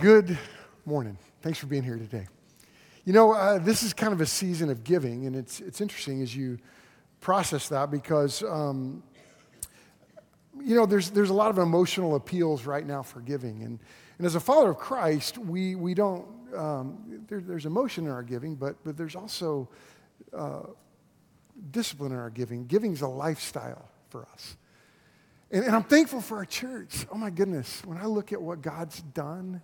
Good 0.00 0.38
morning. 0.86 1.18
Thanks 1.42 1.58
for 1.58 1.66
being 1.66 1.82
here 1.82 1.98
today. 1.98 2.26
You 3.04 3.12
know, 3.12 3.34
uh, 3.34 3.58
this 3.58 3.82
is 3.82 3.92
kind 3.92 4.14
of 4.14 4.22
a 4.22 4.26
season 4.26 4.70
of 4.70 4.82
giving, 4.82 5.26
and 5.26 5.36
it's, 5.36 5.60
it's 5.60 5.82
interesting 5.82 6.22
as 6.22 6.34
you 6.34 6.58
process 7.20 7.68
that 7.68 7.90
because, 7.90 8.42
um, 8.44 9.02
you 10.58 10.74
know, 10.74 10.86
there's, 10.86 11.10
there's 11.10 11.28
a 11.28 11.34
lot 11.34 11.50
of 11.50 11.58
emotional 11.58 12.14
appeals 12.14 12.64
right 12.64 12.86
now 12.86 13.02
for 13.02 13.20
giving. 13.20 13.62
And, 13.62 13.78
and 14.16 14.26
as 14.26 14.36
a 14.36 14.40
follower 14.40 14.70
of 14.70 14.78
Christ, 14.78 15.36
we, 15.36 15.74
we 15.74 15.92
don't, 15.92 16.26
um, 16.56 17.22
there, 17.28 17.42
there's 17.42 17.66
emotion 17.66 18.06
in 18.06 18.10
our 18.10 18.22
giving, 18.22 18.54
but, 18.54 18.76
but 18.82 18.96
there's 18.96 19.16
also 19.16 19.68
uh, 20.32 20.62
discipline 21.72 22.12
in 22.12 22.18
our 22.18 22.30
giving. 22.30 22.64
Giving 22.64 22.94
is 22.94 23.02
a 23.02 23.08
lifestyle 23.08 23.90
for 24.08 24.26
us. 24.32 24.56
And, 25.50 25.62
and 25.62 25.76
I'm 25.76 25.84
thankful 25.84 26.22
for 26.22 26.38
our 26.38 26.46
church. 26.46 27.06
Oh 27.12 27.18
my 27.18 27.28
goodness, 27.28 27.82
when 27.84 27.98
I 27.98 28.06
look 28.06 28.32
at 28.32 28.40
what 28.40 28.62
God's 28.62 29.02
done 29.02 29.60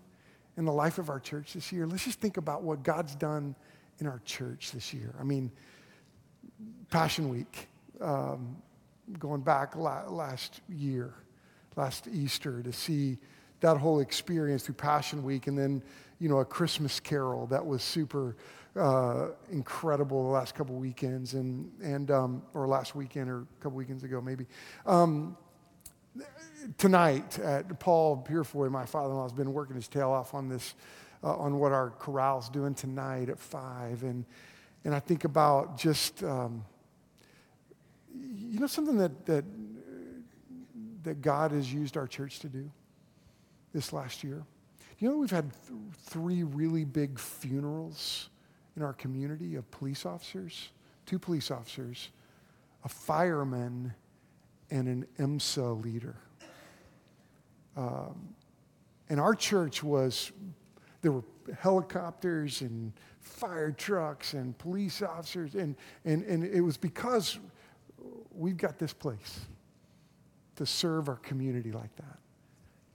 in 0.56 0.64
the 0.64 0.72
life 0.72 0.98
of 0.98 1.10
our 1.10 1.20
church 1.20 1.52
this 1.52 1.72
year, 1.72 1.86
let's 1.86 2.04
just 2.04 2.20
think 2.20 2.36
about 2.36 2.62
what 2.62 2.82
God's 2.82 3.14
done 3.14 3.54
in 3.98 4.06
our 4.06 4.20
church 4.24 4.72
this 4.72 4.92
year. 4.92 5.14
I 5.20 5.24
mean, 5.24 5.50
Passion 6.90 7.28
Week, 7.28 7.68
um, 8.00 8.56
going 9.18 9.42
back 9.42 9.76
la- 9.76 10.08
last 10.08 10.60
year, 10.68 11.14
last 11.76 12.08
Easter, 12.08 12.62
to 12.62 12.72
see 12.72 13.18
that 13.60 13.76
whole 13.76 14.00
experience 14.00 14.64
through 14.64 14.74
Passion 14.74 15.22
Week, 15.22 15.46
and 15.46 15.58
then, 15.58 15.82
you 16.18 16.28
know, 16.28 16.38
a 16.38 16.44
Christmas 16.44 17.00
carol 17.00 17.46
that 17.46 17.64
was 17.64 17.82
super 17.82 18.36
uh, 18.76 19.28
incredible 19.50 20.24
the 20.24 20.30
last 20.30 20.54
couple 20.54 20.74
weekends, 20.74 21.34
and, 21.34 21.70
and 21.82 22.10
um, 22.10 22.42
or 22.54 22.68
last 22.68 22.94
weekend 22.94 23.30
or 23.30 23.40
a 23.40 23.62
couple 23.62 23.78
weekends 23.78 24.04
ago, 24.04 24.20
maybe. 24.20 24.46
Um, 24.84 25.36
tonight, 26.78 27.38
at 27.38 27.78
Paul 27.78 28.16
Purefoy, 28.18 28.68
my 28.68 28.86
father-in-law, 28.86 29.24
has 29.24 29.32
been 29.32 29.52
working 29.52 29.76
his 29.76 29.88
tail 29.88 30.10
off 30.10 30.34
on 30.34 30.48
this, 30.48 30.74
uh, 31.22 31.36
on 31.36 31.58
what 31.58 31.72
our 31.72 31.90
chorale's 31.90 32.48
doing 32.48 32.74
tonight 32.74 33.28
at 33.28 33.38
five, 33.38 34.02
and 34.02 34.24
and 34.84 34.94
I 34.94 35.00
think 35.00 35.24
about 35.24 35.76
just, 35.76 36.22
um, 36.22 36.64
you 38.14 38.60
know, 38.60 38.68
something 38.68 38.98
that 38.98 39.26
that 39.26 39.44
that 41.02 41.22
God 41.22 41.52
has 41.52 41.72
used 41.72 41.96
our 41.96 42.06
church 42.06 42.40
to 42.40 42.48
do 42.48 42.70
this 43.72 43.92
last 43.92 44.24
year. 44.24 44.44
You 44.98 45.10
know, 45.10 45.18
we've 45.18 45.30
had 45.30 45.50
th- 45.68 45.78
three 46.04 46.42
really 46.42 46.84
big 46.84 47.18
funerals 47.18 48.28
in 48.76 48.82
our 48.82 48.92
community 48.92 49.54
of 49.56 49.70
police 49.70 50.06
officers, 50.06 50.70
two 51.04 51.18
police 51.18 51.50
officers, 51.50 52.10
a 52.84 52.88
fireman, 52.88 53.92
and 54.70 54.88
an 54.88 55.06
EMSA 55.18 55.82
leader. 55.84 56.16
Um, 57.76 58.34
and 59.08 59.20
our 59.20 59.34
church 59.34 59.82
was, 59.82 60.32
there 61.02 61.12
were 61.12 61.24
helicopters 61.58 62.62
and 62.62 62.92
fire 63.20 63.70
trucks 63.70 64.34
and 64.34 64.56
police 64.58 65.02
officers, 65.02 65.54
and, 65.54 65.76
and, 66.04 66.24
and 66.24 66.44
it 66.44 66.60
was 66.60 66.76
because 66.76 67.38
we've 68.34 68.56
got 68.56 68.78
this 68.78 68.92
place 68.92 69.40
to 70.56 70.66
serve 70.66 71.08
our 71.08 71.16
community 71.16 71.70
like 71.70 71.94
that. 71.96 72.18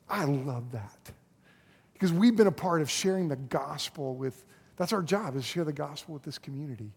I 0.10 0.26
love 0.26 0.72
that. 0.72 1.12
Because 1.94 2.12
we've 2.12 2.36
been 2.36 2.48
a 2.48 2.52
part 2.52 2.82
of 2.82 2.90
sharing 2.90 3.28
the 3.28 3.36
gospel 3.36 4.16
with, 4.16 4.46
that's 4.76 4.92
our 4.92 5.04
job, 5.04 5.36
is 5.36 5.46
share 5.46 5.64
the 5.64 5.72
gospel 5.72 6.14
with 6.14 6.24
this 6.24 6.38
community. 6.38 6.92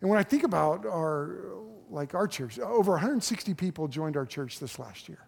And 0.00 0.10
when 0.10 0.18
I 0.18 0.24
think 0.24 0.42
about 0.42 0.84
our, 0.84 1.36
like 1.88 2.14
our 2.14 2.26
church, 2.26 2.58
over 2.58 2.92
160 2.92 3.54
people 3.54 3.86
joined 3.86 4.16
our 4.16 4.26
church 4.26 4.58
this 4.58 4.78
last 4.78 5.08
year. 5.08 5.24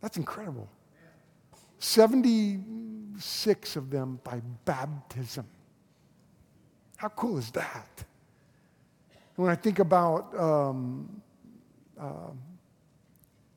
That's 0.00 0.16
incredible. 0.16 0.68
76 1.78 3.76
of 3.76 3.90
them 3.90 4.20
by 4.24 4.40
baptism. 4.64 5.46
How 6.96 7.08
cool 7.08 7.38
is 7.38 7.50
that? 7.52 8.04
When 9.36 9.50
I 9.50 9.54
think 9.54 9.78
about 9.78 10.34
um, 10.38 11.22
uh, 12.00 12.30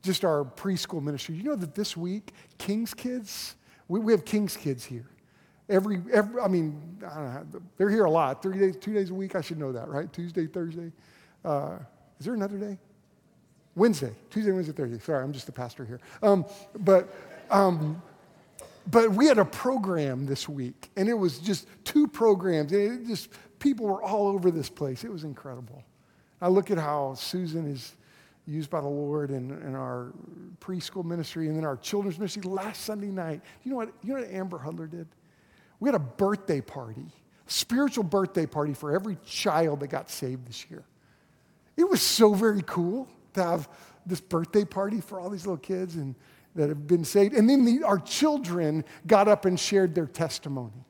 just 0.03 0.25
our 0.25 0.43
preschool 0.43 1.01
ministry, 1.01 1.35
you 1.35 1.43
know 1.43 1.55
that 1.55 1.73
this 1.73 1.95
week, 1.95 2.33
King's 2.57 2.93
Kids, 2.93 3.55
we, 3.87 3.99
we 4.01 4.11
have 4.11 4.25
King's 4.25 4.57
Kids 4.57 4.83
here. 4.83 5.05
Every, 5.69 6.01
every 6.11 6.41
I 6.41 6.47
mean, 6.47 6.97
I 7.07 7.19
know, 7.21 7.45
they're 7.77 7.89
here 7.89 8.05
a 8.05 8.11
lot. 8.11 8.41
Three 8.41 8.57
days, 8.57 8.75
two 8.75 8.93
days 8.93 9.11
a 9.11 9.13
week. 9.13 9.35
I 9.35 9.41
should 9.41 9.59
know 9.59 9.71
that, 9.71 9.87
right? 9.87 10.11
Tuesday, 10.11 10.47
Thursday. 10.47 10.91
Uh, 11.45 11.77
is 12.19 12.25
there 12.25 12.33
another 12.33 12.57
day? 12.57 12.77
Wednesday, 13.79 14.11
Tuesday, 14.29 14.51
Wednesday, 14.51 14.73
Thursday. 14.73 14.99
Sorry, 14.99 15.23
I'm 15.23 15.31
just 15.31 15.45
the 15.45 15.53
pastor 15.53 15.85
here. 15.85 16.01
Um, 16.21 16.45
but, 16.79 17.07
um, 17.49 18.01
but 18.91 19.09
we 19.11 19.25
had 19.25 19.37
a 19.37 19.45
program 19.45 20.25
this 20.25 20.49
week, 20.49 20.89
and 20.97 21.07
it 21.07 21.13
was 21.13 21.39
just 21.39 21.65
two 21.85 22.05
programs. 22.05 22.73
It 22.73 23.07
just 23.07 23.29
people 23.57 23.87
were 23.87 24.03
all 24.03 24.27
over 24.27 24.51
this 24.51 24.69
place. 24.69 25.05
It 25.05 25.11
was 25.11 25.23
incredible. 25.23 25.81
I 26.41 26.49
look 26.49 26.71
at 26.71 26.77
how 26.77 27.13
Susan 27.13 27.71
is 27.71 27.95
used 28.45 28.69
by 28.69 28.81
the 28.81 28.87
Lord 28.87 29.31
in, 29.31 29.51
in 29.61 29.75
our 29.75 30.11
preschool 30.59 31.05
ministry 31.05 31.47
and 31.47 31.55
then 31.55 31.63
our 31.63 31.77
children's 31.77 32.19
ministry. 32.19 32.41
Last 32.41 32.83
Sunday 32.83 33.07
night, 33.07 33.41
you 33.63 33.71
know 33.71 33.77
what? 33.77 33.93
You 34.03 34.13
know 34.13 34.19
what 34.19 34.29
Amber 34.29 34.59
Hudler 34.59 34.91
did? 34.91 35.07
We 35.79 35.87
had 35.87 35.95
a 35.95 35.99
birthday 35.99 36.59
party, 36.59 37.05
spiritual 37.47 38.03
birthday 38.03 38.45
party 38.45 38.73
for 38.73 38.93
every 38.93 39.17
child 39.25 39.79
that 39.79 39.87
got 39.87 40.09
saved 40.09 40.49
this 40.49 40.69
year. 40.69 40.83
It 41.77 41.87
was 41.87 42.01
so 42.01 42.33
very 42.33 42.61
cool 42.65 43.07
to 43.33 43.43
have 43.43 43.69
this 44.05 44.21
birthday 44.21 44.65
party 44.65 45.01
for 45.01 45.19
all 45.19 45.29
these 45.29 45.45
little 45.45 45.57
kids 45.57 45.95
and 45.95 46.15
that 46.55 46.69
have 46.69 46.87
been 46.87 47.05
saved. 47.05 47.33
And 47.33 47.49
then 47.49 47.63
the, 47.63 47.83
our 47.83 47.99
children 47.99 48.83
got 49.07 49.27
up 49.27 49.45
and 49.45 49.59
shared 49.59 49.95
their 49.95 50.07
testimony. 50.07 50.85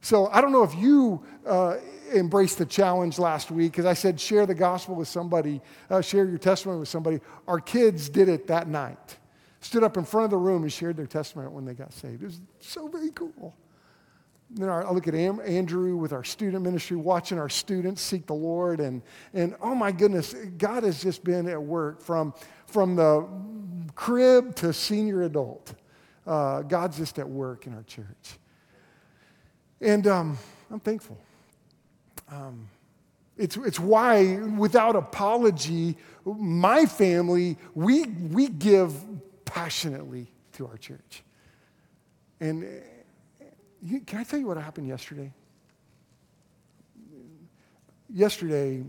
So 0.00 0.28
I 0.28 0.40
don't 0.40 0.52
know 0.52 0.64
if 0.64 0.74
you 0.74 1.24
uh, 1.46 1.76
embraced 2.14 2.58
the 2.58 2.66
challenge 2.66 3.18
last 3.18 3.50
week 3.50 3.72
because 3.72 3.86
I 3.86 3.94
said 3.94 4.20
share 4.20 4.46
the 4.46 4.54
gospel 4.54 4.94
with 4.94 5.08
somebody, 5.08 5.60
uh, 5.90 6.00
share 6.00 6.26
your 6.26 6.38
testimony 6.38 6.80
with 6.80 6.88
somebody. 6.88 7.20
Our 7.48 7.60
kids 7.60 8.08
did 8.08 8.28
it 8.28 8.46
that 8.48 8.68
night. 8.68 9.16
Stood 9.60 9.82
up 9.82 9.96
in 9.96 10.04
front 10.04 10.26
of 10.26 10.30
the 10.30 10.36
room 10.36 10.62
and 10.62 10.72
shared 10.72 10.96
their 10.96 11.06
testimony 11.06 11.48
when 11.48 11.64
they 11.64 11.72
got 11.72 11.92
saved. 11.92 12.22
It 12.22 12.26
was 12.26 12.40
so 12.60 12.86
very 12.88 13.10
cool. 13.10 13.54
Then 14.50 14.68
I 14.68 14.90
look 14.90 15.08
at 15.08 15.14
Andrew 15.14 15.96
with 15.96 16.12
our 16.12 16.22
student 16.22 16.62
ministry, 16.62 16.96
watching 16.96 17.38
our 17.38 17.48
students 17.48 18.02
seek 18.02 18.26
the 18.26 18.34
Lord. 18.34 18.80
And, 18.80 19.02
and 19.32 19.56
oh 19.60 19.74
my 19.74 19.90
goodness, 19.90 20.34
God 20.58 20.84
has 20.84 21.02
just 21.02 21.24
been 21.24 21.48
at 21.48 21.60
work 21.60 22.00
from, 22.00 22.34
from 22.66 22.94
the 22.94 23.26
crib 23.94 24.54
to 24.56 24.72
senior 24.72 25.22
adult. 25.22 25.74
Uh, 26.26 26.62
God's 26.62 26.98
just 26.98 27.18
at 27.18 27.28
work 27.28 27.66
in 27.66 27.74
our 27.74 27.82
church. 27.82 28.38
And 29.80 30.06
um, 30.06 30.38
I'm 30.70 30.80
thankful. 30.80 31.18
Um, 32.30 32.68
it's, 33.36 33.56
it's 33.56 33.80
why, 33.80 34.36
without 34.36 34.94
apology, 34.94 35.96
my 36.24 36.86
family, 36.86 37.58
we, 37.74 38.04
we 38.04 38.48
give 38.48 38.94
passionately 39.44 40.32
to 40.52 40.66
our 40.66 40.76
church. 40.76 41.24
And 42.40 42.82
can 44.06 44.18
I 44.18 44.24
tell 44.24 44.38
you 44.38 44.46
what 44.46 44.56
happened 44.56 44.88
yesterday? 44.88 45.32
Yesterday, 48.08 48.84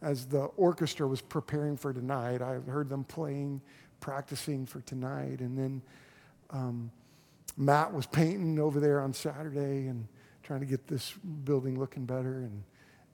as 0.00 0.26
the 0.26 0.42
orchestra 0.56 1.06
was 1.06 1.20
preparing 1.20 1.76
for 1.76 1.92
tonight, 1.92 2.40
I 2.40 2.54
heard 2.70 2.88
them 2.88 3.04
playing, 3.04 3.60
practicing 4.00 4.66
for 4.66 4.80
tonight, 4.80 5.40
and 5.40 5.58
then 5.58 5.82
um, 6.50 6.90
Matt 7.56 7.92
was 7.92 8.06
painting 8.06 8.58
over 8.58 8.80
there 8.80 9.00
on 9.00 9.12
Saturday 9.12 9.86
and 9.88 10.06
trying 10.42 10.60
to 10.60 10.66
get 10.66 10.86
this 10.86 11.12
building 11.44 11.78
looking 11.78 12.04
better, 12.04 12.38
and 12.38 12.62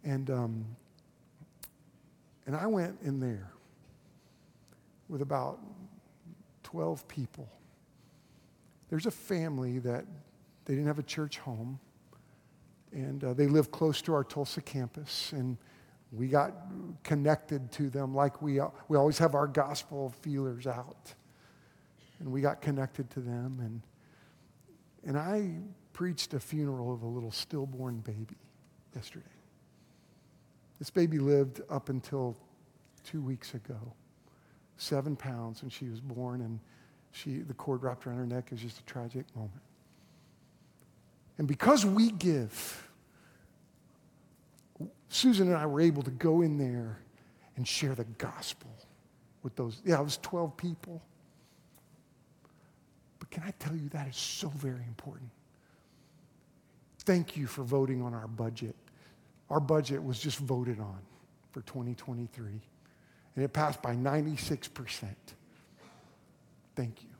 and 0.04 0.30
um, 0.30 0.64
and 2.46 2.56
I 2.56 2.66
went 2.66 2.98
in 3.02 3.20
there 3.20 3.50
with 5.08 5.22
about 5.22 5.58
12 6.62 7.06
people. 7.08 7.48
There's 8.88 9.06
a 9.06 9.10
family 9.10 9.78
that 9.80 10.06
they 10.68 10.74
didn't 10.74 10.86
have 10.86 10.98
a 10.98 11.04
church 11.04 11.38
home. 11.38 11.80
And 12.92 13.24
uh, 13.24 13.32
they 13.32 13.46
lived 13.46 13.70
close 13.70 14.02
to 14.02 14.12
our 14.12 14.22
Tulsa 14.22 14.60
campus. 14.60 15.32
And 15.32 15.56
we 16.12 16.28
got 16.28 16.52
connected 17.02 17.72
to 17.72 17.88
them 17.88 18.14
like 18.14 18.42
we, 18.42 18.60
uh, 18.60 18.68
we 18.88 18.96
always 18.98 19.16
have 19.18 19.34
our 19.34 19.46
gospel 19.46 20.14
feelers 20.20 20.66
out. 20.66 21.14
And 22.20 22.30
we 22.30 22.42
got 22.42 22.60
connected 22.60 23.10
to 23.12 23.20
them. 23.20 23.58
And, 23.60 23.82
and 25.04 25.18
I 25.18 25.54
preached 25.94 26.34
a 26.34 26.40
funeral 26.40 26.92
of 26.92 27.02
a 27.02 27.06
little 27.06 27.32
stillborn 27.32 28.00
baby 28.00 28.36
yesterday. 28.94 29.24
This 30.78 30.90
baby 30.90 31.18
lived 31.18 31.62
up 31.70 31.88
until 31.88 32.36
two 33.04 33.22
weeks 33.22 33.54
ago, 33.54 33.94
seven 34.76 35.16
pounds, 35.16 35.62
when 35.62 35.70
she 35.70 35.88
was 35.88 36.00
born, 36.00 36.42
and 36.42 36.60
she, 37.10 37.38
the 37.38 37.54
cord 37.54 37.82
wrapped 37.82 38.06
around 38.06 38.18
her 38.18 38.26
neck. 38.26 38.50
Was 38.50 38.60
just 38.60 38.78
a 38.78 38.84
tragic 38.84 39.24
moment. 39.34 39.62
And 41.38 41.46
because 41.46 41.86
we 41.86 42.10
give, 42.10 42.88
Susan 45.08 45.48
and 45.48 45.56
I 45.56 45.66
were 45.66 45.80
able 45.80 46.02
to 46.02 46.10
go 46.10 46.42
in 46.42 46.58
there 46.58 46.98
and 47.56 47.66
share 47.66 47.94
the 47.94 48.04
gospel 48.04 48.70
with 49.42 49.54
those. 49.56 49.80
Yeah, 49.84 50.00
it 50.00 50.04
was 50.04 50.18
12 50.18 50.56
people. 50.56 51.00
But 53.18 53.30
can 53.30 53.42
I 53.44 53.52
tell 53.58 53.74
you 53.74 53.88
that 53.90 54.08
is 54.08 54.16
so 54.16 54.48
very 54.48 54.82
important? 54.86 55.30
Thank 57.00 57.36
you 57.36 57.46
for 57.46 57.62
voting 57.62 58.02
on 58.02 58.14
our 58.14 58.28
budget. 58.28 58.76
Our 59.48 59.60
budget 59.60 60.02
was 60.02 60.18
just 60.18 60.38
voted 60.38 60.78
on 60.78 60.98
for 61.52 61.62
2023, 61.62 62.60
and 63.34 63.44
it 63.44 63.52
passed 63.52 63.80
by 63.80 63.94
96%. 63.94 65.06
Thank 66.76 67.02
you. 67.02 67.17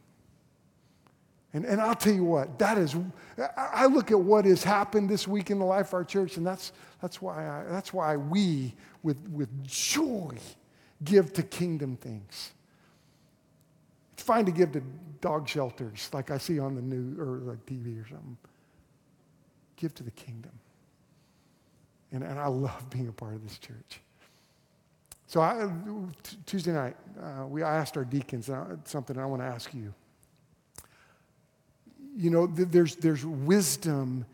And, 1.55 1.65
and 1.65 1.81
I'll 1.81 1.95
tell 1.95 2.13
you 2.13 2.25
what, 2.25 2.59
that 2.59 2.77
is, 2.77 2.95
I 3.57 3.87
look 3.87 4.11
at 4.11 4.21
what 4.21 4.45
has 4.45 4.63
happened 4.63 5.09
this 5.09 5.27
week 5.27 5.51
in 5.51 5.59
the 5.59 5.65
life 5.65 5.89
of 5.89 5.95
our 5.95 6.05
church, 6.05 6.37
and 6.37 6.47
that's, 6.47 6.73
that's, 7.01 7.23
why, 7.23 7.49
I, 7.49 7.65
that's 7.71 7.93
why 7.93 8.17
we, 8.17 8.75
with, 9.03 9.19
with 9.31 9.65
joy, 9.65 10.37
give 11.05 11.33
to 11.35 11.43
kingdom 11.43 11.97
things. 11.97 12.53
It's 14.13 14.23
fine 14.23 14.45
to 14.45 14.53
give 14.53 14.73
to 14.73 14.83
dog 15.21 15.49
shelters, 15.49 16.11
like 16.13 16.31
I 16.31 16.37
see 16.39 16.59
on 16.59 16.75
the 16.75 16.83
news 16.83 17.19
or 17.19 17.39
like 17.39 17.65
TV 17.65 18.03
or 18.03 18.07
something. 18.07 18.37
Give 19.77 19.95
to 19.95 20.03
the 20.03 20.11
kingdom. 20.11 20.53
And, 22.13 22.23
and 22.23 22.39
I 22.39 22.49
love 22.49 22.91
being 22.91 23.09
a 23.09 23.13
part 23.13 23.35
of 23.35 23.43
this 23.43 23.59
church. 23.59 24.01
So 25.27 25.41
I, 25.41 25.71
t- 26.23 26.37
Tuesday 26.47 26.73
night, 26.73 26.97
uh, 27.23 27.47
we 27.47 27.63
I 27.63 27.77
asked 27.77 27.97
our 27.97 28.05
deacons 28.05 28.51
uh, 28.51 28.77
something 28.85 29.19
I 29.19 29.27
want 29.27 29.43
to 29.43 29.47
ask 29.47 29.73
you. 29.73 29.95
You 32.19 32.31
know, 32.31 32.47
th- 32.49 32.69
there's, 32.71 32.97
there's 32.97 33.25
wisdom 33.25 34.27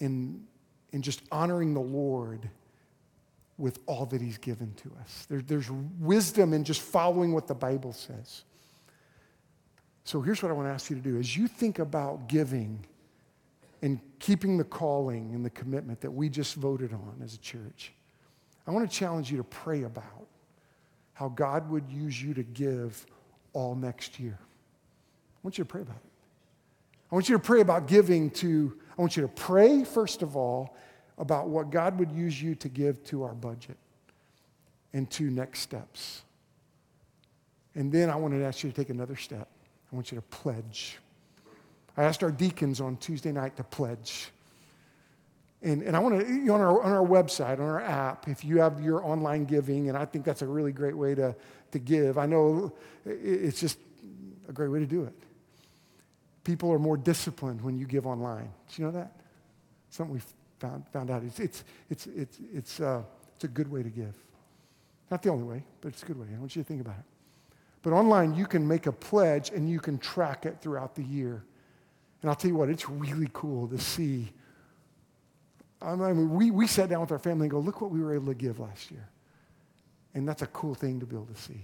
in, 0.00 0.44
in 0.92 1.00
just 1.00 1.22
honoring 1.32 1.72
the 1.72 1.80
Lord 1.80 2.48
with 3.58 3.78
all 3.86 4.04
that 4.06 4.20
he's 4.20 4.36
given 4.36 4.74
to 4.74 4.92
us. 5.00 5.26
There, 5.30 5.40
there's 5.40 5.70
wisdom 5.98 6.52
in 6.52 6.62
just 6.62 6.82
following 6.82 7.32
what 7.32 7.46
the 7.46 7.54
Bible 7.54 7.94
says. 7.94 8.44
So 10.04 10.20
here's 10.20 10.42
what 10.42 10.50
I 10.50 10.52
want 10.52 10.68
to 10.68 10.72
ask 10.72 10.90
you 10.90 10.96
to 10.96 11.02
do. 11.02 11.18
As 11.18 11.36
you 11.36 11.48
think 11.48 11.78
about 11.78 12.28
giving 12.28 12.84
and 13.80 13.98
keeping 14.18 14.58
the 14.58 14.64
calling 14.64 15.34
and 15.34 15.44
the 15.44 15.50
commitment 15.50 16.00
that 16.02 16.10
we 16.10 16.28
just 16.28 16.54
voted 16.54 16.92
on 16.92 17.20
as 17.24 17.34
a 17.34 17.38
church, 17.38 17.92
I 18.66 18.72
want 18.72 18.88
to 18.88 18.94
challenge 18.94 19.30
you 19.30 19.38
to 19.38 19.44
pray 19.44 19.84
about 19.84 20.26
how 21.14 21.30
God 21.30 21.70
would 21.70 21.90
use 21.90 22.22
you 22.22 22.34
to 22.34 22.42
give 22.42 23.06
all 23.54 23.74
next 23.74 24.20
year. 24.20 24.38
I 24.38 25.38
want 25.42 25.56
you 25.56 25.64
to 25.64 25.68
pray 25.68 25.80
about 25.80 25.96
it. 25.96 26.15
I 27.10 27.14
want 27.14 27.28
you 27.28 27.36
to 27.36 27.42
pray 27.42 27.60
about 27.60 27.86
giving 27.86 28.30
to, 28.30 28.76
I 28.98 29.00
want 29.00 29.16
you 29.16 29.22
to 29.22 29.28
pray, 29.28 29.84
first 29.84 30.22
of 30.22 30.36
all, 30.36 30.76
about 31.18 31.48
what 31.48 31.70
God 31.70 31.98
would 31.98 32.10
use 32.10 32.40
you 32.40 32.54
to 32.56 32.68
give 32.68 33.02
to 33.04 33.22
our 33.22 33.34
budget 33.34 33.76
and 34.92 35.10
to 35.12 35.30
next 35.30 35.60
steps. 35.60 36.22
And 37.74 37.92
then 37.92 38.10
I 38.10 38.16
want 38.16 38.34
to 38.34 38.42
ask 38.44 38.64
you 38.64 38.70
to 38.70 38.76
take 38.76 38.90
another 38.90 39.16
step. 39.16 39.48
I 39.92 39.94
want 39.94 40.10
you 40.10 40.16
to 40.16 40.22
pledge. 40.22 40.98
I 41.96 42.04
asked 42.04 42.22
our 42.22 42.32
deacons 42.32 42.80
on 42.80 42.96
Tuesday 42.96 43.32
night 43.32 43.56
to 43.56 43.64
pledge. 43.64 44.30
And, 45.62 45.82
and 45.82 45.96
I 45.96 46.00
want 46.00 46.20
to, 46.20 46.26
you 46.26 46.44
know, 46.44 46.54
on 46.54 46.60
our, 46.60 46.82
on 46.82 46.92
our 46.92 47.06
website, 47.06 47.54
on 47.54 47.60
our 47.60 47.80
app, 47.80 48.28
if 48.28 48.44
you 48.44 48.60
have 48.60 48.80
your 48.80 49.04
online 49.04 49.44
giving, 49.44 49.88
and 49.88 49.96
I 49.96 50.04
think 50.04 50.24
that's 50.24 50.42
a 50.42 50.46
really 50.46 50.72
great 50.72 50.96
way 50.96 51.14
to, 51.14 51.34
to 51.72 51.78
give. 51.78 52.18
I 52.18 52.26
know 52.26 52.72
it's 53.04 53.60
just 53.60 53.78
a 54.48 54.52
great 54.52 54.68
way 54.68 54.80
to 54.80 54.86
do 54.86 55.04
it. 55.04 55.14
People 56.46 56.72
are 56.72 56.78
more 56.78 56.96
disciplined 56.96 57.60
when 57.60 57.76
you 57.76 57.86
give 57.86 58.06
online. 58.06 58.48
Do 58.68 58.82
you 58.82 58.84
know 58.86 58.92
that? 58.92 59.12
Something 59.90 60.14
we 60.14 60.20
found, 60.60 60.86
found 60.92 61.10
out. 61.10 61.24
It's, 61.24 61.40
it's, 61.40 61.64
it's, 61.90 62.06
it's, 62.06 62.38
it's, 62.52 62.80
uh, 62.80 63.02
it's 63.34 63.44
a 63.44 63.48
good 63.48 63.70
way 63.70 63.82
to 63.82 63.90
give. 63.90 64.14
Not 65.10 65.22
the 65.22 65.30
only 65.30 65.44
way, 65.44 65.64
but 65.80 65.88
it's 65.88 66.02
a 66.02 66.06
good 66.06 66.18
way. 66.18 66.26
I 66.34 66.38
want 66.38 66.54
you 66.54 66.62
to 66.62 66.68
think 66.68 66.80
about 66.80 66.96
it. 66.98 67.04
But 67.82 67.92
online, 67.92 68.34
you 68.34 68.46
can 68.46 68.66
make 68.66 68.86
a 68.86 68.92
pledge 68.92 69.50
and 69.50 69.68
you 69.68 69.80
can 69.80 69.98
track 69.98 70.46
it 70.46 70.58
throughout 70.60 70.94
the 70.94 71.02
year. 71.02 71.44
And 72.22 72.30
I'll 72.30 72.36
tell 72.36 72.50
you 72.50 72.56
what, 72.56 72.70
it's 72.70 72.88
really 72.88 73.28
cool 73.32 73.66
to 73.68 73.78
see 73.78 74.32
I 75.82 75.94
mean, 75.94 76.30
we, 76.30 76.50
we 76.50 76.66
sat 76.66 76.88
down 76.88 77.00
with 77.00 77.12
our 77.12 77.18
family 77.18 77.44
and 77.44 77.50
go, 77.50 77.58
look 77.58 77.80
what 77.80 77.90
we 77.90 78.00
were 78.00 78.14
able 78.14 78.26
to 78.26 78.34
give 78.34 78.58
last 78.58 78.90
year. 78.90 79.08
And 80.14 80.26
that's 80.26 80.42
a 80.42 80.46
cool 80.48 80.74
thing 80.74 81.00
to 81.00 81.06
be 81.06 81.14
able 81.14 81.26
to 81.26 81.40
see. 81.40 81.60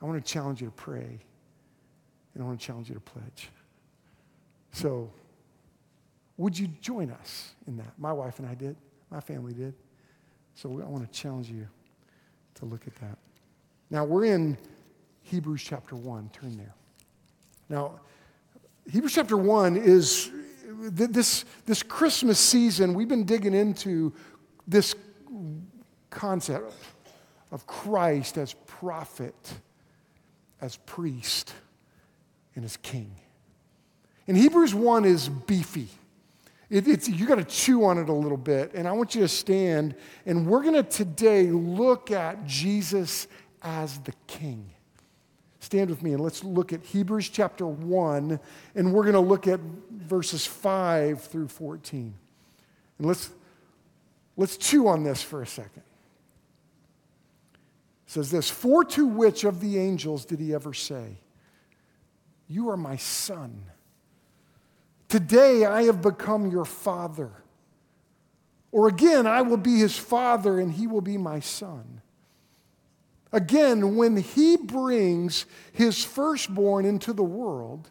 I 0.00 0.04
want 0.04 0.22
to 0.22 0.32
challenge 0.32 0.60
you 0.60 0.66
to 0.66 0.72
pray, 0.72 1.18
and 2.34 2.42
I 2.42 2.46
want 2.46 2.60
to 2.60 2.66
challenge 2.66 2.88
you 2.88 2.94
to 2.94 3.00
pledge. 3.00 3.48
So, 4.76 5.10
would 6.36 6.58
you 6.58 6.66
join 6.82 7.10
us 7.10 7.54
in 7.66 7.78
that? 7.78 7.94
My 7.96 8.12
wife 8.12 8.40
and 8.40 8.46
I 8.46 8.54
did. 8.54 8.76
My 9.10 9.20
family 9.20 9.54
did. 9.54 9.72
So, 10.54 10.68
I 10.68 10.86
want 10.86 11.10
to 11.10 11.18
challenge 11.18 11.48
you 11.48 11.66
to 12.56 12.66
look 12.66 12.86
at 12.86 12.94
that. 12.96 13.16
Now, 13.88 14.04
we're 14.04 14.26
in 14.26 14.58
Hebrews 15.22 15.62
chapter 15.64 15.96
1. 15.96 16.28
Turn 16.28 16.58
there. 16.58 16.74
Now, 17.70 18.00
Hebrews 18.90 19.14
chapter 19.14 19.38
1 19.38 19.78
is 19.78 20.30
this, 20.68 21.46
this 21.64 21.82
Christmas 21.82 22.38
season, 22.38 22.92
we've 22.92 23.08
been 23.08 23.24
digging 23.24 23.54
into 23.54 24.12
this 24.68 24.94
concept 26.10 26.74
of 27.50 27.66
Christ 27.66 28.36
as 28.36 28.52
prophet, 28.66 29.54
as 30.60 30.76
priest, 30.76 31.54
and 32.54 32.62
as 32.62 32.76
king. 32.76 33.16
And 34.28 34.36
Hebrews 34.36 34.74
1 34.74 35.04
is 35.04 35.28
beefy. 35.28 35.88
It, 36.68 36.88
it's, 36.88 37.08
you 37.08 37.26
got 37.26 37.36
to 37.36 37.44
chew 37.44 37.84
on 37.84 37.98
it 37.98 38.08
a 38.08 38.12
little 38.12 38.36
bit. 38.36 38.72
And 38.74 38.88
I 38.88 38.92
want 38.92 39.14
you 39.14 39.20
to 39.20 39.28
stand, 39.28 39.94
and 40.24 40.46
we're 40.46 40.62
going 40.62 40.74
to 40.74 40.82
today 40.82 41.44
look 41.44 42.10
at 42.10 42.44
Jesus 42.44 43.28
as 43.62 43.98
the 44.00 44.12
king. 44.26 44.70
Stand 45.60 45.90
with 45.90 46.02
me 46.02 46.12
and 46.12 46.22
let's 46.22 46.44
look 46.44 46.72
at 46.72 46.82
Hebrews 46.84 47.28
chapter 47.28 47.66
1, 47.66 48.38
and 48.74 48.92
we're 48.92 49.02
going 49.02 49.14
to 49.14 49.20
look 49.20 49.46
at 49.46 49.60
verses 49.90 50.46
5 50.46 51.22
through 51.22 51.48
14. 51.48 52.14
And 52.98 53.06
let's, 53.06 53.30
let's 54.36 54.56
chew 54.56 54.88
on 54.88 55.02
this 55.02 55.22
for 55.22 55.42
a 55.42 55.46
second. 55.46 55.82
It 58.06 58.12
says 58.12 58.30
this 58.30 58.48
For 58.50 58.84
to 58.84 59.06
which 59.06 59.44
of 59.44 59.60
the 59.60 59.78
angels 59.78 60.24
did 60.24 60.38
he 60.40 60.54
ever 60.54 60.72
say, 60.72 61.18
You 62.48 62.70
are 62.70 62.76
my 62.76 62.96
son? 62.96 63.62
Today 65.08 65.64
I 65.64 65.84
have 65.84 66.02
become 66.02 66.50
your 66.50 66.64
father. 66.64 67.30
Or 68.72 68.88
again, 68.88 69.26
I 69.26 69.42
will 69.42 69.56
be 69.56 69.78
his 69.78 69.96
father 69.96 70.60
and 70.60 70.72
he 70.72 70.86
will 70.86 71.00
be 71.00 71.16
my 71.16 71.40
son. 71.40 72.02
Again, 73.32 73.96
when 73.96 74.16
he 74.16 74.56
brings 74.56 75.46
his 75.72 76.04
firstborn 76.04 76.84
into 76.84 77.12
the 77.12 77.24
world, 77.24 77.90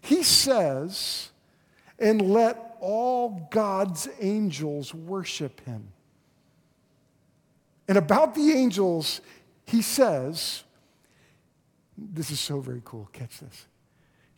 he 0.00 0.22
says, 0.22 1.30
and 1.98 2.32
let 2.32 2.76
all 2.80 3.48
God's 3.50 4.08
angels 4.20 4.94
worship 4.94 5.60
him. 5.66 5.88
And 7.88 7.98
about 7.98 8.34
the 8.34 8.52
angels, 8.52 9.20
he 9.66 9.82
says, 9.82 10.64
this 11.98 12.30
is 12.30 12.40
so 12.40 12.60
very 12.60 12.82
cool. 12.84 13.08
Catch 13.12 13.40
this. 13.40 13.66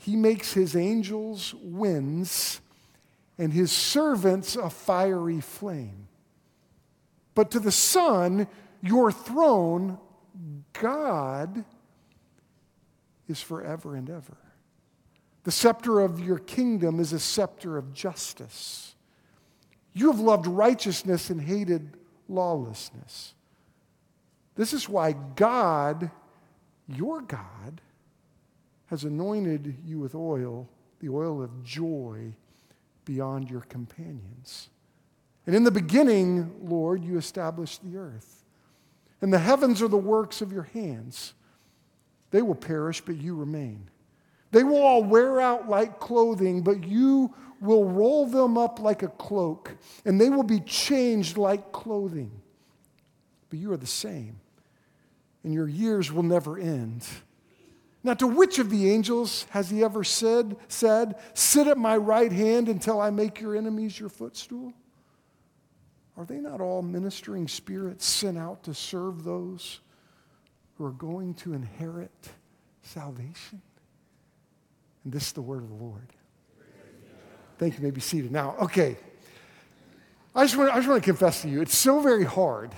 He 0.03 0.17
makes 0.17 0.53
his 0.53 0.75
angels 0.75 1.55
winds 1.63 2.61
and 3.39 3.53
his 3.53 3.71
servants 3.71 4.57
a 4.57 4.69
fiery 4.69 5.41
flame. 5.41 6.09
But 7.37 7.53
to 7.53 7.61
the 7.61 7.71
Son, 7.71 8.49
your 8.83 9.13
throne, 9.13 9.99
God, 10.73 11.65
is 13.29 13.41
forever 13.41 13.95
and 13.95 14.11
ever. 14.11 14.37
The 15.45 15.53
scepter 15.53 16.01
of 16.01 16.19
your 16.19 16.39
kingdom 16.39 16.99
is 16.99 17.13
a 17.13 17.21
scepter 17.21 17.79
of 17.79 17.93
justice. 17.95 18.97
You 19.93 20.11
have 20.11 20.19
loved 20.19 20.49
righteousness 20.49 21.31
and 21.31 21.41
hated 21.41 21.97
lawlessness. 22.29 23.35
This 24.57 24.73
is 24.73 24.89
why 24.89 25.13
God, 25.13 26.11
your 26.89 27.21
God, 27.21 27.81
has 28.93 29.05
anointed 29.05 29.79
you 29.87 29.99
with 29.99 30.15
oil, 30.15 30.69
the 31.01 31.09
oil 31.09 31.43
of 31.43 31.65
joy, 31.65 32.31
beyond 33.07 33.51
your 33.51 33.63
companions. 33.63 34.69
And 35.47 35.57
in 35.57 35.65
the 35.65 35.71
beginning, 35.71 36.55
Lord, 36.63 37.03
you 37.03 37.17
established 37.17 37.83
the 37.83 37.97
earth. 37.97 38.45
And 39.23 39.33
the 39.33 39.39
heavens 39.39 39.81
are 39.81 39.89
the 39.89 39.97
works 39.97 40.43
of 40.43 40.53
your 40.53 40.65
hands. 40.75 41.33
They 42.33 42.43
will 42.43 42.55
perish, 42.55 43.01
but 43.01 43.17
you 43.17 43.35
remain. 43.35 43.89
They 44.51 44.63
will 44.63 44.83
all 44.83 45.03
wear 45.03 45.41
out 45.41 45.71
like 45.71 45.99
clothing, 45.99 46.61
but 46.61 46.85
you 46.85 47.35
will 47.63 47.87
roll 47.87 48.27
them 48.27 48.59
up 48.59 48.79
like 48.79 49.03
a 49.03 49.09
cloak, 49.09 49.75
and 50.05 50.21
they 50.21 50.29
will 50.29 50.43
be 50.43 50.61
changed 50.61 51.39
like 51.39 51.73
clothing. 51.73 52.31
But 53.49 53.59
you 53.59 53.73
are 53.73 53.79
the 53.79 53.87
same, 53.87 54.39
and 55.45 55.55
your 55.55 55.67
years 55.67 56.13
will 56.13 56.25
never 56.25 56.59
end. 56.59 57.07
Now, 58.05 58.15
to 58.15 58.27
which 58.27 58.59
of 58.59 58.69
the 58.71 58.91
angels 58.91 59.47
has 59.51 59.71
he 59.71 59.85
ever 59.85 60.03
said, 60.03 60.57
said, 60.67 61.15
Sit 61.35 61.69
at 61.69 61.79
my 61.79 61.97
right 61.97 62.33
hand 62.33 62.69
until 62.69 63.01
I 63.01 63.11
make 63.11 63.41
your 63.41 63.57
enemies 63.57 63.99
your 63.99 64.09
footstool? 64.09 64.73
Are 66.17 66.25
they 66.25 66.39
not 66.39 66.61
all 66.61 66.83
ministering 66.83 67.47
spirits 67.47 68.05
sent 68.05 68.37
out 68.37 68.65
to 68.65 68.75
serve 68.75 69.23
those 69.23 69.81
who 70.77 70.85
are 70.85 70.93
going 70.93 71.35
to 71.35 71.55
inherit 71.55 72.31
salvation? 72.83 73.63
And 75.05 75.13
this 75.13 75.29
is 75.29 75.33
the 75.33 75.43
word 75.43 75.63
of 75.63 75.69
the 75.69 75.77
Lord. 75.77 76.09
Thank 77.59 77.75
you. 77.75 77.79
you 77.79 77.85
may 77.85 77.91
be 77.93 78.01
seated. 78.01 78.33
Now, 78.33 78.57
okay. 78.63 78.97
I 80.35 80.45
just, 80.45 80.57
want, 80.57 80.73
I 80.73 80.77
just 80.77 80.89
want 80.89 81.03
to 81.03 81.09
confess 81.09 81.43
to 81.43 81.49
you, 81.49 81.63
it's 81.63 81.77
so 81.77 82.01
very 82.01 82.25
hard 82.25 82.75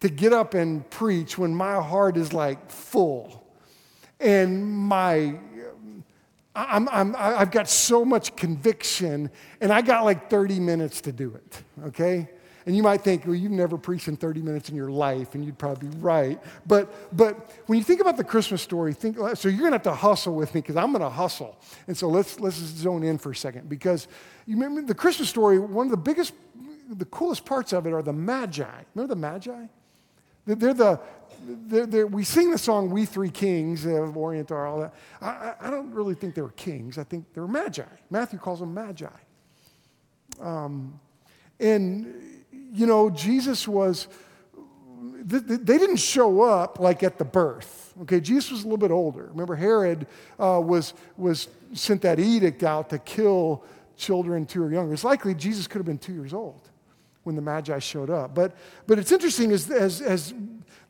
to 0.00 0.10
get 0.10 0.34
up 0.34 0.52
and 0.52 0.88
preach 0.90 1.38
when 1.38 1.54
my 1.54 1.80
heart 1.80 2.18
is 2.18 2.34
like 2.34 2.70
full 2.70 3.45
and 4.20 4.66
my 4.66 5.38
I'm, 6.56 6.88
I'm, 6.88 7.14
I've 7.18 7.50
got 7.50 7.68
so 7.68 8.02
much 8.04 8.34
conviction, 8.34 9.30
and 9.60 9.70
I 9.70 9.82
got 9.82 10.04
like 10.04 10.30
30 10.30 10.58
minutes 10.58 11.02
to 11.02 11.12
do 11.12 11.34
it, 11.34 11.62
okay? 11.88 12.30
And 12.64 12.74
you 12.74 12.82
might 12.82 13.02
think, 13.02 13.26
well, 13.26 13.34
you've 13.34 13.52
never 13.52 13.76
preached 13.76 14.08
in 14.08 14.16
30 14.16 14.40
minutes 14.40 14.70
in 14.70 14.74
your 14.74 14.90
life, 14.90 15.34
and 15.34 15.44
you'd 15.44 15.58
probably 15.58 15.88
be 15.88 15.96
right. 15.98 16.40
But, 16.66 17.14
but 17.16 17.52
when 17.66 17.78
you 17.78 17.84
think 17.84 18.00
about 18.00 18.16
the 18.16 18.24
Christmas 18.24 18.62
story, 18.62 18.94
think, 18.94 19.18
so 19.34 19.48
you're 19.48 19.66
to 19.66 19.72
have 19.72 19.82
to 19.82 19.94
hustle 19.94 20.34
with 20.34 20.54
me 20.54 20.62
because 20.62 20.76
I'm 20.76 20.92
to 20.94 21.10
hustle. 21.10 21.60
And 21.86 21.96
so 21.96 22.08
let's, 22.08 22.40
let's 22.40 22.56
zone 22.56 23.02
in 23.02 23.18
for 23.18 23.32
a 23.32 23.36
second 23.36 23.68
because 23.68 24.08
you 24.46 24.54
remember 24.54 24.80
the 24.82 24.94
Christmas 24.94 25.28
story, 25.28 25.58
one 25.58 25.86
of 25.86 25.90
the 25.90 25.96
biggest, 25.98 26.32
the 26.88 27.04
coolest 27.04 27.44
parts 27.44 27.74
of 27.74 27.86
it 27.86 27.92
are 27.92 28.02
the 28.02 28.14
Magi. 28.14 28.64
Remember 28.94 29.14
the 29.14 29.20
Magi? 29.20 29.66
They're 30.46 30.74
the, 30.74 31.00
they're, 31.44 31.86
they're, 31.86 32.06
we 32.06 32.24
sing 32.24 32.50
the 32.50 32.58
song 32.58 32.90
"We 32.90 33.04
Three 33.04 33.30
Kings" 33.30 33.84
of 33.84 34.16
Orient 34.16 34.50
or 34.50 34.66
all 34.66 34.80
that. 34.80 34.94
I, 35.20 35.54
I, 35.60 35.70
don't 35.70 35.92
really 35.92 36.14
think 36.14 36.34
they 36.34 36.42
were 36.42 36.50
kings. 36.50 36.98
I 36.98 37.04
think 37.04 37.32
they 37.32 37.40
were 37.40 37.48
magi. 37.48 37.84
Matthew 38.10 38.38
calls 38.38 38.60
them 38.60 38.74
magi. 38.74 39.06
Um, 40.40 40.98
and 41.60 42.42
you 42.72 42.86
know, 42.86 43.10
Jesus 43.10 43.66
was. 43.66 44.08
They 45.28 45.78
didn't 45.78 45.96
show 45.96 46.42
up 46.42 46.78
like 46.78 47.02
at 47.02 47.18
the 47.18 47.24
birth. 47.24 47.92
Okay, 48.02 48.20
Jesus 48.20 48.52
was 48.52 48.60
a 48.60 48.64
little 48.64 48.78
bit 48.78 48.92
older. 48.92 49.26
Remember, 49.32 49.56
Herod 49.56 50.06
uh, 50.38 50.60
was 50.62 50.94
was 51.16 51.48
sent 51.72 52.02
that 52.02 52.20
edict 52.20 52.62
out 52.62 52.90
to 52.90 52.98
kill 52.98 53.64
children 53.96 54.46
two 54.46 54.62
or 54.62 54.70
younger. 54.70 54.92
It's 54.92 55.04
likely 55.04 55.34
Jesus 55.34 55.66
could 55.66 55.78
have 55.78 55.86
been 55.86 55.98
two 55.98 56.12
years 56.12 56.32
old 56.32 56.68
when 57.26 57.34
the 57.34 57.42
Magi 57.42 57.80
showed 57.80 58.08
up. 58.08 58.36
But, 58.36 58.56
but 58.86 59.00
it's 59.00 59.10
interesting 59.10 59.50
as, 59.50 59.68
as, 59.68 60.00
as 60.00 60.32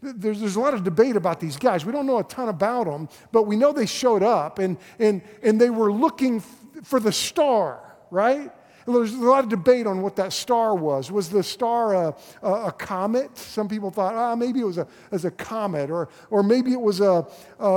there's, 0.03 0.41
there's 0.41 0.57
a 0.57 0.61
lot 0.61 0.75
of 0.75 0.85
debate 0.85 1.17
about 1.17 1.41
these 1.41 1.57
guys. 1.57 1.85
We 1.85 1.93
don't 1.93 2.07
know 2.07 2.19
a 2.19 2.25
ton 2.25 2.49
about 2.49 2.85
them, 2.87 3.09
but 3.33 3.45
we 3.45 3.57
know 3.57 3.73
they 3.73 3.87
showed 3.87 4.23
up 4.23 4.59
and, 4.59 4.77
and, 4.99 5.23
and 5.43 5.61
they 5.61 5.71
were 5.71 5.93
looking 5.93 6.41
for 6.83 7.01
the 7.01 7.13
star, 7.13 7.97
right? 8.11 8.51
There's 8.87 9.15
a 9.15 9.19
lot 9.19 9.43
of 9.43 9.51
debate 9.51 9.87
on 9.87 10.01
what 10.01 10.15
that 10.17 10.33
star 10.33 10.77
was. 10.77 11.11
Was 11.11 11.29
the 11.29 11.43
star 11.43 11.95
a, 11.95 12.15
a, 12.43 12.53
a 12.67 12.73
comet? 12.73 13.37
Some 13.37 13.69
people 13.69 13.91
thought, 13.91 14.15
ah, 14.15 14.37
maybe 14.37 14.61
it 14.61 14.65
was 14.65 14.79
a, 14.79 14.87
as 15.11 15.25
a 15.25 15.31
comet, 15.31 15.91
or, 15.91 16.09
or 16.31 16.45
maybe 16.45 16.73
it 16.73 16.81
was 16.81 17.01
a, 17.01 17.27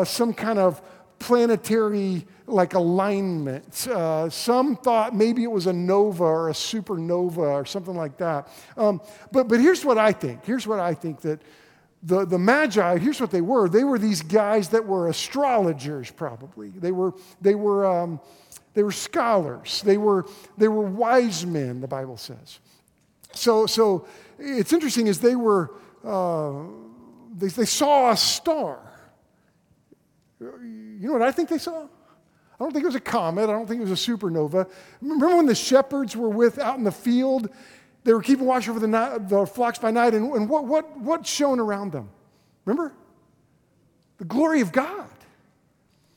some 0.06 0.34
kind 0.34 0.60
of 0.60 0.82
planetary 1.18 2.26
like 2.46 2.74
alignment. 2.74 3.88
Uh, 3.88 4.30
some 4.30 4.76
thought 4.76 5.16
maybe 5.16 5.44
it 5.44 5.52
was 5.52 5.68
a 5.68 5.74
nova 5.74 6.24
or 6.24 6.50
a 6.50 6.54
supernova 6.54 7.38
or 7.38 7.66
something 7.66 7.96
like 7.96 8.18
that. 8.18 8.48
Um, 8.78 9.02
but, 9.32 9.48
but 9.48 9.60
here's 9.60 9.84
what 9.84 9.98
I 9.98 10.12
think. 10.12 10.46
Here's 10.46 10.66
what 10.66 10.80
I 10.80 10.94
think 10.94 11.22
that 11.22 11.42
the, 12.02 12.26
the 12.26 12.40
Magi, 12.40 12.98
here's 12.98 13.20
what 13.20 13.32
they 13.32 13.42
were. 13.42 13.68
They 13.68 13.84
were 13.84 14.00
these 14.00 14.22
guys 14.22 14.70
that 14.70 14.86
were 14.86 15.10
astrologers, 15.10 16.12
probably. 16.12 16.70
They 16.70 16.92
were, 16.92 17.14
they 17.42 17.56
were, 17.56 17.86
um, 17.86 18.22
they 18.74 18.84
were 18.84 18.92
scholars. 18.92 19.82
They 19.82 19.98
were, 19.98 20.26
they 20.58 20.70
were 20.70 20.84
wise 20.84 21.46
men, 21.46 21.82
the 21.82 21.88
Bible 21.88 22.18
says. 22.18 22.60
So, 23.34 23.66
so 23.66 24.08
it's 24.38 24.72
interesting 24.72 25.08
is 25.08 25.20
they 25.20 25.36
were, 25.36 25.72
uh, 26.06 26.64
they, 27.38 27.48
they 27.48 27.66
saw 27.66 28.12
a 28.12 28.18
star. 28.18 28.80
You 30.40 31.08
know 31.08 31.14
what 31.14 31.22
I 31.22 31.32
think 31.32 31.50
they 31.50 31.58
saw? 31.58 31.84
I 31.84 32.64
don't 32.64 32.72
think 32.72 32.84
it 32.84 32.88
was 32.88 32.96
a 32.96 33.02
comet. 33.02 33.44
I 33.44 33.54
don't 33.54 33.68
think 33.68 33.82
it 33.82 33.88
was 33.88 34.08
a 34.08 34.12
supernova. 34.12 34.70
Remember 35.02 35.36
when 35.36 35.46
the 35.46 35.56
shepherds 35.56 36.16
were 36.16 36.30
with 36.30 36.60
out 36.60 36.78
in 36.78 36.84
the 36.84 36.92
field? 36.92 37.50
They 38.10 38.14
were 38.14 38.24
keeping 38.24 38.48
watch 38.48 38.68
over 38.68 38.80
the, 38.80 38.88
night, 38.88 39.30
the 39.30 39.46
flocks 39.46 39.78
by 39.78 39.92
night, 39.92 40.16
and, 40.16 40.34
and 40.34 40.50
what, 40.50 40.66
what, 40.66 40.98
what 40.98 41.28
shone 41.28 41.60
around 41.60 41.92
them? 41.92 42.10
Remember? 42.66 42.92
The 44.18 44.26
glory 44.26 44.62
of 44.62 44.72
God. 44.72 45.12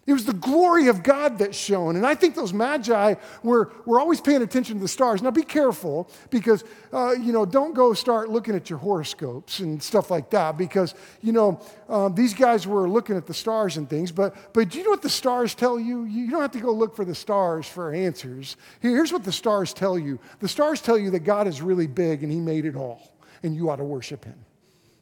It 0.05 0.13
was 0.13 0.25
the 0.25 0.33
glory 0.33 0.89
of 0.89 1.05
God 1.05 1.39
that 1.39 1.55
shone. 1.55 1.95
And 1.95 2.05
I 2.05 2.17
think 2.17 2.35
those 2.35 2.53
magi 2.53 3.15
were, 3.45 3.73
were 3.87 4.01
always 4.01 4.21
paying 4.21 4.43
attention 4.43 4.77
to 4.77 4.83
the 4.83 4.89
stars. 4.89 5.23
Now 5.23 5.31
be 5.31 5.45
careful 5.45 6.11
because, 6.31 6.65
uh, 6.93 7.13
you 7.13 7.33
know, 7.33 7.47
don't 7.47 7.73
go 7.73 7.93
start 7.93 8.29
looking 8.29 8.57
at 8.57 8.69
your 8.69 8.81
horoscopes 8.81 9.61
and 9.61 9.81
stuff 9.81 10.11
like 10.11 10.29
that 10.31 10.59
because, 10.59 10.97
you 11.21 11.31
know, 11.31 11.61
um, 11.89 12.17
these 12.17 12.35
guys 12.35 12.67
were 12.67 12.89
looking 12.89 13.17
at 13.17 13.27
the 13.27 13.35
stars 13.35 13.77
and 13.77 13.89
things. 13.89 14.11
But, 14.11 14.35
but 14.53 14.71
do 14.71 14.79
you 14.79 14.85
know 14.85 14.91
what 14.91 15.03
the 15.03 15.09
stars 15.09 15.55
tell 15.55 15.79
you? 15.79 16.03
You 16.03 16.29
don't 16.33 16.43
have 16.43 16.51
to 16.53 16.61
go 16.61 16.73
look 16.73 16.97
for 16.97 17.05
the 17.05 17.15
stars 17.15 17.69
for 17.69 17.95
answers. 17.95 18.57
Here's 18.81 19.13
what 19.13 19.23
the 19.23 19.33
stars 19.33 19.73
tell 19.73 19.97
you 19.97 20.19
the 20.41 20.49
stars 20.49 20.81
tell 20.81 20.99
you 20.99 21.11
that 21.11 21.21
God 21.21 21.47
is 21.47 21.63
really 21.63 21.87
big 21.87 22.25
and 22.25 22.33
He 22.33 22.41
made 22.41 22.65
it 22.65 22.75
all 22.75 23.15
and 23.45 23.55
you 23.55 23.71
ought 23.71 23.77
to 23.77 23.85
worship 23.85 24.25
Him. 24.25 24.45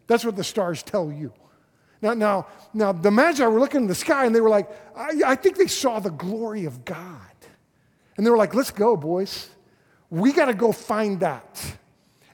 That's 0.09 0.27
what 0.27 0.37
the 0.37 0.45
stars 0.45 0.83
tell 0.83 1.11
you. 1.11 1.33
Now, 2.03 2.15
now, 2.15 2.47
now 2.73 2.93
the 2.93 3.11
Magi 3.11 3.47
were 3.47 3.61
looking 3.61 3.83
in 3.83 3.87
the 3.87 3.95
sky 3.95 4.25
and 4.25 4.35
they 4.35 4.41
were 4.41 4.49
like, 4.49 4.71
I, 4.97 5.21
I 5.27 5.35
think 5.35 5.57
they 5.57 5.67
saw 5.67 6.01
the 6.01 6.11
glory 6.11 6.65
of 6.65 6.85
God. 6.85 7.19
And 8.17 8.27
they 8.27 8.31
were 8.31 8.37
like, 8.37 8.55
let's 8.55 8.71
go, 8.71 8.97
boys. 8.97 9.49
We 10.11 10.33
got 10.33 10.47
to 10.47 10.55
go 10.55 10.73
find 10.73 11.21
that. 11.21 11.77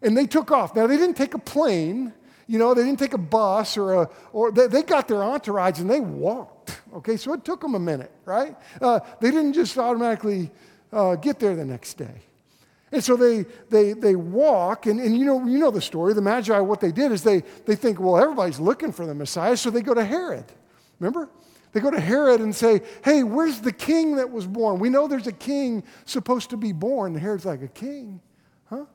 And 0.03 0.17
they 0.17 0.27
took 0.27 0.51
off. 0.51 0.75
Now, 0.75 0.87
they 0.87 0.97
didn't 0.97 1.17
take 1.17 1.35
a 1.35 1.39
plane, 1.39 2.13
you 2.47 2.59
know, 2.59 2.75
they 2.75 2.85
didn't 2.85 2.99
take 2.99 3.15
a 3.15 3.19
bus 3.19 3.77
or 3.77 4.03
a, 4.03 4.11
or 4.33 4.53
they, 4.53 4.69
they 4.69 4.83
got 4.83 5.09
their 5.09 5.23
entourage 5.23 5.81
and 5.81 5.91
they 5.91 6.01
walked. 6.01 6.81
Okay, 6.95 7.17
so 7.17 7.33
it 7.33 7.45
took 7.45 7.61
them 7.61 7.75
a 7.75 7.79
minute, 7.79 8.13
right? 8.25 8.57
Uh, 8.81 9.01
they 9.21 9.31
didn't 9.31 9.53
just 9.53 9.77
automatically 9.77 10.51
uh, 10.93 11.17
get 11.17 11.39
there 11.39 11.55
the 11.55 11.65
next 11.65 11.95
day. 11.95 12.23
And 12.97 13.05
so 13.05 13.15
they, 13.15 13.45
they, 13.69 13.93
they 13.93 14.17
walk, 14.17 14.87
and, 14.87 14.99
and 14.99 15.17
you, 15.19 15.27
know, 15.27 15.45
you 15.47 15.59
know 15.59 15.71
the 15.71 15.83
story. 15.83 16.15
The 16.15 16.23
Magi, 16.23 16.59
what 16.61 16.81
they 16.81 16.93
did 16.93 17.13
is 17.13 17.23
they, 17.23 17.43
they 17.67 17.77
think, 17.77 18.01
well, 18.01 18.17
everybody's 18.17 18.59
looking 18.59 18.91
for 18.91 19.05
the 19.05 19.15
Messiah, 19.15 19.55
so 19.55 19.69
they 19.69 19.83
go 19.83 19.93
to 19.93 20.03
Herod. 20.03 20.47
Remember? 20.99 21.29
They 21.73 21.81
go 21.81 21.91
to 21.91 22.01
Herod 22.01 22.41
and 22.41 22.57
say, 22.57 22.81
hey, 23.05 23.23
where's 23.23 23.61
the 23.61 23.71
king 23.71 24.17
that 24.17 24.31
was 24.31 24.47
born? 24.47 24.79
We 24.79 24.89
know 24.89 25.09
there's 25.09 25.27
a 25.27 25.33
king 25.33 25.85
supposed 26.07 26.49
to 26.51 26.57
be 26.57 26.73
born. 26.73 27.13
And 27.13 27.21
Herod's 27.21 27.45
like, 27.45 27.61
a 27.61 27.69
king? 27.69 28.23
Huh? 28.71 28.87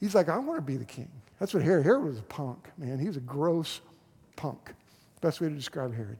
He's 0.00 0.16
like, 0.16 0.28
I 0.28 0.38
want 0.38 0.58
to 0.58 0.62
be 0.62 0.76
the 0.76 0.84
king. 0.84 1.08
That's 1.38 1.54
what 1.54 1.62
Herod, 1.62 1.84
Herod 1.84 2.06
was 2.06 2.18
a 2.18 2.22
punk, 2.22 2.70
man. 2.76 2.98
He 2.98 3.06
was 3.06 3.16
a 3.16 3.20
gross 3.20 3.80
punk. 4.34 4.74
Best 5.20 5.40
way 5.40 5.48
to 5.48 5.54
describe 5.54 5.94
Herod. 5.94 6.18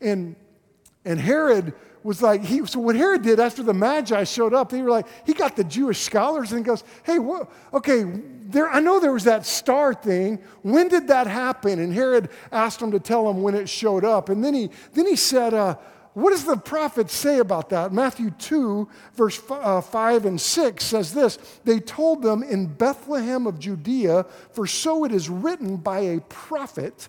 And, 0.00 0.36
and 1.04 1.20
Herod 1.20 1.74
was 2.02 2.20
like, 2.20 2.44
he, 2.44 2.64
so 2.66 2.80
what 2.80 2.96
Herod 2.96 3.22
did 3.22 3.40
after 3.40 3.62
the 3.62 3.72
Magi 3.72 4.24
showed 4.24 4.52
up, 4.52 4.70
they 4.70 4.82
were 4.82 4.90
like, 4.90 5.06
he 5.26 5.32
got 5.32 5.56
the 5.56 5.64
Jewish 5.64 6.00
scholars 6.00 6.52
and 6.52 6.64
goes, 6.64 6.84
hey, 7.02 7.18
what, 7.18 7.50
okay, 7.72 8.04
there, 8.04 8.68
I 8.68 8.80
know 8.80 9.00
there 9.00 9.12
was 9.12 9.24
that 9.24 9.46
star 9.46 9.94
thing. 9.94 10.38
When 10.62 10.88
did 10.88 11.08
that 11.08 11.26
happen? 11.26 11.78
And 11.78 11.92
Herod 11.92 12.28
asked 12.52 12.80
him 12.80 12.90
to 12.92 13.00
tell 13.00 13.28
him 13.28 13.42
when 13.42 13.54
it 13.54 13.68
showed 13.68 14.04
up. 14.04 14.28
And 14.28 14.44
then 14.44 14.52
he, 14.52 14.70
then 14.92 15.06
he 15.06 15.16
said, 15.16 15.54
uh, 15.54 15.76
what 16.14 16.30
does 16.30 16.44
the 16.44 16.56
prophet 16.56 17.10
say 17.10 17.40
about 17.40 17.70
that? 17.70 17.92
Matthew 17.92 18.30
2, 18.30 18.88
verse 19.14 19.40
uh, 19.50 19.80
5 19.80 20.26
and 20.26 20.40
6 20.40 20.84
says 20.84 21.12
this 21.12 21.38
They 21.64 21.80
told 21.80 22.22
them 22.22 22.42
in 22.44 22.66
Bethlehem 22.66 23.46
of 23.46 23.58
Judea, 23.58 24.24
for 24.52 24.66
so 24.66 25.04
it 25.04 25.12
is 25.12 25.28
written 25.28 25.76
by 25.76 26.00
a 26.00 26.20
prophet. 26.20 27.08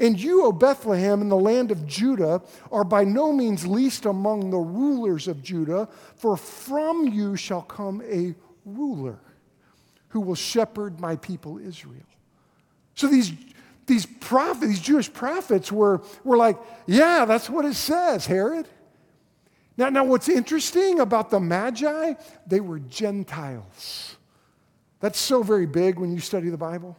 And 0.00 0.18
you, 0.18 0.46
O 0.46 0.50
Bethlehem, 0.50 1.20
in 1.20 1.28
the 1.28 1.36
land 1.36 1.70
of 1.70 1.86
Judah, 1.86 2.42
are 2.72 2.84
by 2.84 3.04
no 3.04 3.32
means 3.32 3.66
least 3.66 4.06
among 4.06 4.50
the 4.50 4.56
rulers 4.56 5.28
of 5.28 5.42
Judah, 5.42 5.88
for 6.16 6.38
from 6.38 7.08
you 7.08 7.36
shall 7.36 7.62
come 7.62 8.02
a 8.10 8.34
ruler 8.64 9.20
who 10.08 10.20
will 10.20 10.34
shepherd 10.34 10.98
my 11.00 11.16
people 11.16 11.58
Israel. 11.58 12.02
So 12.94 13.08
these, 13.08 13.32
these 13.86 14.06
prophets, 14.06 14.66
these 14.66 14.80
Jewish 14.80 15.12
prophets 15.12 15.70
were, 15.70 16.02
were 16.24 16.38
like, 16.38 16.58
yeah, 16.86 17.26
that's 17.26 17.50
what 17.50 17.66
it 17.66 17.74
says, 17.74 18.24
Herod. 18.24 18.66
Now, 19.76 19.90
now, 19.90 20.04
what's 20.04 20.28
interesting 20.28 21.00
about 21.00 21.30
the 21.30 21.40
Magi, 21.40 22.14
they 22.46 22.60
were 22.60 22.78
Gentiles. 22.78 24.16
That's 25.00 25.18
so 25.18 25.42
very 25.42 25.66
big 25.66 25.98
when 25.98 26.12
you 26.12 26.20
study 26.20 26.48
the 26.48 26.58
Bible. 26.58 26.96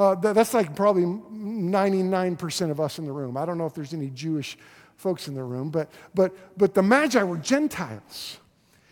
Uh, 0.00 0.14
that's 0.14 0.54
like 0.54 0.74
probably 0.74 1.02
99% 1.02 2.70
of 2.70 2.80
us 2.80 2.98
in 2.98 3.04
the 3.04 3.12
room. 3.12 3.36
I 3.36 3.44
don't 3.44 3.58
know 3.58 3.66
if 3.66 3.74
there's 3.74 3.92
any 3.92 4.08
Jewish 4.08 4.56
folks 4.96 5.28
in 5.28 5.34
the 5.34 5.44
room, 5.44 5.68
but, 5.68 5.90
but, 6.14 6.34
but 6.56 6.72
the 6.72 6.82
Magi 6.82 7.22
were 7.22 7.36
Gentiles. 7.36 8.38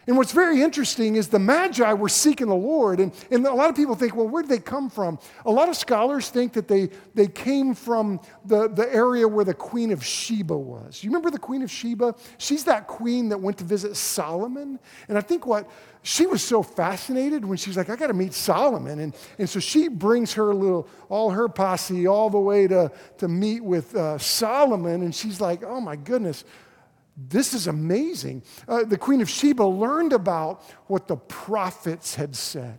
And 0.08 0.16
what's 0.16 0.32
very 0.32 0.62
interesting 0.62 1.16
is 1.16 1.28
the 1.28 1.38
Magi 1.38 1.92
were 1.92 2.08
seeking 2.08 2.46
the 2.46 2.54
Lord. 2.54 2.98
And, 2.98 3.12
and 3.30 3.46
a 3.46 3.52
lot 3.52 3.68
of 3.68 3.76
people 3.76 3.94
think, 3.94 4.16
well, 4.16 4.26
where 4.26 4.42
did 4.42 4.50
they 4.50 4.58
come 4.58 4.88
from? 4.88 5.18
A 5.44 5.50
lot 5.50 5.68
of 5.68 5.76
scholars 5.76 6.30
think 6.30 6.54
that 6.54 6.66
they, 6.66 6.88
they 7.14 7.26
came 7.26 7.74
from 7.74 8.18
the, 8.42 8.68
the 8.68 8.90
area 8.90 9.28
where 9.28 9.44
the 9.44 9.52
Queen 9.52 9.92
of 9.92 10.02
Sheba 10.02 10.56
was. 10.56 11.04
You 11.04 11.10
remember 11.10 11.30
the 11.30 11.38
Queen 11.38 11.60
of 11.60 11.70
Sheba? 11.70 12.14
She's 12.38 12.64
that 12.64 12.86
queen 12.86 13.28
that 13.28 13.38
went 13.38 13.58
to 13.58 13.64
visit 13.64 13.96
Solomon. 13.96 14.78
And 15.08 15.18
I 15.18 15.20
think 15.20 15.44
what 15.44 15.68
she 16.02 16.26
was 16.26 16.42
so 16.42 16.62
fascinated 16.62 17.44
when 17.44 17.58
she's 17.58 17.76
like, 17.76 17.90
I 17.90 17.96
got 17.96 18.06
to 18.06 18.14
meet 18.14 18.32
Solomon. 18.32 19.00
And, 19.00 19.14
and 19.38 19.46
so 19.46 19.60
she 19.60 19.88
brings 19.88 20.32
her 20.32 20.54
little, 20.54 20.88
all 21.10 21.32
her 21.32 21.50
posse 21.50 22.06
all 22.06 22.30
the 22.30 22.40
way 22.40 22.66
to, 22.66 22.90
to 23.18 23.28
meet 23.28 23.62
with 23.62 23.94
uh, 23.94 24.16
Solomon. 24.16 25.02
And 25.02 25.14
she's 25.14 25.38
like, 25.38 25.62
oh 25.62 25.82
my 25.82 25.96
goodness 25.96 26.44
this 27.18 27.52
is 27.52 27.66
amazing. 27.66 28.44
Uh, 28.68 28.84
the 28.84 28.96
Queen 28.96 29.20
of 29.20 29.28
Sheba 29.28 29.64
learned 29.64 30.12
about 30.12 30.62
what 30.86 31.08
the 31.08 31.16
prophets 31.16 32.14
had 32.14 32.36
said. 32.36 32.78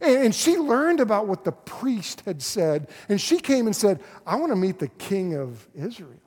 And 0.00 0.34
she 0.34 0.58
learned 0.58 1.00
about 1.00 1.26
what 1.28 1.44
the 1.44 1.52
priest 1.52 2.22
had 2.26 2.42
said. 2.42 2.88
And 3.08 3.20
she 3.20 3.38
came 3.38 3.66
and 3.66 3.74
said, 3.74 4.00
I 4.26 4.36
want 4.36 4.50
to 4.50 4.56
meet 4.56 4.78
the 4.78 4.88
king 4.88 5.36
of 5.36 5.66
Israel. 5.74 6.21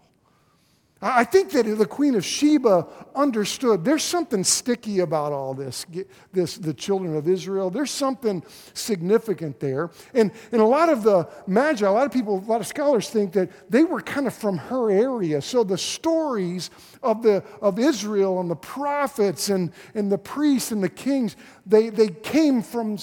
I 1.02 1.26
think 1.26 1.52
that 1.52 1.64
the 1.64 1.86
Queen 1.86 2.16
of 2.16 2.24
Sheba 2.24 2.88
understood 3.14 3.84
there's 3.84 4.04
something 4.04 4.46
sticky 4.46 5.00
about 5.00 5.34
all 5.34 5.54
this, 5.54 5.86
this, 6.32 6.56
the 6.56 6.74
children 6.74 7.16
of 7.18 7.28
Israel. 7.28 7.70
There's 7.70 7.92
something 7.92 8.44
significant 8.74 9.60
there. 9.60 9.92
And, 10.14 10.32
and 10.54 10.62
a 10.62 10.66
lot 10.66 10.88
of 10.88 11.04
the 11.04 11.28
Magi, 11.48 11.86
a 11.86 11.92
lot 11.92 12.06
of 12.06 12.14
people, 12.14 12.40
a 12.40 12.50
lot 12.50 12.62
of 12.62 12.68
scholars 12.68 13.10
think 13.10 13.34
that 13.34 13.52
they 13.70 13.84
were 13.84 14.00
kind 14.00 14.26
of 14.26 14.34
from 14.34 14.58
her 14.58 14.90
area. 14.90 15.42
So 15.42 15.66
the 15.66 15.78
stories 15.78 16.70
of, 17.04 17.22
the, 17.22 17.44
of 17.62 17.78
Israel 17.78 18.40
and 18.40 18.50
the 18.50 18.56
prophets 18.56 19.50
and, 19.50 19.74
and 19.96 20.10
the 20.10 20.18
priests 20.18 20.72
and 20.72 20.82
the 20.82 20.90
kings, 20.90 21.36
they, 21.66 21.90
they 21.90 22.08
came 22.08 22.62
from 22.62 22.98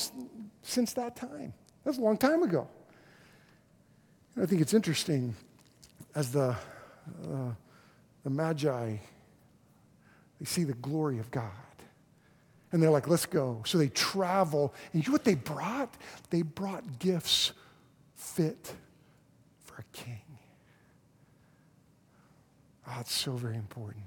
since 0.63 0.95
that 0.95 1.15
time. 1.15 1.53
That's 1.85 1.99
a 1.99 2.01
long 2.01 2.17
time 2.17 2.43
ago. 2.43 2.67
And 4.35 4.45
I 4.45 4.47
think 4.47 4.63
it's 4.63 4.73
interesting 4.75 5.37
as 6.15 6.33
the 6.33 6.57
uh, 7.31 7.51
the 8.25 8.31
Magi, 8.31 8.97
they 10.39 10.45
see 10.45 10.65
the 10.65 10.75
glory 10.75 11.19
of 11.19 11.31
God. 11.31 11.51
And 12.73 12.83
they're 12.83 12.91
like, 12.91 13.07
let's 13.07 13.27
go. 13.27 13.63
So 13.67 13.77
they 13.77 13.89
travel. 13.89 14.75
And 14.93 15.03
you 15.03 15.11
know 15.11 15.13
what 15.13 15.25
they 15.25 15.35
brought? 15.35 15.95
They 16.31 16.43
brought 16.43 16.99
gifts 16.99 17.53
fit 18.15 18.73
for 19.65 19.77
a 19.77 19.85
king. 19.93 20.23
Oh, 22.89 22.97
it's 23.01 23.13
so 23.13 23.33
very 23.33 23.57
important. 23.57 24.05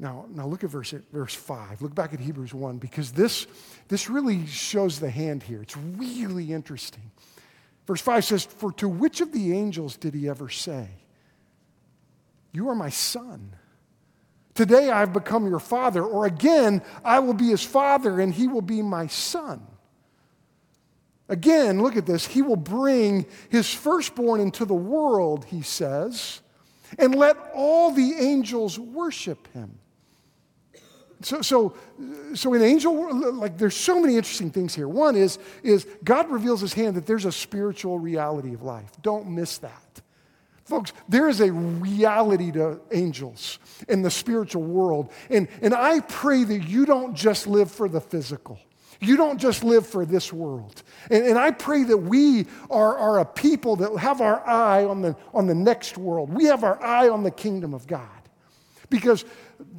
Now, 0.00 0.26
now 0.28 0.46
look 0.46 0.62
at 0.64 0.70
verse, 0.70 0.94
verse 1.12 1.34
5. 1.34 1.82
Look 1.82 1.94
back 1.94 2.12
at 2.14 2.20
Hebrews 2.20 2.54
1 2.54 2.78
because 2.78 3.12
this, 3.12 3.46
this 3.88 4.08
really 4.08 4.46
shows 4.46 5.00
the 5.00 5.10
hand 5.10 5.42
here. 5.42 5.62
It's 5.62 5.76
really 5.76 6.52
interesting. 6.52 7.10
Verse 7.86 8.00
5 8.00 8.24
says, 8.24 8.44
For 8.44 8.70
to 8.72 8.88
which 8.88 9.20
of 9.20 9.32
the 9.32 9.52
angels 9.52 9.96
did 9.96 10.14
he 10.14 10.28
ever 10.28 10.48
say? 10.48 10.88
You 12.52 12.68
are 12.68 12.74
my 12.74 12.90
son. 12.90 13.54
Today 14.54 14.90
I 14.90 15.00
have 15.00 15.12
become 15.12 15.46
your 15.46 15.60
father. 15.60 16.02
Or 16.02 16.26
again, 16.26 16.82
I 17.04 17.20
will 17.20 17.34
be 17.34 17.48
his 17.48 17.62
father 17.62 18.20
and 18.20 18.32
he 18.34 18.48
will 18.48 18.62
be 18.62 18.82
my 18.82 19.06
son. 19.06 19.64
Again, 21.28 21.82
look 21.82 21.96
at 21.96 22.06
this. 22.06 22.26
He 22.26 22.42
will 22.42 22.56
bring 22.56 23.26
his 23.50 23.72
firstborn 23.72 24.40
into 24.40 24.64
the 24.64 24.74
world, 24.74 25.44
he 25.44 25.60
says, 25.60 26.40
and 26.98 27.14
let 27.14 27.36
all 27.54 27.90
the 27.90 28.14
angels 28.14 28.78
worship 28.78 29.46
him. 29.52 29.78
So, 31.20 31.42
so, 31.42 31.74
so 32.34 32.54
in 32.54 32.62
angel, 32.62 33.34
like 33.34 33.58
there's 33.58 33.76
so 33.76 34.00
many 34.00 34.16
interesting 34.16 34.50
things 34.50 34.74
here. 34.74 34.88
One 34.88 35.16
is, 35.16 35.38
is 35.62 35.86
God 36.04 36.30
reveals 36.30 36.60
his 36.60 36.72
hand 36.72 36.96
that 36.96 37.06
there's 37.06 37.24
a 37.24 37.32
spiritual 37.32 37.98
reality 37.98 38.54
of 38.54 38.62
life. 38.62 38.90
Don't 39.02 39.28
miss 39.28 39.58
that. 39.58 40.00
Folks, 40.68 40.92
there 41.08 41.30
is 41.30 41.40
a 41.40 41.50
reality 41.50 42.52
to 42.52 42.78
angels 42.92 43.58
in 43.88 44.02
the 44.02 44.10
spiritual 44.10 44.62
world. 44.62 45.10
And, 45.30 45.48
and 45.62 45.72
I 45.72 46.00
pray 46.00 46.44
that 46.44 46.68
you 46.68 46.84
don't 46.84 47.14
just 47.14 47.46
live 47.46 47.70
for 47.70 47.88
the 47.88 48.02
physical. 48.02 48.60
You 49.00 49.16
don't 49.16 49.38
just 49.38 49.64
live 49.64 49.86
for 49.86 50.04
this 50.04 50.30
world. 50.30 50.82
And, 51.10 51.24
and 51.24 51.38
I 51.38 51.52
pray 51.52 51.84
that 51.84 51.96
we 51.96 52.48
are, 52.68 52.98
are 52.98 53.20
a 53.20 53.24
people 53.24 53.76
that 53.76 53.96
have 53.96 54.20
our 54.20 54.46
eye 54.46 54.84
on 54.84 55.00
the, 55.00 55.16
on 55.32 55.46
the 55.46 55.54
next 55.54 55.96
world. 55.96 56.30
We 56.30 56.44
have 56.44 56.64
our 56.64 56.82
eye 56.84 57.08
on 57.08 57.22
the 57.22 57.30
kingdom 57.30 57.72
of 57.72 57.86
God. 57.86 58.06
Because 58.90 59.24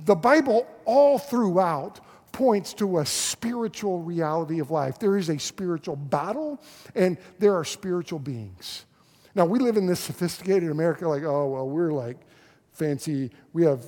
the 0.05 0.15
Bible, 0.15 0.65
all 0.85 1.19
throughout, 1.19 1.99
points 2.31 2.73
to 2.75 2.97
a 2.97 3.05
spiritual 3.05 4.01
reality 4.01 4.59
of 4.59 4.71
life. 4.71 4.97
There 4.97 5.17
is 5.17 5.29
a 5.29 5.37
spiritual 5.37 5.97
battle, 5.97 6.59
and 6.95 7.19
there 7.37 7.55
are 7.55 7.63
spiritual 7.63 8.17
beings. 8.17 8.85
Now, 9.35 9.45
we 9.45 9.59
live 9.59 9.77
in 9.77 9.85
this 9.85 9.99
sophisticated 9.99 10.69
America, 10.69 11.07
like, 11.07 11.23
oh, 11.23 11.47
well, 11.47 11.69
we're 11.69 11.91
like 11.91 12.17
fancy, 12.71 13.31
we 13.53 13.63
have 13.63 13.85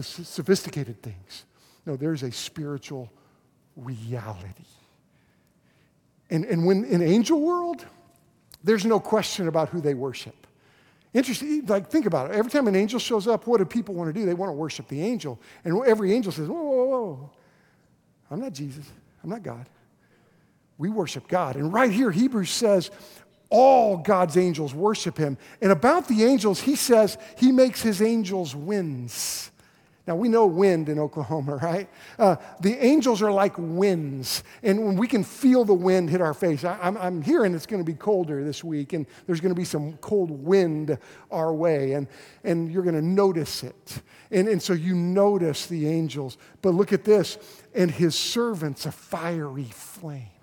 sophisticated 0.00 1.02
things. 1.02 1.44
No, 1.86 1.96
there's 1.96 2.22
a 2.22 2.30
spiritual 2.30 3.10
reality. 3.76 4.64
And, 6.30 6.44
and 6.44 6.66
when 6.66 6.84
in 6.84 7.02
angel 7.02 7.40
world, 7.40 7.84
there's 8.64 8.84
no 8.84 8.98
question 8.98 9.48
about 9.48 9.68
who 9.68 9.80
they 9.80 9.94
worship. 9.94 10.46
Interesting, 11.14 11.64
like 11.66 11.88
think 11.88 12.04
about 12.04 12.30
it. 12.30 12.36
Every 12.36 12.50
time 12.50 12.66
an 12.68 12.76
angel 12.76 12.98
shows 12.98 13.26
up, 13.26 13.46
what 13.46 13.58
do 13.58 13.64
people 13.64 13.94
want 13.94 14.12
to 14.12 14.20
do? 14.20 14.26
They 14.26 14.34
want 14.34 14.50
to 14.50 14.54
worship 14.54 14.88
the 14.88 15.00
angel. 15.00 15.40
And 15.64 15.82
every 15.86 16.12
angel 16.12 16.32
says, 16.32 16.48
whoa, 16.48 16.60
whoa, 16.60 16.84
whoa. 16.84 17.30
I'm 18.30 18.40
not 18.40 18.52
Jesus. 18.52 18.84
I'm 19.22 19.30
not 19.30 19.42
God. 19.42 19.66
We 20.78 20.90
worship 20.90 21.26
God. 21.28 21.56
And 21.56 21.72
right 21.72 21.90
here, 21.90 22.10
Hebrews 22.10 22.50
says, 22.50 22.90
all 23.50 23.96
God's 23.98 24.36
angels 24.36 24.74
worship 24.74 25.16
him. 25.16 25.38
And 25.60 25.72
about 25.72 26.08
the 26.08 26.24
angels, 26.24 26.60
he 26.60 26.76
says 26.76 27.16
he 27.36 27.52
makes 27.52 27.82
his 27.82 28.02
angels 28.02 28.54
winds. 28.54 29.50
Now, 30.06 30.14
we 30.14 30.28
know 30.28 30.46
wind 30.46 30.88
in 30.88 31.00
Oklahoma, 31.00 31.56
right? 31.62 31.88
Uh, 32.18 32.36
the 32.60 32.76
angels 32.84 33.22
are 33.22 33.32
like 33.32 33.54
winds, 33.58 34.44
and 34.62 34.84
when 34.84 34.96
we 34.96 35.08
can 35.08 35.24
feel 35.24 35.64
the 35.64 35.74
wind 35.74 36.10
hit 36.10 36.20
our 36.20 36.34
face. 36.34 36.62
I, 36.62 36.74
am 36.74 36.96
I'm, 36.96 36.98
I'm 36.98 37.22
hearing 37.22 37.54
it's 37.54 37.66
going 37.66 37.82
to 37.82 37.86
be 37.86 37.96
colder 37.96 38.44
this 38.44 38.62
week, 38.62 38.92
and 38.92 39.06
there's 39.26 39.40
going 39.40 39.54
to 39.54 39.58
be 39.58 39.64
some 39.64 39.94
cold 39.94 40.30
wind 40.30 40.96
our 41.30 41.52
way, 41.52 41.94
and, 41.94 42.06
and 42.44 42.70
you're 42.70 42.84
going 42.84 42.94
to 42.94 43.02
notice 43.02 43.64
it. 43.64 44.00
And, 44.30 44.48
and 44.48 44.62
so 44.62 44.72
you 44.72 44.94
notice 44.94 45.66
the 45.66 45.88
angels. 45.88 46.38
But 46.62 46.70
look 46.74 46.92
at 46.92 47.04
this 47.04 47.38
and 47.74 47.90
his 47.90 48.14
servants 48.14 48.86
a 48.86 48.92
fiery 48.92 49.64
flame. 49.64 50.35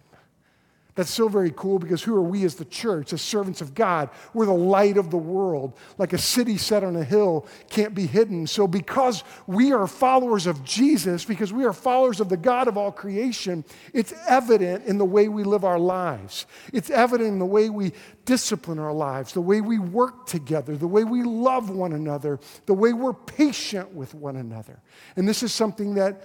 That's 0.96 1.10
so 1.10 1.28
very 1.28 1.52
cool 1.56 1.80
because 1.80 2.04
who 2.04 2.16
are 2.16 2.22
we 2.22 2.44
as 2.44 2.54
the 2.56 2.66
church, 2.66 3.14
as 3.14 3.22
servants 3.22 3.62
of 3.62 3.74
God? 3.74 4.12
We're 4.34 4.46
the 4.46 4.54
light 4.54 4.98
of 4.98 5.10
the 5.10 5.18
world. 5.18 5.74
Like 5.98 6.14
a 6.14 6.20
city 6.20 6.58
set 6.58 6.84
on 6.84 6.96
a 6.96 7.04
hill 7.04 7.48
can't 7.70 7.96
be 7.96 8.06
hidden. 8.06 8.46
So, 8.46 8.68
because 8.68 9.24
we 9.48 9.72
are 9.72 9.88
followers 9.88 10.46
of 10.46 10.64
Jesus, 10.64 11.26
because 11.26 11.52
we 11.52 11.66
are 11.66 11.74
followers 11.74 12.20
of 12.20 12.30
the 12.30 12.38
God 12.38 12.68
of 12.68 12.78
all 12.78 12.92
creation, 12.92 13.66
it's 13.92 14.14
evident 14.28 14.86
in 14.86 15.00
the 15.00 15.06
way 15.06 15.30
we 15.30 15.44
live 15.44 15.64
our 15.64 15.80
lives. 15.80 16.46
It's 16.72 16.92
evident 16.92 17.30
in 17.30 17.40
the 17.40 17.46
way 17.46 17.72
we 17.72 17.94
discipline 18.26 18.78
our 18.78 18.94
lives, 18.94 19.34
the 19.34 19.42
way 19.42 19.62
we 19.62 19.80
work 19.80 20.28
together, 20.28 20.78
the 20.78 20.88
way 20.88 21.04
we 21.04 21.24
love 21.24 21.72
one 21.72 21.94
another, 21.94 22.40
the 22.68 22.74
way 22.74 22.94
we're 22.94 23.14
patient 23.14 23.92
with 23.94 24.14
one 24.14 24.36
another. 24.36 24.80
And 25.16 25.28
this 25.28 25.42
is 25.42 25.52
something 25.52 25.96
that 25.96 26.24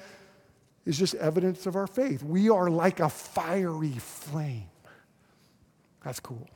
is 0.89 0.99
just 0.99 1.15
evidence 1.17 1.67
of 1.67 1.77
our 1.77 1.87
faith. 1.87 2.23
We 2.23 2.49
are 2.49 2.71
like 2.71 2.99
a 3.01 3.11
fiery 3.11 3.99
flame. 3.99 4.71
That's 6.03 6.19
cool. 6.19 6.49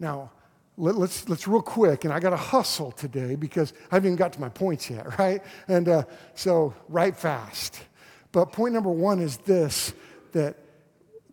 Now, 0.00 0.32
let, 0.78 0.94
us 0.94 0.98
let's, 0.98 1.28
let's 1.28 1.46
real 1.46 1.60
quick, 1.60 2.06
and 2.06 2.12
I 2.12 2.20
got 2.20 2.30
to 2.30 2.38
hustle 2.38 2.90
today 2.90 3.34
because 3.34 3.74
I 3.92 3.96
haven't 3.96 4.08
even 4.08 4.16
got 4.16 4.32
to 4.32 4.40
my 4.40 4.48
points 4.48 4.88
yet, 4.88 5.18
right? 5.18 5.42
And 5.68 5.90
uh, 5.90 6.04
so, 6.34 6.74
right 6.88 7.14
fast. 7.14 7.78
But 8.32 8.46
point 8.46 8.72
number 8.72 8.90
one 8.90 9.20
is 9.20 9.36
this 9.36 9.92
that 10.32 10.56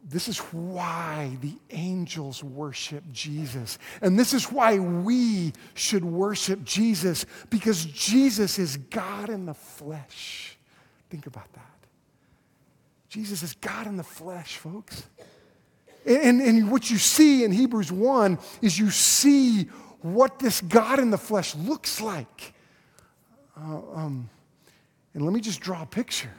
this 0.04 0.28
is 0.28 0.40
why 0.40 1.38
the 1.40 1.56
angels 1.70 2.44
worship 2.44 3.06
Jesus. 3.14 3.80
And 4.02 4.20
this 4.20 4.34
is 4.34 4.52
why 4.52 4.80
we 4.80 5.54
should 5.76 6.04
worship 6.04 6.66
Jesus 6.66 7.26
because 7.50 7.86
Jesus 7.86 8.60
is 8.60 8.76
God 8.76 9.30
in 9.30 9.46
the 9.46 9.54
flesh. 9.54 10.58
Think 11.12 11.28
about 11.28 11.52
that. 11.54 11.62
Jesus 13.10 13.44
is 13.44 13.54
God 13.56 13.86
in 13.86 13.98
the 13.98 14.04
flesh, 14.04 14.56
folks. 14.56 15.04
And, 16.06 16.24
and, 16.24 16.42
and, 16.42 16.72
what 16.72 16.90
you 16.90 16.98
see 16.98 17.44
in 17.44 17.52
Hebrews 17.52 17.92
1 17.92 18.40
is 18.62 18.80
you 18.80 18.90
see 18.90 19.64
what 20.00 20.40
this 20.40 20.62
God 20.62 21.00
in 21.00 21.12
the 21.12 21.18
flesh 21.18 21.54
looks 21.54 22.00
like. 22.00 22.54
Uh, 23.58 23.82
um, 23.94 24.30
and 25.14 25.26
let 25.26 25.34
me 25.34 25.42
just 25.42 25.60
draw 25.60 25.84
a 25.84 25.86
picture 25.86 26.32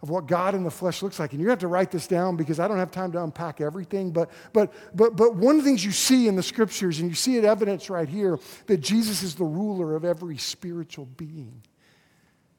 of 0.00 0.10
what 0.10 0.26
God 0.26 0.54
in 0.54 0.62
the 0.62 0.70
flesh 0.70 1.02
looks 1.02 1.18
like. 1.18 1.32
And 1.32 1.42
you 1.42 1.50
have 1.50 1.58
to 1.58 1.66
write 1.66 1.90
this 1.90 2.06
down 2.06 2.36
because 2.36 2.60
I 2.60 2.68
don't 2.68 2.78
have 2.78 2.92
time 2.92 3.10
to 3.12 3.24
unpack 3.24 3.60
everything. 3.60 4.12
But, 4.12 4.30
but, 4.52 4.72
but, 4.94 5.16
but 5.16 5.34
one 5.34 5.58
of 5.58 5.64
the 5.64 5.68
things 5.68 5.84
you 5.84 5.90
see 5.90 6.28
in 6.28 6.36
the 6.36 6.42
scriptures, 6.44 7.00
and 7.00 7.08
you 7.08 7.16
see 7.16 7.36
it 7.36 7.44
evidence 7.44 7.90
right 7.90 8.08
here, 8.08 8.38
that 8.66 8.78
Jesus 8.78 9.24
is 9.24 9.34
the 9.34 9.44
ruler 9.44 9.96
of 9.96 10.04
every 10.04 10.36
spiritual 10.36 11.06
being. 11.16 11.60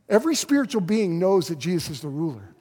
Every 0.09 0.35
spiritual 0.35 0.81
being 0.81 1.19
knows 1.19 1.47
that 1.47 1.59
Jesus 1.59 1.89
is 1.89 2.01
the 2.01 2.07
ruler. 2.07 2.55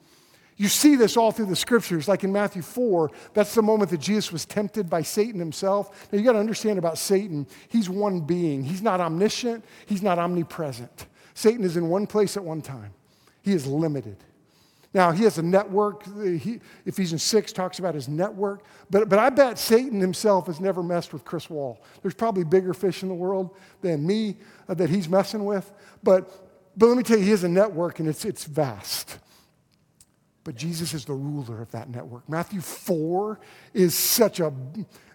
You 0.59 0.67
see 0.67 0.95
this 0.95 1.15
all 1.15 1.31
through 1.31 1.45
the 1.45 1.55
scriptures, 1.55 2.09
like 2.09 2.25
in 2.25 2.33
Matthew 2.33 2.61
4, 2.61 3.09
that's 3.33 3.55
the 3.55 3.61
moment 3.61 3.91
that 3.91 4.01
Jesus 4.01 4.29
was 4.29 4.45
tempted 4.45 4.89
by 4.89 5.01
Satan 5.01 5.39
himself. 5.39 6.11
Now, 6.11 6.19
you 6.19 6.25
got 6.25 6.33
to 6.33 6.39
understand 6.39 6.77
about 6.77 6.97
Satan, 6.97 7.47
he's 7.69 7.89
one 7.89 8.19
being. 8.19 8.61
He's 8.61 8.81
not 8.81 8.99
omniscient, 8.99 9.63
he's 9.85 10.01
not 10.01 10.19
omnipresent. 10.19 11.05
Satan 11.33 11.63
is 11.63 11.77
in 11.77 11.87
one 11.87 12.05
place 12.05 12.35
at 12.35 12.43
one 12.43 12.61
time, 12.61 12.93
he 13.41 13.53
is 13.53 13.65
limited. 13.65 14.17
Now, 14.93 15.11
he 15.11 15.23
has 15.23 15.37
a 15.37 15.43
network. 15.43 16.03
He, 16.23 16.59
Ephesians 16.85 17.21
6 17.21 17.53
talks 17.53 17.77
about 17.77 17.93
his 17.93 18.07
network. 18.07 18.63
But, 18.89 19.07
but 19.07 19.19
I 19.19 19.29
bet 19.29 19.59
Satan 19.59 19.99
himself 19.99 20.47
has 20.47 20.59
never 20.59 20.81
messed 20.81 21.13
with 21.13 21.23
Chris 21.23 21.47
Wall. 21.47 21.79
There's 22.01 22.15
probably 22.15 22.43
bigger 22.43 22.73
fish 22.73 23.03
in 23.03 23.09
the 23.09 23.15
world 23.15 23.55
than 23.81 24.05
me 24.05 24.37
uh, 24.67 24.73
that 24.73 24.89
he's 24.89 25.07
messing 25.07 25.45
with. 25.45 25.71
But, 26.01 26.48
but 26.75 26.87
let 26.87 26.97
me 26.97 27.03
tell 27.03 27.17
you, 27.17 27.25
he 27.25 27.31
has 27.31 27.43
a 27.43 27.49
network 27.49 27.99
and 27.99 28.07
it's, 28.07 28.25
it's 28.25 28.45
vast. 28.45 29.19
But 30.43 30.55
Jesus 30.55 30.93
is 30.93 31.05
the 31.05 31.13
ruler 31.13 31.61
of 31.61 31.71
that 31.71 31.89
network. 31.89 32.27
Matthew 32.29 32.61
4 32.61 33.39
is 33.73 33.93
such 33.93 34.39
a 34.39 34.53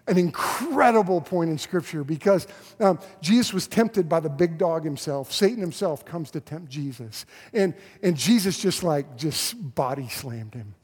an 0.07 0.17
incredible 0.17 1.19
point 1.19 1.49
in 1.49 1.57
Scripture 1.57 2.03
because 2.03 2.47
um, 2.79 2.99
Jesus 3.21 3.53
was 3.53 3.67
tempted 3.67 4.07
by 4.07 4.19
the 4.19 4.29
big 4.29 4.57
dog 4.57 4.83
himself. 4.83 5.31
Satan 5.31 5.59
himself 5.59 6.05
comes 6.05 6.31
to 6.31 6.39
tempt 6.39 6.69
Jesus. 6.69 7.25
And, 7.53 7.73
and 8.03 8.15
Jesus 8.15 8.59
just 8.59 8.83
like, 8.83 9.17
just 9.17 9.55
body 9.75 10.07
slammed 10.07 10.53
him. 10.53 10.75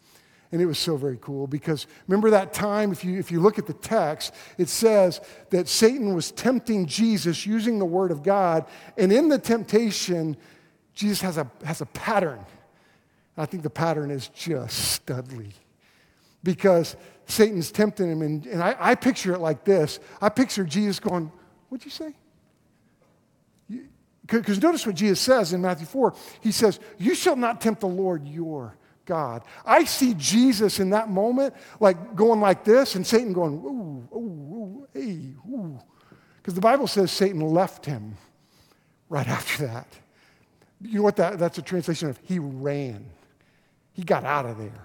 And 0.52 0.62
it 0.62 0.66
was 0.66 0.80
so 0.80 0.98
very 0.98 1.18
cool 1.22 1.48
because 1.48 1.88
remember 2.08 2.32
that 2.32 2.52
time, 2.52 2.92
if 2.92 3.06
you, 3.06 3.18
if 3.20 3.32
you 3.32 3.40
look 3.40 3.58
at 3.58 3.68
the 3.68 3.74
text, 3.74 4.34
it 4.58 4.68
says 4.68 5.22
that 5.50 5.70
Satan 5.70 6.14
was 6.14 6.32
tempting 6.32 6.88
Jesus 6.88 7.46
using 7.46 7.80
the 7.80 7.86
word 7.86 8.12
of 8.12 8.22
God. 8.22 8.66
And 8.98 9.14
in 9.14 9.30
the 9.30 9.40
temptation, 9.40 10.36
Jesus 11.02 11.22
has 11.22 11.38
a, 11.38 11.50
has 11.66 11.82
a 11.82 11.88
pattern. 11.88 12.40
I 13.36 13.48
think 13.48 13.64
the 13.64 13.72
pattern 13.72 14.12
is 14.12 14.28
just 14.28 15.04
studly 15.04 15.52
because 16.44 16.96
Satan's 17.26 17.72
tempting 17.72 18.12
him. 18.12 18.22
And, 18.22 18.46
and 18.46 18.62
I, 18.62 18.76
I 18.80 18.96
picture 18.96 19.34
it 19.34 19.40
like 19.40 19.66
this 19.66 20.00
I 20.22 20.30
picture 20.30 20.64
Jesus 20.64 21.00
going, 21.00 21.32
What'd 21.70 21.86
you 21.86 21.92
say? 21.92 22.14
Because 24.28 24.62
notice 24.62 24.86
what 24.86 24.96
Jesus 24.96 25.20
says 25.20 25.54
in 25.54 25.62
Matthew 25.62 25.88
4. 25.88 26.14
He 26.42 26.52
says, 26.52 26.80
You 27.00 27.16
shall 27.16 27.36
not 27.36 27.60
tempt 27.60 27.82
the 27.82 27.88
Lord 27.88 28.28
your 28.28 28.78
God. 29.06 29.44
I 29.66 29.86
see 29.86 30.14
Jesus 30.14 30.80
in 30.80 30.92
that 30.92 31.10
moment, 31.10 31.56
like 31.80 32.16
going 32.16 32.40
like 32.40 32.64
this, 32.64 32.94
and 32.94 33.08
Satan 33.08 33.34
going, 33.34 33.56
Ooh, 33.56 34.16
ooh, 34.16 34.20
ooh, 34.20 34.88
hey, 34.94 35.34
ooh. 35.50 35.80
Because 36.38 36.54
the 36.54 36.62
Bible 36.62 36.86
says 36.86 37.12
Satan 37.12 37.42
left 37.42 37.88
him 37.88 38.18
right 39.10 39.28
after 39.28 39.66
that. 39.66 39.88
You 40.84 40.98
know 40.98 41.04
what 41.04 41.16
that, 41.18 41.40
that's 41.40 41.58
a 41.58 41.62
translation 41.62 42.10
of? 42.10 42.20
He 42.24 42.40
ran. 42.40 43.06
He 43.94 44.04
got 44.04 44.24
out 44.24 44.46
of 44.46 44.58
there 44.58 44.82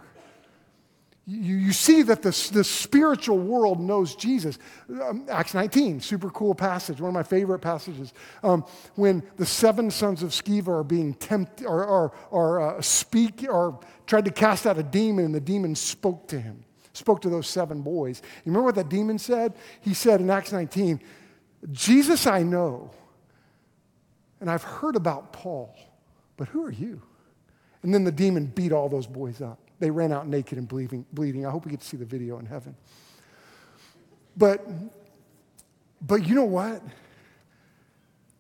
you, 1.29 1.57
you 1.57 1.73
see 1.73 2.03
that 2.03 2.23
the, 2.23 2.31
the 2.53 2.63
spiritual 2.63 3.39
world 3.39 3.81
knows 3.81 4.15
Jesus. 4.15 4.59
Um, 4.89 5.27
Acts 5.29 5.55
19, 5.55 6.01
super 6.01 6.31
cool 6.31 6.55
passage, 6.55 7.01
one 7.01 7.09
of 7.09 7.15
my 7.15 7.25
favorite 7.25 7.59
passages. 7.59 8.13
Um, 8.45 8.65
when 8.95 9.25
the 9.37 9.45
seven 9.45 9.91
sons 9.91 10.23
of 10.23 10.31
Sceva 10.31 10.69
are 10.69 10.85
being 10.85 11.15
tempted 11.15 11.67
or, 11.67 11.85
or, 11.85 12.13
or 12.31 12.61
uh, 12.61 12.81
speak 12.81 13.45
or 13.49 13.81
tried 14.07 14.25
to 14.27 14.31
cast 14.31 14.67
out 14.67 14.79
a 14.79 14.85
demon, 14.85 15.25
and 15.25 15.35
the 15.35 15.41
demon 15.41 15.75
spoke 15.75 16.29
to 16.29 16.41
him, 16.41 16.65
spoke 16.93 17.21
to 17.23 17.29
those 17.29 17.49
seven 17.49 17.83
boys. 17.83 18.23
You 18.45 18.53
remember 18.53 18.67
what 18.67 18.77
that 18.77 18.89
demon 18.89 19.19
said? 19.19 19.55
He 19.81 19.95
said 19.95 20.21
in 20.21 20.31
Acts 20.31 20.53
19, 20.53 21.01
Jesus 21.73 22.29
I 22.29 22.45
know, 22.45 22.93
and 24.41 24.51
I've 24.51 24.63
heard 24.63 24.97
about 24.97 25.33
Paul, 25.33 25.75
but 26.37 26.49
who 26.49 26.65
are 26.65 26.73
you? 26.73 27.01
And 27.83 27.95
then 27.95 28.05
the 28.05 28.13
demon 28.13 28.47
beat 28.47 28.73
all 28.73 28.89
those 28.89 29.07
boys 29.07 29.41
up. 29.41 29.59
They 29.79 29.91
ran 29.91 30.13
out 30.13 30.27
naked 30.27 30.59
and 30.59 30.67
bleeding. 30.67 31.05
bleeding. 31.13 31.47
I 31.47 31.51
hope 31.51 31.65
we 31.65 31.71
get 31.71 31.81
to 31.81 31.87
see 31.87 31.97
the 31.97 32.05
video 32.05 32.39
in 32.39 32.47
heaven. 32.47 32.75
But, 34.37 34.67
but 36.01 36.27
you 36.27 36.35
know 36.35 36.45
what? 36.45 36.83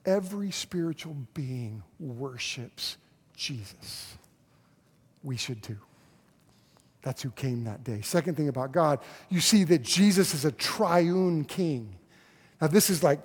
Every 0.04 0.50
spiritual 0.50 1.16
being 1.34 1.82
worships 1.98 2.96
Jesus. 3.36 4.16
We 5.22 5.36
should 5.36 5.62
too. 5.62 5.78
That's 7.02 7.22
who 7.22 7.30
came 7.30 7.64
that 7.64 7.84
day. 7.84 8.00
Second 8.00 8.36
thing 8.36 8.48
about 8.48 8.72
God, 8.72 8.98
you 9.28 9.40
see 9.40 9.64
that 9.64 9.82
Jesus 9.82 10.34
is 10.34 10.44
a 10.44 10.52
triune 10.52 11.44
king. 11.44 11.94
Now, 12.60 12.68
this 12.68 12.90
is 12.90 13.02
like 13.02 13.20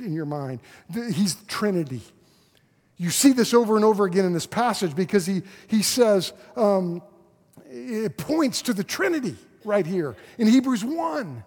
in 0.00 0.12
your 0.12 0.26
mind. 0.26 0.60
He's 0.92 1.34
Trinity. 1.46 2.02
You 2.98 3.10
see 3.10 3.32
this 3.32 3.52
over 3.52 3.76
and 3.76 3.84
over 3.84 4.04
again 4.04 4.24
in 4.24 4.32
this 4.32 4.46
passage 4.46 4.94
because 4.94 5.26
he, 5.26 5.42
he 5.68 5.82
says, 5.82 6.32
um, 6.56 7.02
it 7.68 8.16
points 8.16 8.62
to 8.62 8.72
the 8.72 8.84
Trinity 8.84 9.36
right 9.64 9.86
here 9.86 10.16
in 10.38 10.46
Hebrews 10.46 10.84
1 10.84 11.44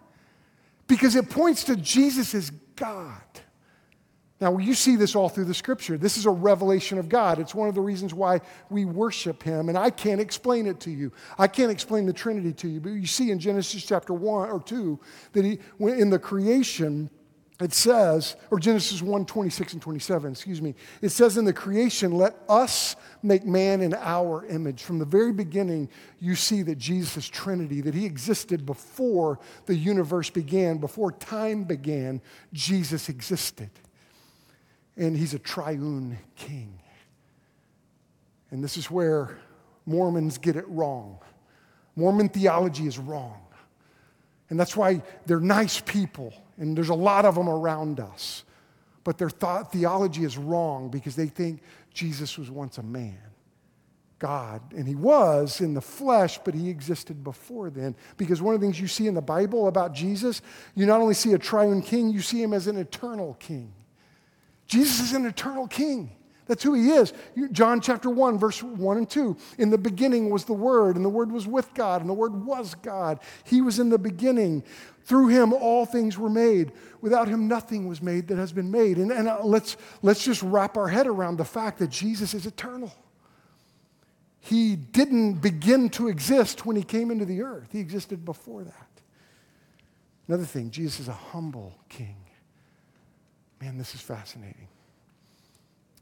because 0.88 1.16
it 1.16 1.30
points 1.30 1.64
to 1.66 1.76
Jesus 1.76 2.36
as 2.36 2.52
God. 2.76 3.22
Now, 4.42 4.58
you 4.58 4.74
see 4.74 4.96
this 4.96 5.16
all 5.16 5.28
through 5.28 5.46
the 5.46 5.54
scripture. 5.54 5.98
This 5.98 6.18
is 6.18 6.26
a 6.26 6.30
revelation 6.32 6.98
of 6.98 7.10
God. 7.10 7.40
It's 7.40 7.54
one 7.54 7.68
of 7.68 7.76
the 7.76 7.82
reasons 7.82 8.14
why 8.14 8.40
we 8.70 8.86
worship 8.86 9.44
Him, 9.44 9.68
and 9.68 9.78
I 9.78 9.90
can't 9.90 10.22
explain 10.22 10.66
it 10.66 10.80
to 10.82 10.92
you. 10.92 11.12
I 11.38 11.48
can't 11.48 11.72
explain 11.72 12.06
the 12.06 12.14
Trinity 12.14 12.54
to 12.54 12.70
you, 12.70 12.80
but 12.80 12.92
you 12.92 13.06
see 13.06 13.32
in 13.32 13.40
Genesis 13.40 13.84
chapter 13.86 14.14
1 14.14 14.50
or 14.50 14.62
2 14.62 14.98
that 15.34 15.44
he, 15.44 15.60
in 15.80 16.10
the 16.10 16.20
creation, 16.20 17.10
it 17.60 17.74
says, 17.74 18.38
or 18.52 18.60
Genesis 18.60 19.02
1 19.02 19.26
26 19.26 19.74
and 19.74 19.82
27, 19.82 20.32
excuse 20.32 20.62
me, 20.62 20.76
it 21.02 21.10
says 21.10 21.38
in 21.38 21.44
the 21.44 21.52
creation, 21.52 22.12
let 22.12 22.36
us 22.48 22.96
make 23.22 23.46
man 23.46 23.82
in 23.82 23.94
our 23.96 24.46
image. 24.46 24.84
From 24.84 24.98
the 24.98 25.06
very 25.06 25.34
beginning, 25.34 25.90
you 26.20 26.36
see 26.36 26.62
that 26.64 26.78
Jesus 26.78 27.28
Trinity, 27.28 27.82
that 27.82 27.94
he 27.94 28.06
existed 28.06 28.66
before 28.66 29.40
the 29.66 29.76
universe 29.76 30.30
began, 30.30 30.78
before 30.78 31.12
time 31.12 31.66
began, 31.66 32.22
Jesus 32.54 33.10
existed. 33.10 33.70
And 34.96 35.18
he's 35.18 35.34
a 35.34 35.40
triune 35.40 36.18
king. 36.38 36.80
And 38.52 38.64
this 38.64 38.78
is 38.78 38.90
where 38.90 39.38
Mormons 39.86 40.38
get 40.38 40.56
it 40.56 40.68
wrong. 40.68 41.20
Mormon 41.96 42.30
theology 42.30 42.88
is 42.88 42.98
wrong. 42.98 43.42
And 44.50 44.60
that's 44.60 44.76
why 44.76 45.04
they're 45.26 45.40
nice 45.40 45.82
people, 45.82 46.34
and 46.60 46.78
there's 46.78 46.90
a 46.90 46.94
lot 46.94 47.26
of 47.26 47.36
them 47.36 47.50
around 47.50 48.00
us. 48.00 48.44
But 49.04 49.18
their 49.18 49.30
thought, 49.30 49.72
theology 49.72 50.24
is 50.24 50.38
wrong 50.38 50.90
because 50.90 51.16
they 51.16 51.28
think 51.28 51.62
Jesus 51.94 52.38
was 52.38 52.52
once 52.52 52.78
a 52.78 52.84
man, 52.84 53.18
God. 54.20 54.62
And 54.74 54.88
he 54.88 54.94
was 54.94 55.62
in 55.62 55.74
the 55.74 55.82
flesh, 55.82 56.38
but 56.44 56.54
he 56.54 56.70
existed 56.70 57.24
before 57.24 57.70
then. 57.70 57.96
Because 58.18 58.42
one 58.42 58.54
of 58.54 58.62
the 58.62 58.68
things 58.68 58.80
you 58.80 58.88
see 58.88 59.08
in 59.08 59.14
the 59.14 59.22
Bible 59.22 59.68
about 59.68 59.94
Jesus, 59.94 60.42
you 60.76 60.86
not 60.86 61.02
only 61.02 61.14
see 61.14 61.34
a 61.34 61.40
triune 61.40 61.82
king, 61.82 62.10
you 62.10 62.22
see 62.22 62.44
him 62.44 62.54
as 62.54 62.68
an 62.68 62.78
eternal 62.78 63.36
king. 63.40 63.74
Jesus 64.68 65.00
is 65.00 65.14
an 65.14 65.26
eternal 65.26 65.68
king. 65.68 66.12
That's 66.50 66.64
who 66.64 66.74
he 66.74 66.90
is. 66.90 67.14
John 67.52 67.80
chapter 67.80 68.10
1, 68.10 68.40
verse 68.40 68.64
1 68.64 68.98
and 68.98 69.08
2. 69.08 69.38
In 69.60 69.70
the 69.70 69.78
beginning 69.78 70.32
was 70.32 70.46
the 70.46 70.54
Word, 70.54 70.96
and 70.96 71.06
the 71.06 71.10
Word 71.10 71.32
was 71.32 71.46
with 71.46 71.72
God, 71.76 72.02
and 72.02 72.10
the 72.10 72.14
Word 72.16 72.44
was 72.44 72.74
God. 72.74 73.20
He 73.44 73.62
was 73.62 73.78
in 73.78 73.90
the 73.90 74.00
beginning. 74.00 74.64
Through 75.04 75.28
him, 75.28 75.54
all 75.54 75.86
things 75.86 76.18
were 76.18 76.30
made. 76.30 76.72
Without 77.02 77.28
him, 77.28 77.48
nothing 77.48 77.88
was 77.88 78.02
made 78.02 78.30
that 78.30 78.40
has 78.40 78.52
been 78.52 78.72
made. 78.72 78.98
And, 78.98 79.12
and 79.12 79.28
uh, 79.28 79.42
let's, 79.44 79.78
let's 80.02 80.26
just 80.26 80.42
wrap 80.42 80.76
our 80.76 80.88
head 80.88 81.06
around 81.06 81.38
the 81.38 81.46
fact 81.46 81.78
that 81.80 81.92
Jesus 81.92 82.34
is 82.34 82.48
eternal. 82.48 82.92
He 84.40 84.76
didn't 84.76 85.36
begin 85.36 85.90
to 85.90 86.08
exist 86.08 86.66
when 86.66 86.76
he 86.76 86.84
came 86.84 87.12
into 87.12 87.26
the 87.26 87.44
earth, 87.44 87.70
he 87.72 87.80
existed 87.80 88.26
before 88.26 88.64
that. 88.64 88.88
Another 90.28 90.46
thing, 90.46 90.72
Jesus 90.72 91.02
is 91.02 91.08
a 91.10 91.14
humble 91.14 91.76
king. 91.90 92.16
Man, 93.62 93.78
this 93.78 93.94
is 93.94 94.02
fascinating. 94.02 94.68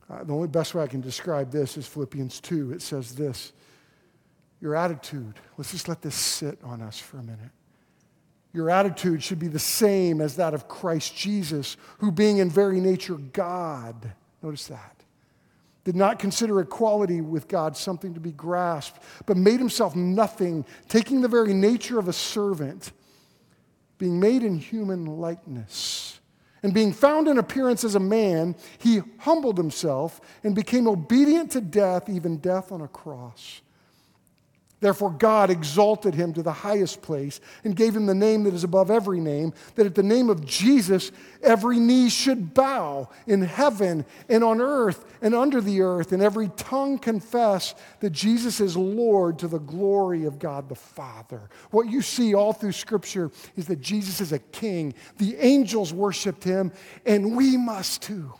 Uh, 0.09 0.23
the 0.23 0.33
only 0.33 0.47
best 0.47 0.73
way 0.73 0.83
I 0.83 0.87
can 0.87 1.01
describe 1.01 1.51
this 1.51 1.77
is 1.77 1.85
Philippians 1.85 2.39
2. 2.39 2.71
It 2.71 2.81
says 2.81 3.15
this 3.15 3.51
Your 4.61 4.75
attitude, 4.75 5.35
let's 5.57 5.71
just 5.71 5.87
let 5.87 6.01
this 6.01 6.15
sit 6.15 6.59
on 6.63 6.81
us 6.81 6.99
for 6.99 7.17
a 7.17 7.23
minute. 7.23 7.51
Your 8.53 8.69
attitude 8.69 9.21
should 9.21 9.39
be 9.39 9.49
the 9.49 9.59
same 9.59 10.21
as 10.21 10.37
that 10.37 10.53
of 10.53 10.67
Christ 10.67 11.15
Jesus, 11.15 11.77
who, 11.99 12.11
being 12.11 12.37
in 12.37 12.49
very 12.49 12.79
nature 12.79 13.15
God, 13.15 14.13
notice 14.41 14.67
that, 14.67 15.03
did 15.83 15.95
not 15.95 16.17
consider 16.17 16.59
equality 16.61 17.21
with 17.21 17.47
God 17.47 17.75
something 17.75 18.13
to 18.13 18.19
be 18.19 18.31
grasped, 18.31 19.03
but 19.25 19.37
made 19.37 19.59
himself 19.59 19.95
nothing, 19.95 20.65
taking 20.87 21.21
the 21.21 21.27
very 21.27 21.53
nature 21.53 21.99
of 21.99 22.07
a 22.07 22.13
servant, 22.13 22.93
being 23.97 24.19
made 24.19 24.43
in 24.43 24.57
human 24.57 25.05
likeness 25.05 26.16
and 26.63 26.73
being 26.73 26.91
found 26.91 27.27
in 27.27 27.37
appearance 27.37 27.83
as 27.83 27.95
a 27.95 27.99
man, 27.99 28.55
he 28.77 29.01
humbled 29.19 29.57
himself 29.57 30.21
and 30.43 30.55
became 30.55 30.87
obedient 30.87 31.51
to 31.51 31.61
death, 31.61 32.09
even 32.09 32.37
death 32.37 32.71
on 32.71 32.81
a 32.81 32.87
cross. 32.87 33.61
Therefore, 34.79 35.09
God 35.09 35.49
exalted 35.49 36.13
him 36.13 36.33
to 36.33 36.43
the 36.43 36.51
highest 36.51 37.01
place 37.01 37.39
and 37.63 37.75
gave 37.75 37.95
him 37.95 38.05
the 38.05 38.13
name 38.13 38.43
that 38.43 38.53
is 38.53 38.63
above 38.63 38.91
every 38.91 39.19
name, 39.19 39.53
that 39.73 39.87
at 39.87 39.95
the 39.95 40.03
name 40.03 40.29
of 40.29 40.45
Jesus 40.45 41.11
every 41.41 41.79
knee 41.79 42.09
should 42.09 42.53
bow 42.53 43.09
in 43.25 43.41
heaven 43.41 44.05
and 44.29 44.43
on 44.43 44.61
earth 44.61 45.03
and 45.23 45.33
under 45.33 45.61
the 45.61 45.81
earth, 45.81 46.11
and 46.11 46.21
every 46.21 46.49
tongue 46.57 46.99
confess 46.99 47.73
that 48.01 48.11
Jesus 48.11 48.59
is 48.59 48.77
Lord 48.77 49.39
to 49.39 49.47
the 49.47 49.59
glory 49.59 50.25
of 50.25 50.37
God 50.37 50.69
the 50.69 50.75
Father. 50.75 51.49
What 51.71 51.89
you 51.89 52.03
see 52.03 52.35
all 52.35 52.53
through 52.53 52.73
Scripture 52.73 53.31
is 53.55 53.65
that 53.67 53.81
Jesus 53.81 54.21
is 54.21 54.31
a 54.31 54.39
king. 54.39 54.93
The 55.17 55.37
angels 55.37 55.91
worshiped 55.91 56.43
him, 56.43 56.71
and 57.03 57.35
we 57.35 57.57
must 57.57 58.03
too. 58.03 58.31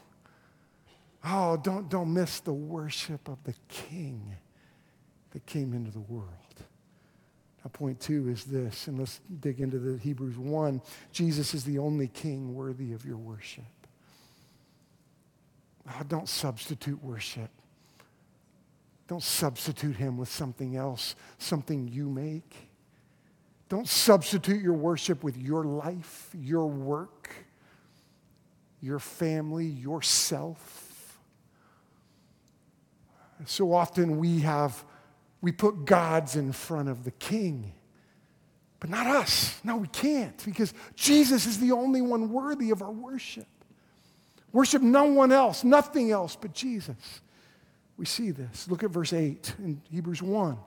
Oh, 1.26 1.58
don't, 1.58 1.90
don't 1.90 2.14
miss 2.14 2.42
the 2.42 2.54
worship 2.54 3.28
of 3.28 3.44
the 3.44 3.56
king 3.70 4.38
that 5.38 5.46
came 5.46 5.72
into 5.76 5.92
the 5.92 6.00
world. 6.00 6.32
Now, 7.64 7.70
point 7.72 8.00
two 8.00 8.28
is 8.28 8.44
this, 8.46 8.88
and 8.88 8.98
let's 8.98 9.22
dig 9.40 9.62
into 9.62 9.78
the 9.78 10.00
Hebrews 10.00 10.36
1. 10.36 10.82
Jesus 11.12 11.54
is 11.54 11.64
the 11.64 11.78
only 11.78 12.08
king 12.08 12.56
worthy 12.56 12.92
of 12.94 13.06
your 13.06 13.18
worship. 13.18 13.64
Oh, 15.88 16.02
don't 16.08 16.28
substitute 16.28 17.04
worship. 17.04 17.52
Don't 19.08 19.22
substitute 19.22 19.96
him 19.96 20.18
with 20.18 20.28
something 20.28 20.76
else, 20.76 21.16
something 21.38 21.88
you 21.88 22.10
make. 22.10 22.56
Don't 23.70 23.88
substitute 23.88 24.64
your 24.64 24.74
worship 24.74 25.24
with 25.24 25.38
your 25.38 25.66
life, 25.66 26.32
your 26.34 26.66
work, 26.66 27.30
your 28.82 28.98
family, 28.98 29.68
yourself. 29.68 31.20
So 33.46 33.72
often 33.72 34.18
we 34.18 34.40
have, 34.40 34.84
we 35.42 35.52
put 35.52 35.86
gods 35.86 36.36
in 36.36 36.52
front 36.52 36.90
of 36.90 37.04
the 37.04 37.12
king, 37.12 37.74
but 38.80 38.90
not 38.90 39.08
us. 39.08 39.60
No, 39.64 39.78
we 39.78 39.88
can't 39.88 40.44
because 40.46 40.74
Jesus 40.96 41.46
is 41.46 41.60
the 41.60 41.72
only 41.72 42.02
one 42.02 42.32
worthy 42.32 42.72
of 42.72 42.82
our 42.82 42.92
worship. 42.92 43.48
Worship 44.52 44.82
no 44.82 45.06
one 45.06 45.32
else, 45.32 45.64
nothing 45.64 46.12
else 46.12 46.36
but 46.36 46.54
Jesus. 46.54 47.22
We 47.98 48.06
see 48.06 48.32
this. 48.32 48.68
Look 48.70 48.84
at 48.84 48.92
verse 48.92 49.14
8 49.14 49.56
in 49.60 49.82
Hebrews 49.92 50.22
1. 50.22 50.58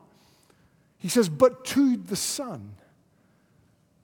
He 0.98 1.08
says, 1.08 1.28
But 1.28 1.64
to 1.66 1.96
the 1.96 2.16
Son. 2.16 2.74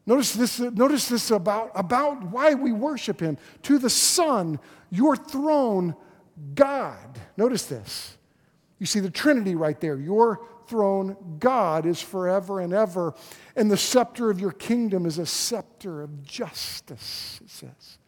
Notice 0.06 0.34
this, 0.34 0.60
notice 0.60 1.08
this 1.08 1.32
about, 1.32 1.72
about 1.74 2.22
why 2.30 2.54
we 2.54 2.70
worship 2.72 3.20
Him. 3.20 3.36
To 3.64 3.78
the 3.78 3.90
Son, 3.90 4.60
your 4.90 5.16
throne, 5.16 5.96
God. 6.54 7.18
Notice 7.36 7.66
this. 7.66 8.16
You 8.78 8.86
see 8.86 9.00
the 9.00 9.10
Trinity 9.10 9.56
right 9.56 9.80
there. 9.80 9.96
Your 9.96 10.46
throne, 10.68 11.16
God, 11.38 11.86
is 11.86 12.00
forever 12.00 12.60
and 12.60 12.72
ever. 12.72 13.14
And 13.54 13.70
the 13.70 13.76
scepter 13.76 14.30
of 14.30 14.40
your 14.40 14.52
kingdom 14.52 15.06
is 15.06 15.18
a 15.18 15.26
scepter 15.26 16.02
of 16.02 16.22
justice, 16.22 17.40
it 17.42 17.50
says. 17.50 17.98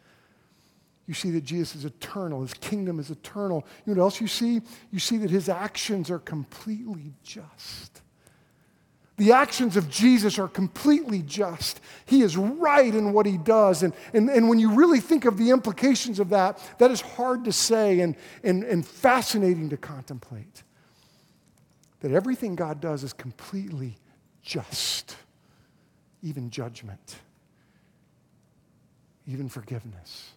You 1.07 1.15
see 1.15 1.31
that 1.31 1.45
Jesus 1.45 1.77
is 1.77 1.85
eternal, 1.87 2.43
his 2.43 2.55
kingdom 2.55 3.01
is 3.01 3.11
eternal. 3.11 3.67
You 3.87 3.95
know 3.95 4.01
what 4.01 4.07
else 4.07 4.21
you 4.21 4.27
see? 4.27 4.61
You 4.91 4.99
see 4.99 5.17
that 5.19 5.31
his 5.31 5.49
actions 5.49 6.11
are 6.11 6.19
completely 6.19 7.15
just. 7.23 8.03
The 9.17 9.33
actions 9.33 9.77
of 9.77 9.91
Jesus 9.91 10.39
are 10.39 10.47
completely 10.47 11.23
just. 11.23 11.81
He 12.07 12.23
is 12.23 12.37
right 12.37 12.95
in 12.95 13.13
what 13.13 13.27
he 13.27 13.37
does. 13.37 13.83
And, 13.83 13.93
and, 14.13 14.31
and 14.31 14.49
when 14.49 14.61
you 14.61 14.75
really 14.75 15.01
think 15.01 15.25
of 15.25 15.39
the 15.39 15.51
implications 15.51 16.21
of 16.21 16.29
that, 16.29 16.61
that 16.79 16.93
is 16.93 17.01
hard 17.01 17.45
to 17.45 17.53
say 17.53 18.01
and, 18.01 18.15
and, 18.45 18.63
and 18.63 18.87
fascinating 18.87 19.71
to 19.71 19.77
contemplate. 19.77 20.63
That 22.01 22.13
everything 22.13 22.55
God 22.55 22.81
does 22.81 23.03
is 23.03 23.13
completely 23.13 23.99
just, 24.43 25.17
even 26.23 26.51
judgment, 26.51 27.17
even 29.27 29.49
forgiveness. 29.49 30.31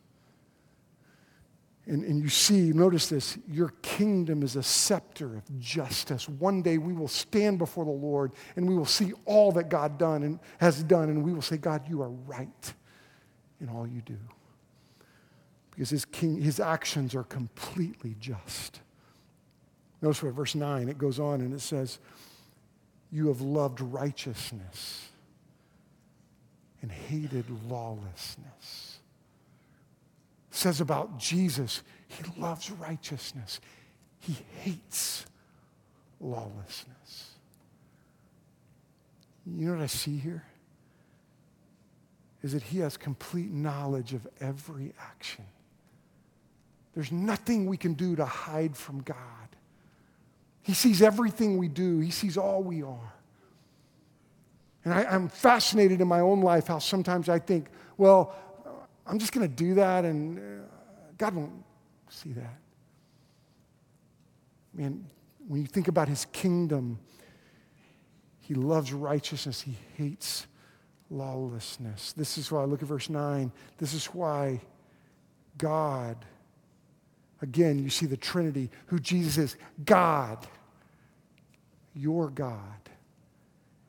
And, 1.87 2.03
and 2.03 2.21
you 2.21 2.29
see, 2.29 2.71
notice 2.73 3.07
this, 3.09 3.37
your 3.47 3.73
kingdom 3.81 4.43
is 4.43 4.55
a 4.55 4.63
scepter 4.63 5.35
of 5.35 5.59
justice. 5.59 6.29
One 6.29 6.61
day 6.61 6.77
we 6.77 6.93
will 6.93 7.07
stand 7.07 7.57
before 7.57 7.85
the 7.85 7.91
Lord 7.91 8.31
and 8.55 8.67
we 8.67 8.75
will 8.75 8.85
see 8.85 9.13
all 9.25 9.51
that 9.53 9.69
God 9.69 9.97
done 9.97 10.23
and 10.23 10.39
has 10.59 10.83
done, 10.83 11.09
and 11.09 11.23
we 11.23 11.33
will 11.33 11.41
say, 11.41 11.57
God, 11.57 11.89
you 11.89 12.01
are 12.01 12.09
right 12.09 12.73
in 13.59 13.69
all 13.69 13.87
you 13.87 14.01
do. 14.01 14.17
Because 15.71 15.89
his, 15.89 16.05
king, 16.05 16.39
his 16.39 16.59
actions 16.59 17.15
are 17.15 17.23
completely 17.23 18.15
just. 18.19 18.81
Notice 20.01 20.23
what 20.23 20.33
verse 20.33 20.55
9, 20.55 20.89
it 20.89 20.97
goes 20.97 21.19
on 21.19 21.41
and 21.41 21.53
it 21.53 21.61
says, 21.61 21.99
You 23.11 23.27
have 23.27 23.41
loved 23.41 23.81
righteousness 23.81 25.09
and 26.81 26.91
hated 26.91 27.45
lawlessness 27.69 28.91
says 30.61 30.81
about 30.81 31.17
Jesus, 31.17 31.81
he 32.07 32.23
loves 32.39 32.69
righteousness. 32.69 33.59
He 34.19 34.37
hates 34.59 35.25
lawlessness. 36.19 37.31
You 39.47 39.67
know 39.67 39.73
what 39.73 39.81
I 39.81 39.87
see 39.87 40.17
here? 40.17 40.43
Is 42.43 42.53
that 42.53 42.61
he 42.61 42.79
has 42.79 42.97
complete 42.97 43.51
knowledge 43.51 44.13
of 44.13 44.27
every 44.39 44.93
action. 44.99 45.45
There's 46.93 47.11
nothing 47.11 47.65
we 47.65 47.77
can 47.77 47.93
do 47.93 48.15
to 48.17 48.25
hide 48.25 48.75
from 48.75 49.01
God. 49.01 49.17
He 50.63 50.73
sees 50.73 51.01
everything 51.01 51.57
we 51.57 51.67
do, 51.67 51.99
he 51.99 52.11
sees 52.11 52.37
all 52.37 52.63
we 52.63 52.83
are. 52.83 53.13
And 54.83 54.93
I, 54.93 55.13
am 55.13 55.29
fascinated 55.29 56.01
in 56.01 56.07
my 56.07 56.21
own 56.21 56.41
life 56.41 56.67
how 56.67 56.79
sometimes 56.79 57.29
I 57.29 57.39
think, 57.39 57.67
well, 57.97 58.35
I'm 59.05 59.19
just 59.19 59.31
going 59.31 59.47
to 59.47 59.53
do 59.53 59.75
that, 59.75 60.05
and 60.05 60.39
uh, 60.39 60.41
God 61.17 61.35
won't 61.35 61.63
see 62.09 62.33
that. 62.33 62.57
Man, 64.73 65.05
when 65.47 65.61
you 65.61 65.67
think 65.67 65.87
about 65.87 66.07
his 66.07 66.25
kingdom, 66.31 66.99
he 68.39 68.55
loves 68.55 68.91
righteousness, 68.91 69.61
he 69.61 69.75
hates 69.97 70.47
lawlessness. 71.09 72.13
This 72.13 72.37
is 72.37 72.51
why, 72.51 72.63
look 72.63 72.81
at 72.81 72.87
verse 72.87 73.09
9. 73.09 73.51
This 73.77 73.93
is 73.93 74.05
why 74.07 74.61
God, 75.57 76.17
again, 77.41 77.79
you 77.79 77.89
see 77.89 78.05
the 78.05 78.17
Trinity, 78.17 78.69
who 78.87 78.99
Jesus 78.99 79.37
is 79.37 79.55
God, 79.83 80.47
your 81.93 82.29
God. 82.29 82.57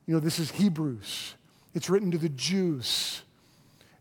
You 0.06 0.14
know, 0.14 0.20
this 0.20 0.38
is 0.38 0.50
Hebrews. 0.50 1.34
It's 1.74 1.88
written 1.88 2.10
to 2.10 2.18
the 2.18 2.28
Jews. 2.28 3.22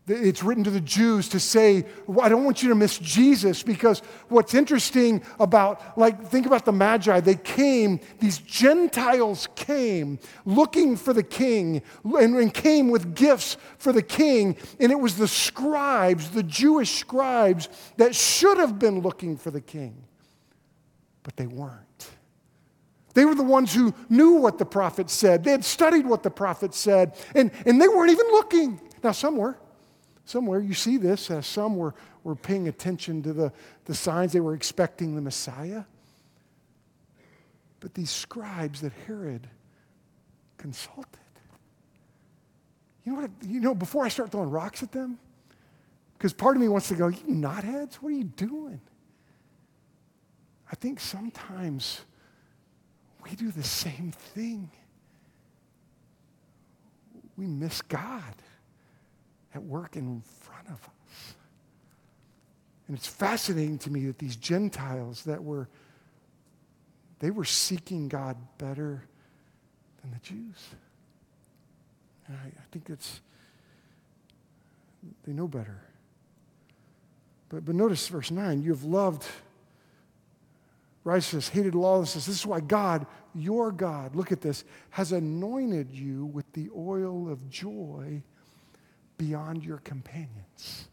It's 0.08 0.42
written 0.42 0.64
to 0.64 0.70
the 0.70 0.80
Jews 0.80 1.28
to 1.28 1.38
say, 1.38 1.86
I 2.20 2.28
don't 2.28 2.44
want 2.44 2.60
you 2.60 2.68
to 2.70 2.74
miss 2.74 2.98
Jesus 2.98 3.62
because 3.62 4.00
what's 4.28 4.52
interesting 4.52 5.22
about, 5.38 5.96
like, 5.96 6.26
think 6.26 6.44
about 6.44 6.64
the 6.64 6.72
Magi. 6.72 7.20
They 7.20 7.36
came, 7.36 8.00
these 8.18 8.38
Gentiles 8.38 9.48
came 9.54 10.18
looking 10.44 10.96
for 10.96 11.12
the 11.12 11.22
king 11.22 11.82
and, 12.02 12.36
and 12.36 12.52
came 12.52 12.90
with 12.90 13.14
gifts 13.14 13.56
for 13.78 13.92
the 13.92 14.02
king. 14.02 14.56
And 14.80 14.90
it 14.90 14.98
was 14.98 15.16
the 15.16 15.28
scribes, 15.28 16.30
the 16.30 16.42
Jewish 16.42 16.98
scribes, 16.98 17.68
that 17.96 18.12
should 18.16 18.58
have 18.58 18.80
been 18.80 19.02
looking 19.02 19.36
for 19.36 19.52
the 19.52 19.60
king, 19.60 20.02
but 21.22 21.36
they 21.36 21.46
weren't. 21.46 22.10
They 23.14 23.24
were 23.24 23.36
the 23.36 23.44
ones 23.44 23.72
who 23.72 23.94
knew 24.08 24.32
what 24.32 24.58
the 24.58 24.64
prophet 24.64 25.10
said. 25.10 25.44
They 25.44 25.52
had 25.52 25.64
studied 25.64 26.06
what 26.06 26.24
the 26.24 26.30
prophet 26.30 26.74
said, 26.74 27.14
and, 27.36 27.52
and 27.66 27.80
they 27.80 27.86
weren't 27.86 28.10
even 28.10 28.26
looking. 28.32 28.80
Now, 29.04 29.12
some 29.12 29.36
were. 29.36 29.58
Somewhere 30.24 30.60
you 30.60 30.74
see 30.74 30.96
this. 30.96 31.30
Uh, 31.30 31.42
some 31.42 31.76
were, 31.76 31.94
were 32.24 32.36
paying 32.36 32.68
attention 32.68 33.22
to 33.22 33.32
the, 33.32 33.52
the 33.84 33.94
signs. 33.94 34.32
They 34.32 34.40
were 34.40 34.54
expecting 34.54 35.14
the 35.14 35.20
Messiah. 35.20 35.84
But 37.80 37.94
these 37.94 38.10
scribes 38.10 38.80
that 38.82 38.92
Herod 39.06 39.48
consulted, 40.56 41.18
you 43.04 43.12
know 43.12 43.22
what? 43.22 43.30
You 43.44 43.60
know, 43.60 43.74
before 43.74 44.04
I 44.04 44.08
start 44.08 44.30
throwing 44.30 44.50
rocks 44.50 44.84
at 44.84 44.92
them, 44.92 45.18
because 46.16 46.32
part 46.32 46.54
of 46.56 46.62
me 46.62 46.68
wants 46.68 46.86
to 46.88 46.94
go, 46.94 47.08
you 47.08 47.24
knotheads, 47.26 47.94
what 47.94 48.10
are 48.10 48.16
you 48.16 48.24
doing? 48.24 48.80
I 50.70 50.76
think 50.76 51.00
sometimes 51.00 52.02
we 53.24 53.34
do 53.34 53.50
the 53.50 53.64
same 53.64 54.12
thing. 54.12 54.70
We 57.36 57.46
miss 57.46 57.82
God 57.82 58.34
at 59.54 59.62
work 59.62 59.96
in 59.96 60.22
front 60.40 60.66
of 60.68 60.74
us. 60.74 61.34
And 62.88 62.96
it's 62.96 63.06
fascinating 63.06 63.78
to 63.78 63.90
me 63.90 64.06
that 64.06 64.18
these 64.18 64.36
Gentiles 64.36 65.22
that 65.24 65.42
were, 65.42 65.68
they 67.20 67.30
were 67.30 67.44
seeking 67.44 68.08
God 68.08 68.36
better 68.58 69.04
than 70.00 70.10
the 70.10 70.18
Jews. 70.18 70.66
And 72.26 72.36
I, 72.36 72.46
I 72.46 72.64
think 72.70 72.90
it's, 72.90 73.20
they 75.24 75.32
know 75.32 75.48
better. 75.48 75.80
But, 77.48 77.64
but 77.64 77.74
notice 77.74 78.08
verse 78.08 78.30
9 78.30 78.62
you 78.62 78.70
have 78.70 78.84
loved 78.84 79.26
righteousness, 81.04 81.48
hated 81.48 81.74
lawlessness. 81.74 82.26
This 82.26 82.36
is 82.36 82.46
why 82.46 82.60
God, 82.60 83.06
your 83.34 83.72
God, 83.72 84.14
look 84.14 84.32
at 84.32 84.40
this, 84.40 84.64
has 84.90 85.12
anointed 85.12 85.90
you 85.90 86.26
with 86.26 86.50
the 86.52 86.70
oil 86.76 87.30
of 87.30 87.48
joy 87.48 88.22
beyond 89.18 89.64
your 89.64 89.78
companions. 89.78 90.88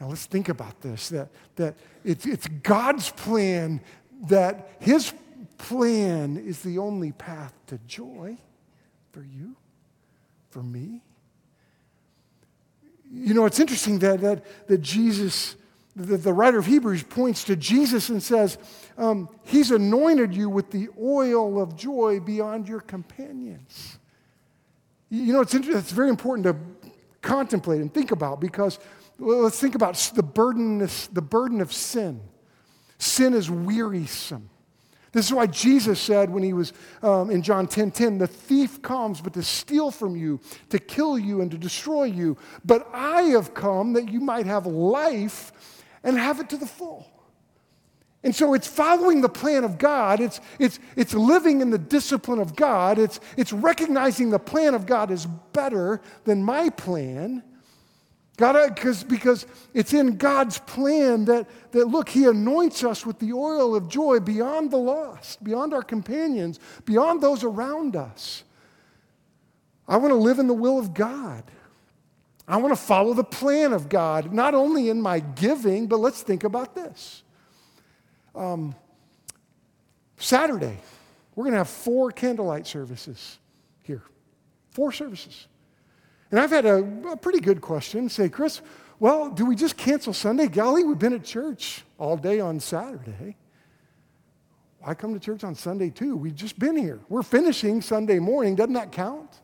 Now 0.00 0.08
let's 0.08 0.26
think 0.26 0.48
about 0.48 0.80
this 0.80 1.08
that, 1.10 1.28
that 1.56 1.76
it's, 2.04 2.26
it's 2.26 2.46
God's 2.46 3.10
plan 3.10 3.80
that 4.28 4.70
His 4.80 5.12
plan 5.58 6.36
is 6.36 6.60
the 6.62 6.78
only 6.78 7.12
path 7.12 7.54
to 7.68 7.78
joy 7.86 8.36
for 9.12 9.22
you, 9.22 9.56
for 10.50 10.62
me. 10.62 11.02
You 13.12 13.34
know, 13.34 13.46
it's 13.46 13.60
interesting 13.60 14.00
that, 14.00 14.20
that, 14.22 14.66
that 14.66 14.78
Jesus 14.78 15.56
the, 15.96 16.16
the 16.16 16.32
writer 16.32 16.58
of 16.58 16.66
Hebrews 16.66 17.04
points 17.04 17.44
to 17.44 17.56
Jesus 17.56 18.08
and 18.08 18.22
says, 18.22 18.58
um, 18.98 19.28
He's 19.44 19.70
anointed 19.70 20.34
you 20.34 20.48
with 20.48 20.70
the 20.70 20.88
oil 21.00 21.62
of 21.62 21.76
joy 21.76 22.20
beyond 22.20 22.68
your 22.68 22.80
companions. 22.80 23.98
You 25.10 25.32
know, 25.32 25.40
it's, 25.40 25.54
it's 25.54 25.92
very 25.92 26.08
important 26.08 26.44
to 26.44 26.54
contemplate 27.24 27.80
and 27.80 27.92
think 27.92 28.12
about 28.12 28.40
because 28.40 28.78
well, 29.18 29.38
let's 29.38 29.60
think 29.60 29.74
about 29.74 29.94
the 30.14 30.22
burden, 30.22 30.78
the 30.78 31.22
burden 31.22 31.60
of 31.60 31.72
sin. 31.72 32.20
Sin 32.98 33.34
is 33.34 33.50
wearisome. 33.50 34.50
This 35.12 35.26
is 35.26 35.32
why 35.32 35.46
Jesus 35.46 36.00
said 36.00 36.28
when 36.28 36.42
he 36.42 36.52
was 36.52 36.72
um, 37.00 37.30
in 37.30 37.40
John 37.40 37.68
10 37.68 37.92
10, 37.92 38.18
the 38.18 38.26
thief 38.26 38.82
comes 38.82 39.20
but 39.20 39.32
to 39.34 39.42
steal 39.44 39.92
from 39.92 40.16
you, 40.16 40.40
to 40.70 40.78
kill 40.80 41.16
you, 41.16 41.40
and 41.40 41.50
to 41.52 41.58
destroy 41.58 42.04
you. 42.04 42.36
But 42.64 42.88
I 42.92 43.22
have 43.22 43.54
come 43.54 43.92
that 43.92 44.08
you 44.08 44.20
might 44.20 44.46
have 44.46 44.66
life 44.66 45.52
and 46.02 46.18
have 46.18 46.40
it 46.40 46.48
to 46.50 46.56
the 46.56 46.66
full. 46.66 47.06
And 48.24 48.34
so 48.34 48.54
it's 48.54 48.66
following 48.66 49.20
the 49.20 49.28
plan 49.28 49.64
of 49.64 49.76
God. 49.76 50.18
It's, 50.18 50.40
it's, 50.58 50.80
it's 50.96 51.12
living 51.12 51.60
in 51.60 51.68
the 51.68 51.78
discipline 51.78 52.38
of 52.38 52.56
God. 52.56 52.98
It's, 52.98 53.20
it's 53.36 53.52
recognizing 53.52 54.30
the 54.30 54.38
plan 54.38 54.74
of 54.74 54.86
God 54.86 55.10
is 55.10 55.26
better 55.52 56.00
than 56.24 56.42
my 56.42 56.70
plan. 56.70 57.42
God, 58.38 58.56
uh, 58.56 58.68
because, 58.68 59.04
because 59.04 59.46
it's 59.74 59.92
in 59.92 60.16
God's 60.16 60.58
plan 60.58 61.26
that, 61.26 61.46
that, 61.72 61.86
look, 61.86 62.08
He 62.08 62.24
anoints 62.24 62.82
us 62.82 63.04
with 63.04 63.18
the 63.18 63.34
oil 63.34 63.76
of 63.76 63.88
joy 63.88 64.20
beyond 64.20 64.70
the 64.70 64.78
lost, 64.78 65.44
beyond 65.44 65.74
our 65.74 65.82
companions, 65.82 66.58
beyond 66.86 67.20
those 67.20 67.44
around 67.44 67.94
us. 67.94 68.42
I 69.86 69.98
want 69.98 70.12
to 70.12 70.18
live 70.18 70.38
in 70.38 70.48
the 70.48 70.54
will 70.54 70.78
of 70.78 70.94
God. 70.94 71.44
I 72.48 72.56
want 72.56 72.72
to 72.72 72.82
follow 72.82 73.12
the 73.12 73.22
plan 73.22 73.74
of 73.74 73.90
God, 73.90 74.32
not 74.32 74.54
only 74.54 74.88
in 74.88 75.00
my 75.00 75.20
giving, 75.20 75.86
but 75.86 76.00
let's 76.00 76.22
think 76.22 76.42
about 76.42 76.74
this. 76.74 77.22
Um, 78.34 78.74
Saturday, 80.16 80.78
we're 81.34 81.44
going 81.44 81.52
to 81.52 81.58
have 81.58 81.68
four 81.68 82.10
candlelight 82.10 82.66
services 82.66 83.38
here. 83.82 84.02
Four 84.70 84.92
services. 84.92 85.46
And 86.30 86.40
I've 86.40 86.50
had 86.50 86.66
a, 86.66 86.78
a, 87.10 87.16
pretty 87.16 87.40
good 87.40 87.60
question 87.60 88.08
say, 88.08 88.28
Chris, 88.28 88.60
well, 88.98 89.30
do 89.30 89.46
we 89.46 89.54
just 89.54 89.76
cancel 89.76 90.12
Sunday? 90.12 90.48
Golly, 90.48 90.84
we've 90.84 90.98
been 90.98 91.12
at 91.12 91.24
church 91.24 91.84
all 91.98 92.16
day 92.16 92.40
on 92.40 92.58
Saturday. 92.58 93.36
Why 94.80 94.94
come 94.94 95.14
to 95.14 95.20
church 95.20 95.44
on 95.44 95.54
Sunday 95.54 95.90
too? 95.90 96.16
We've 96.16 96.34
just 96.34 96.58
been 96.58 96.76
here. 96.76 97.00
We're 97.08 97.22
finishing 97.22 97.80
Sunday 97.80 98.18
morning. 98.18 98.56
Doesn't 98.56 98.74
that 98.74 98.92
count? 98.92 99.40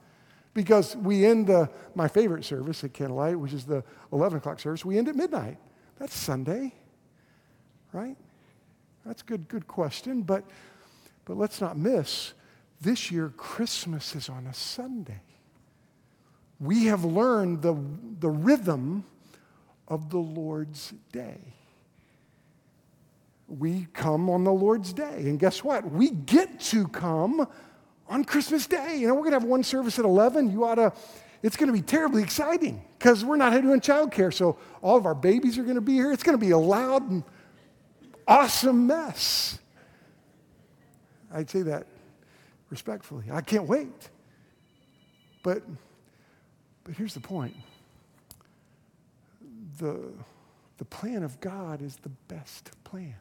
because 0.55 0.97
we 0.97 1.25
end 1.25 1.47
the, 1.47 1.69
my 1.95 2.09
favorite 2.09 2.45
service 2.45 2.83
at 2.85 2.93
Candlelight, 2.93 3.39
which 3.39 3.53
is 3.53 3.65
the 3.65 3.85
11 4.13 4.39
o'clock 4.39 4.61
service, 4.61 4.85
we 4.85 4.99
end 4.99 5.09
at 5.09 5.17
midnight. 5.17 5.59
That's 5.99 6.15
Sunday, 6.15 6.75
right? 7.93 8.17
That's 9.05 9.23
a 9.23 9.25
good, 9.25 9.49
good 9.49 9.67
question, 9.67 10.23
but, 10.23 10.45
but 11.25 11.37
let's 11.37 11.61
not 11.61 11.77
miss 11.77 12.35
this 12.81 13.11
year, 13.11 13.33
Christmas 13.37 14.15
is 14.17 14.29
on 14.29 14.47
a 14.47 14.55
Sunday. 14.55 15.21
We 16.59 16.87
have 16.87 17.05
learned 17.05 17.63
the, 17.63 17.77
the 18.21 18.31
rhythm 18.31 19.05
of 19.89 20.11
the 20.11 20.19
Lord's 20.19 20.95
day. 21.13 21.41
We 23.49 23.87
come 23.93 24.31
on 24.31 24.45
the 24.45 24.53
Lord's 24.53 24.93
day. 24.93 25.25
And 25.27 25.39
guess 25.39 25.63
what? 25.63 25.91
We 25.91 26.11
get 26.11 26.61
to 26.61 26.87
come 26.89 27.47
on 28.09 28.25
Christmas 28.25 28.67
Day. 28.67 28.97
You 28.97 29.09
know, 29.09 29.15
we're 29.15 29.23
going 29.23 29.33
to 29.33 29.41
have 29.41 29.49
one 29.49 29.65
service 29.65 29.99
at 29.99 30.05
11. 30.05 30.53
You 30.53 30.65
ought 30.65 30.77
to, 30.77 30.93
it's 31.43 31.57
going 31.57 31.67
to 31.67 31.73
be 31.73 31.83
terribly 31.83 32.23
exciting 32.23 32.83
because 32.99 33.25
we're 33.25 33.37
not 33.37 33.61
doing 33.61 33.81
childcare. 33.81 34.33
So 34.33 34.57
all 34.83 34.97
of 34.97 35.05
our 35.05 35.15
babies 35.15 35.59
are 35.59 35.65
going 35.65 35.75
to 35.75 35.81
be 35.81 35.95
here. 35.95 36.13
It's 36.13 36.23
going 36.23 36.39
to 36.39 36.45
be 36.45 36.53
a 36.53 36.59
loud 36.59 37.11
and 37.11 37.25
awesome 38.27 38.87
mess. 38.87 39.59
I'd 41.33 41.49
say 41.49 41.63
that 41.63 41.87
respectfully. 42.71 43.25
I 43.31 43.41
can't 43.41 43.67
wait. 43.67 44.09
But, 45.43 45.63
but 46.85 46.95
here's 46.95 47.15
the 47.15 47.21
point 47.21 47.55
the, 49.79 50.13
the 50.79 50.85
plan 50.85 51.23
of 51.23 51.41
God 51.41 51.83
is 51.83 51.97
the 51.97 52.11
best 52.29 52.71
plan. 52.85 53.17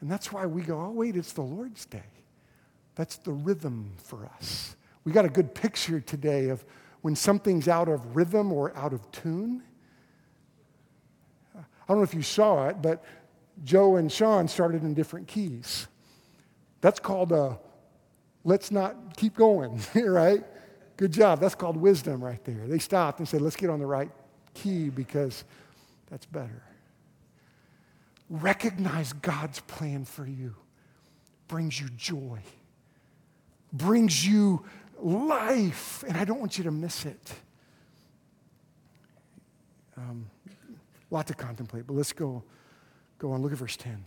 And 0.00 0.10
that's 0.10 0.32
why 0.32 0.46
we 0.46 0.62
go, 0.62 0.80
oh, 0.80 0.90
wait, 0.90 1.16
it's 1.16 1.32
the 1.32 1.42
Lord's 1.42 1.84
day. 1.84 2.02
That's 2.94 3.16
the 3.16 3.32
rhythm 3.32 3.92
for 3.98 4.26
us. 4.38 4.76
We 5.04 5.12
got 5.12 5.24
a 5.24 5.30
good 5.30 5.54
picture 5.54 6.00
today 6.00 6.48
of 6.48 6.64
when 7.02 7.14
something's 7.14 7.68
out 7.68 7.88
of 7.88 8.16
rhythm 8.16 8.52
or 8.52 8.76
out 8.76 8.92
of 8.92 9.10
tune. 9.12 9.62
I 11.90 11.92
don't 11.92 11.98
know 11.98 12.04
if 12.04 12.14
you 12.14 12.22
saw 12.22 12.68
it, 12.68 12.80
but 12.80 13.02
Joe 13.64 13.96
and 13.96 14.10
Sean 14.10 14.46
started 14.46 14.84
in 14.84 14.94
different 14.94 15.26
keys. 15.26 15.88
That's 16.80 17.00
called 17.00 17.32
a 17.32 17.58
let's 18.44 18.70
not 18.70 19.16
keep 19.16 19.34
going, 19.34 19.80
right? 19.94 20.44
Good 20.96 21.12
job. 21.12 21.40
That's 21.40 21.54
called 21.54 21.76
wisdom 21.76 22.22
right 22.22 22.42
there. 22.44 22.66
They 22.66 22.78
stopped 22.78 23.18
and 23.18 23.28
said, 23.28 23.40
let's 23.40 23.56
get 23.56 23.70
on 23.70 23.80
the 23.80 23.86
right 23.86 24.10
key 24.54 24.88
because 24.88 25.44
that's 26.10 26.26
better. 26.26 26.62
Recognize 28.28 29.12
God's 29.12 29.60
plan 29.60 30.04
for 30.04 30.26
you 30.26 30.54
brings 31.48 31.80
you 31.80 31.88
joy 31.96 32.40
brings 33.72 34.26
you 34.26 34.64
life, 34.98 36.04
and 36.06 36.16
I 36.16 36.24
don't 36.24 36.40
want 36.40 36.58
you 36.58 36.64
to 36.64 36.70
miss 36.70 37.06
it. 37.06 37.32
Um, 39.96 40.26
a 41.10 41.14
lot 41.14 41.26
to 41.26 41.34
contemplate, 41.34 41.86
but 41.86 41.94
let's 41.94 42.12
go, 42.12 42.42
go 43.18 43.32
on. 43.32 43.42
Look 43.42 43.52
at 43.52 43.58
verse 43.58 43.76
10. 43.76 44.04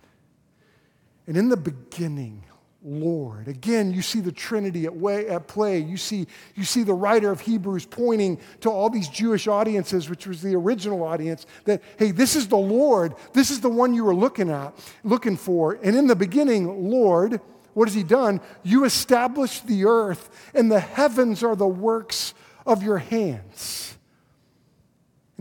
And 1.27 1.37
in 1.37 1.49
the 1.49 1.57
beginning, 1.57 2.43
Lord. 2.85 3.47
Again, 3.47 3.93
you 3.93 4.01
see 4.01 4.19
the 4.19 4.31
Trinity 4.31 4.85
at, 4.85 4.95
way, 4.95 5.27
at 5.29 5.47
play. 5.47 5.79
You 5.79 5.95
see, 5.95 6.27
you 6.53 6.65
see 6.65 6.83
the 6.83 6.93
writer 6.93 7.31
of 7.31 7.39
Hebrews 7.39 7.85
pointing 7.85 8.39
to 8.61 8.69
all 8.69 8.89
these 8.89 9.07
Jewish 9.07 9.47
audiences, 9.47 10.09
which 10.09 10.27
was 10.27 10.41
the 10.41 10.55
original 10.55 11.03
audience, 11.03 11.45
that, 11.63 11.81
hey, 11.97 12.11
this 12.11 12.35
is 12.35 12.49
the 12.49 12.57
Lord. 12.57 13.15
This 13.31 13.51
is 13.51 13.61
the 13.61 13.69
one 13.69 13.93
you 13.93 14.03
were 14.03 14.15
looking 14.15 14.49
at, 14.49 14.73
looking 15.03 15.37
for. 15.37 15.79
And 15.81 15.95
in 15.95 16.07
the 16.07 16.15
beginning, 16.15 16.89
Lord, 16.89 17.39
what 17.73 17.87
has 17.87 17.95
he 17.95 18.03
done? 18.03 18.41
You 18.63 18.83
established 18.83 19.65
the 19.65 19.85
earth, 19.85 20.51
and 20.53 20.69
the 20.69 20.81
heavens 20.81 21.41
are 21.41 21.55
the 21.55 21.65
works 21.65 22.33
of 22.65 22.83
your 22.83 22.97
hands. 22.97 23.92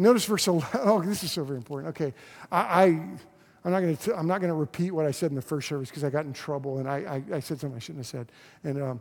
Notice 0.02 0.24
verse 0.24 0.48
11. 0.48 0.68
Oh, 0.82 1.00
this 1.00 1.22
is 1.22 1.32
so 1.32 1.44
very 1.44 1.58
important. 1.58 1.90
Okay, 1.90 2.12
I, 2.50 2.60
I, 2.60 2.84
am 2.86 3.18
not 3.64 3.80
going 3.80 3.96
to 3.96 4.18
I'm 4.18 4.26
not 4.26 4.40
going 4.40 4.50
to 4.50 4.56
repeat 4.56 4.90
what 4.90 5.06
I 5.06 5.12
said 5.12 5.30
in 5.30 5.36
the 5.36 5.42
first 5.42 5.68
service 5.68 5.88
because 5.88 6.04
I 6.04 6.10
got 6.10 6.24
in 6.24 6.32
trouble 6.32 6.78
and 6.78 6.88
I, 6.88 7.22
I, 7.30 7.36
I, 7.36 7.40
said 7.40 7.60
something 7.60 7.76
I 7.76 7.78
shouldn't 7.78 8.04
have 8.04 8.06
said, 8.06 8.32
and 8.64 8.82
um, 8.82 9.00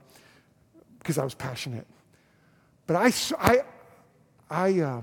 because 1.00 1.18
I 1.18 1.24
was 1.24 1.34
passionate. 1.34 1.88
But 2.86 2.96
I, 2.98 3.12
I, 3.40 3.64
I, 4.50 4.80
uh, 4.80 5.02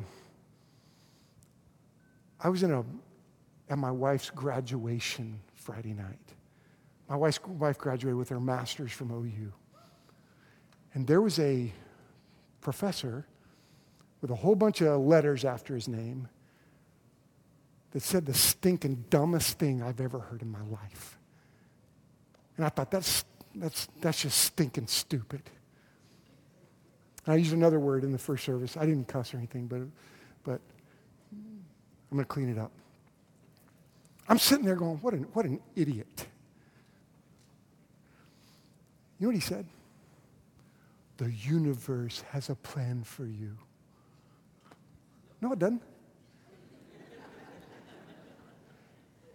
I 2.41 2.49
was 2.49 2.63
in 2.63 2.73
a 2.73 2.85
at 3.69 3.79
my 3.79 3.91
wife's 3.91 4.31
graduation 4.31 5.41
Friday 5.55 5.93
night. 5.93 6.19
My 7.09 7.17
wife's, 7.17 7.43
wife 7.45 7.79
graduated 7.79 8.17
with 8.17 8.29
her 8.29 8.41
master's 8.41 8.93
from 8.93 9.11
OU. 9.11 9.53
And 10.95 11.07
there 11.07 11.21
was 11.21 11.39
a 11.39 11.73
professor 12.61 13.27
with 14.21 14.31
a 14.31 14.35
whole 14.35 14.55
bunch 14.55 14.81
of 14.81 15.01
letters 15.01 15.45
after 15.45 15.75
his 15.75 15.89
name 15.89 16.29
that 17.93 18.03
said 18.03 18.27
the 18.27 18.35
stinking 18.35 19.05
dumbest 19.11 19.59
thing 19.59 19.83
I've 19.83 20.01
ever 20.01 20.19
heard 20.19 20.43
in 20.43 20.51
my 20.51 20.63
life. 20.63 21.19
And 22.57 22.67
I 22.67 22.69
thought, 22.69 22.91
that's, 22.91 23.25
that's, 23.55 23.89
that's 24.01 24.23
just 24.23 24.39
stinking 24.39 24.89
stupid. 24.89 25.43
And 27.25 27.35
I 27.35 27.37
used 27.37 27.53
another 27.53 27.79
word 27.79 28.05
in 28.05 28.13
the 28.13 28.19
first 28.19 28.45
service. 28.45 28.77
I 28.77 28.85
didn't 28.85 29.07
cuss 29.07 29.33
or 29.33 29.39
anything, 29.39 29.67
but, 29.67 29.81
but 30.45 30.61
I'm 31.33 32.17
going 32.17 32.25
to 32.25 32.29
clean 32.29 32.51
it 32.51 32.59
up. 32.59 32.73
I'm 34.29 34.39
sitting 34.39 34.65
there 34.65 34.77
going, 34.77 34.99
what 34.99 35.15
an, 35.15 35.27
what 35.33 35.47
an 35.47 35.61
idiot. 35.75 36.27
You 39.19 39.27
know 39.27 39.29
what 39.29 39.35
he 39.35 39.41
said? 39.41 39.67
The 41.17 41.33
universe 41.33 42.23
has 42.31 42.51
a 42.51 42.55
plan 42.55 43.03
for 43.03 43.25
you. 43.25 43.57
No, 45.41 45.53
it 45.53 45.59
doesn't. 45.59 45.83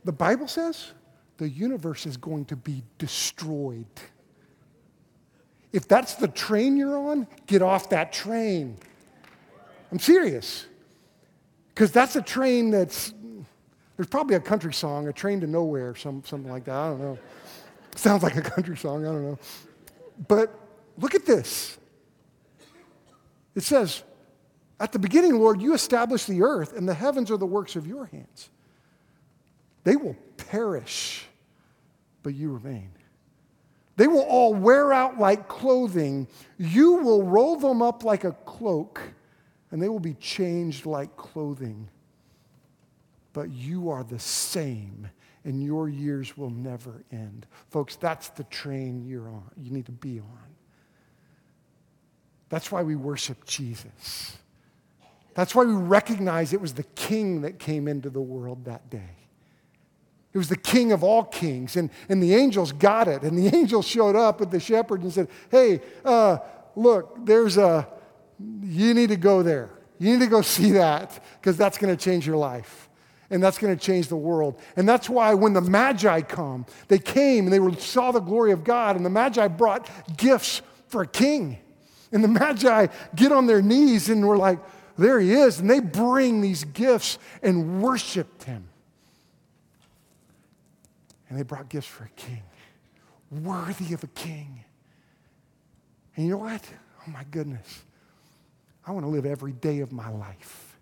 the 0.04 0.12
Bible 0.12 0.48
says 0.48 0.92
the 1.38 1.48
universe 1.48 2.06
is 2.06 2.18
going 2.18 2.46
to 2.46 2.56
be 2.56 2.84
destroyed. 2.98 3.86
If 5.72 5.88
that's 5.88 6.16
the 6.16 6.28
train 6.28 6.78
you're 6.78 6.98
on, 6.98 7.28
get 7.48 7.62
off 7.62 7.90
that 7.90 8.14
train. 8.14 8.78
I'm 9.92 10.00
serious. 10.00 10.68
Because 11.70 11.92
that's 11.92 12.16
a 12.16 12.22
train 12.22 12.70
that's, 12.70 13.14
there's 13.98 14.08
probably 14.08 14.36
a 14.36 14.40
country 14.40 14.74
song, 14.74 15.08
a 15.08 15.14
train 15.14 15.42
to 15.42 15.48
nowhere, 15.48 15.96
some, 15.96 16.24
something 16.26 16.52
like 16.52 16.66
that. 16.66 16.76
I 16.76 16.90
don't 16.90 17.00
know. 17.00 17.20
Sounds 17.96 18.22
like 18.22 18.36
a 18.36 18.42
country 18.42 18.78
song, 18.78 19.06
I 19.06 19.12
don't 19.12 19.24
know. 19.24 19.40
But 20.28 20.54
look 20.98 21.16
at 21.16 21.26
this. 21.26 21.78
It 23.56 23.64
says, 23.64 24.04
At 24.80 24.92
the 24.92 25.00
beginning, 25.00 25.40
Lord, 25.40 25.62
you 25.62 25.74
established 25.74 26.28
the 26.28 26.42
earth, 26.42 26.76
and 26.76 26.88
the 26.88 26.94
heavens 26.94 27.32
are 27.32 27.38
the 27.38 27.46
works 27.46 27.76
of 27.76 27.88
your 27.88 28.06
hands. 28.06 28.50
They 29.84 29.96
will 29.96 30.16
perish, 30.38 31.26
but 32.22 32.34
you 32.34 32.54
remain. 32.54 32.92
They 33.96 34.08
will 34.08 34.24
all 34.24 34.54
wear 34.54 34.92
out 34.92 35.20
like 35.20 35.48
clothing. 35.48 36.28
You 36.58 36.94
will 36.96 37.24
roll 37.24 37.58
them 37.58 37.82
up 37.82 38.04
like 38.04 38.24
a 38.24 38.32
cloak, 38.32 39.02
and 39.72 39.82
they 39.82 39.90
will 39.90 40.00
be 40.00 40.16
changed 40.16 40.86
like 40.86 41.16
clothing. 41.16 41.90
But 43.34 43.52
you 43.52 43.90
are 43.90 44.04
the 44.04 44.20
same, 44.20 45.10
and 45.44 45.62
your 45.62 45.90
years 45.90 46.38
will 46.38 46.50
never 46.50 47.04
end. 47.12 47.46
Folks, 47.70 47.96
that's 47.96 48.30
the 48.30 48.44
train 48.46 49.06
you're 49.06 49.30
on. 49.30 49.50
You 49.58 49.72
need 49.72 49.86
to 49.86 49.92
be 49.92 50.20
on. 50.20 50.56
That's 52.50 52.72
why 52.72 52.84
we 52.84 52.96
worship 52.96 53.46
Jesus. 53.46 54.38
That's 55.34 55.56
why 55.56 55.64
we 55.64 55.74
recognize 55.74 56.54
it 56.54 56.62
was 56.62 56.74
the 56.74 56.84
king 56.84 57.42
that 57.42 57.60
came 57.60 57.88
into 57.88 58.10
the 58.10 58.22
world 58.22 58.66
that 58.66 58.90
day. 58.90 59.10
It 60.34 60.38
was 60.38 60.50
the 60.50 60.58
king 60.58 60.92
of 60.92 61.04
all 61.04 61.24
kings. 61.24 61.76
And, 61.76 61.90
and 62.10 62.22
the 62.22 62.34
angels 62.34 62.72
got 62.72 63.08
it. 63.08 63.22
And 63.22 63.38
the 63.38 63.48
angels 63.56 63.88
showed 63.88 64.16
up 64.16 64.42
at 64.42 64.52
the 64.52 64.60
shepherd 64.60 65.02
and 65.04 65.14
said, 65.14 65.28
Hey, 65.50 65.82
uh, 66.04 66.40
look, 66.76 67.26
there's 67.26 67.58
a, 67.58 67.88
you 68.62 68.94
need 68.94 69.10
to 69.10 69.16
go 69.16 69.44
there. 69.44 69.70
You 70.00 70.14
need 70.14 70.26
to 70.26 70.30
go 70.30 70.42
see 70.44 70.72
that 70.72 71.24
because 71.40 71.58
that's 71.58 71.78
going 71.78 71.96
to 71.96 72.04
change 72.04 72.26
your 72.26 72.38
life. 72.38 72.90
And 73.30 73.42
that's 73.42 73.58
going 73.58 73.76
to 73.76 73.84
change 73.84 74.10
the 74.10 74.16
world. 74.16 74.60
And 74.76 74.88
that's 74.88 75.10
why 75.10 75.34
when 75.34 75.54
the 75.54 75.62
Magi 75.62 76.22
come, 76.22 76.68
they 76.88 77.00
came 77.00 77.46
and 77.46 77.54
they 77.54 77.60
were, 77.60 77.74
saw 77.74 78.12
the 78.12 78.20
glory 78.20 78.52
of 78.52 78.64
God. 78.64 78.96
And 78.96 79.04
the 79.04 79.10
Magi 79.10 79.48
brought 79.48 79.90
gifts 80.18 80.62
for 80.88 81.02
a 81.02 81.08
king. 81.08 81.58
And 82.12 82.24
the 82.24 82.28
Magi 82.28 82.88
get 83.16 83.32
on 83.32 83.48
their 83.48 83.62
knees 83.62 84.10
and 84.10 84.28
were 84.28 84.38
like, 84.38 84.60
there 84.98 85.20
he 85.20 85.34
is. 85.34 85.60
And 85.60 85.70
they 85.70 85.80
bring 85.80 86.42
these 86.42 86.64
gifts 86.64 87.18
and 87.42 87.82
worshiped 87.82 88.44
him. 88.44 88.68
And 91.30 91.38
they 91.38 91.44
brought 91.44 91.70
gifts 91.70 91.88
for 91.88 92.04
a 92.04 92.10
king, 92.10 92.44
worthy 93.32 93.94
of 93.94 94.04
a 94.04 94.08
king. 94.08 94.64
And 96.16 96.26
you 96.26 96.32
know 96.32 96.38
what? 96.38 96.64
Oh 97.08 97.12
my 97.12 97.24
goodness. 97.32 97.84
I 98.86 98.92
want 98.92 99.06
to 99.06 99.10
live 99.10 99.26
every 99.26 99.54
day 99.54 99.80
of 99.80 99.92
my 99.92 100.10
life 100.10 100.74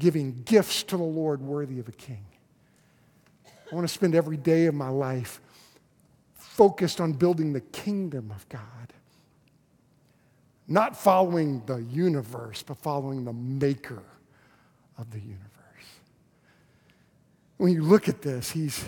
giving 0.00 0.42
gifts 0.44 0.82
to 0.84 0.96
the 0.96 1.02
Lord 1.02 1.42
worthy 1.42 1.78
of 1.78 1.86
a 1.86 1.92
king. 1.92 2.24
I 3.70 3.74
want 3.74 3.86
to 3.86 3.92
spend 3.92 4.16
every 4.16 4.36
day 4.36 4.66
of 4.66 4.74
my 4.74 4.88
life 4.88 5.40
focused 6.34 7.00
on 7.00 7.12
building 7.12 7.52
the 7.52 7.60
kingdom 7.60 8.32
of 8.34 8.48
God. 8.48 8.79
Not 10.72 10.96
following 10.96 11.64
the 11.66 11.78
universe, 11.78 12.62
but 12.62 12.76
following 12.76 13.24
the 13.24 13.32
maker 13.32 14.04
of 14.96 15.10
the 15.10 15.18
universe. 15.18 15.48
When 17.56 17.72
you 17.72 17.82
look 17.82 18.08
at 18.08 18.22
this, 18.22 18.52
he's, 18.52 18.84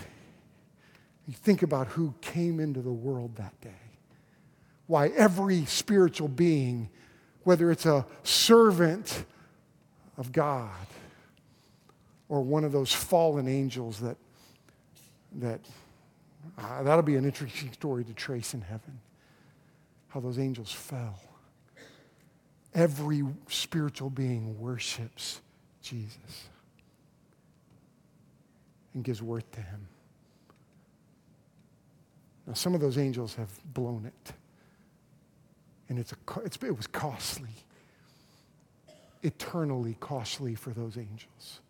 you 1.27 1.33
think 1.33 1.61
about 1.61 1.87
who 1.87 2.13
came 2.21 2.61
into 2.61 2.81
the 2.81 2.91
world 2.91 3.35
that 3.35 3.59
day. 3.59 3.69
Why 4.87 5.09
every 5.09 5.65
spiritual 5.65 6.29
being, 6.29 6.89
whether 7.43 7.69
it's 7.69 7.85
a 7.85 8.05
servant 8.23 9.25
of 10.17 10.31
God 10.31 10.87
or 12.29 12.39
one 12.39 12.63
of 12.63 12.71
those 12.71 12.93
fallen 12.93 13.49
angels 13.49 13.99
that, 13.99 14.15
that 15.33 15.59
uh, 16.57 16.83
that'll 16.83 17.03
be 17.03 17.17
an 17.17 17.25
interesting 17.25 17.73
story 17.73 18.05
to 18.05 18.13
trace 18.13 18.53
in 18.53 18.61
heaven, 18.61 19.01
how 20.07 20.21
those 20.21 20.39
angels 20.39 20.71
fell 20.71 21.19
every 22.73 23.23
spiritual 23.47 24.09
being 24.09 24.59
worships 24.59 25.41
Jesus 25.81 26.49
and 28.93 29.03
gives 29.03 29.21
worth 29.21 29.49
to 29.51 29.61
him. 29.61 29.87
Now, 32.47 32.53
some 32.53 32.75
of 32.75 32.81
those 32.81 32.97
angels 32.97 33.35
have 33.35 33.49
blown 33.73 34.05
it, 34.05 34.33
and 35.89 35.97
it's 35.97 36.11
a, 36.11 36.15
it's, 36.43 36.57
it 36.57 36.75
was 36.75 36.87
costly, 36.87 37.49
eternally 39.21 39.95
costly 39.99 40.55
for 40.55 40.71
those 40.71 40.97
angels. 40.97 41.61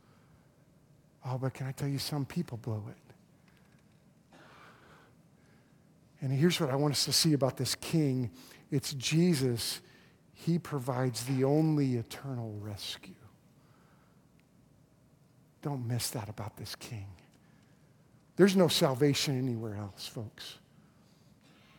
Oh, 1.25 1.37
but 1.37 1.53
can 1.53 1.67
I 1.67 1.71
tell 1.71 1.87
you, 1.87 1.99
some 1.99 2.25
people 2.25 2.57
blow 2.57 2.83
it. 2.89 2.97
And 6.21 6.31
here's 6.31 6.59
what 6.59 6.69
I 6.69 6.75
want 6.75 6.93
us 6.93 7.05
to 7.05 7.13
see 7.13 7.33
about 7.33 7.57
this 7.57 7.75
king 7.75 8.31
it's 8.71 8.93
Jesus 8.93 9.81
he 10.45 10.59
provides 10.59 11.25
the 11.25 11.43
only 11.43 11.95
eternal 11.95 12.53
rescue. 12.59 13.13
Don't 15.61 15.87
miss 15.87 16.09
that 16.11 16.27
about 16.27 16.57
this 16.57 16.75
king. 16.75 17.07
There's 18.35 18.55
no 18.55 18.67
salvation 18.67 19.37
anywhere 19.37 19.75
else, 19.75 20.07
folks. 20.07 20.57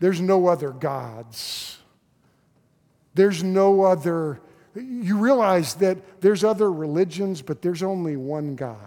There's 0.00 0.20
no 0.20 0.46
other 0.46 0.70
gods. 0.70 1.78
There's 3.14 3.42
no 3.42 3.82
other. 3.82 4.40
You 4.74 5.18
realize 5.18 5.74
that 5.76 6.20
there's 6.20 6.42
other 6.42 6.72
religions, 6.72 7.42
but 7.42 7.60
there's 7.60 7.82
only 7.82 8.16
one 8.16 8.56
God. 8.56 8.78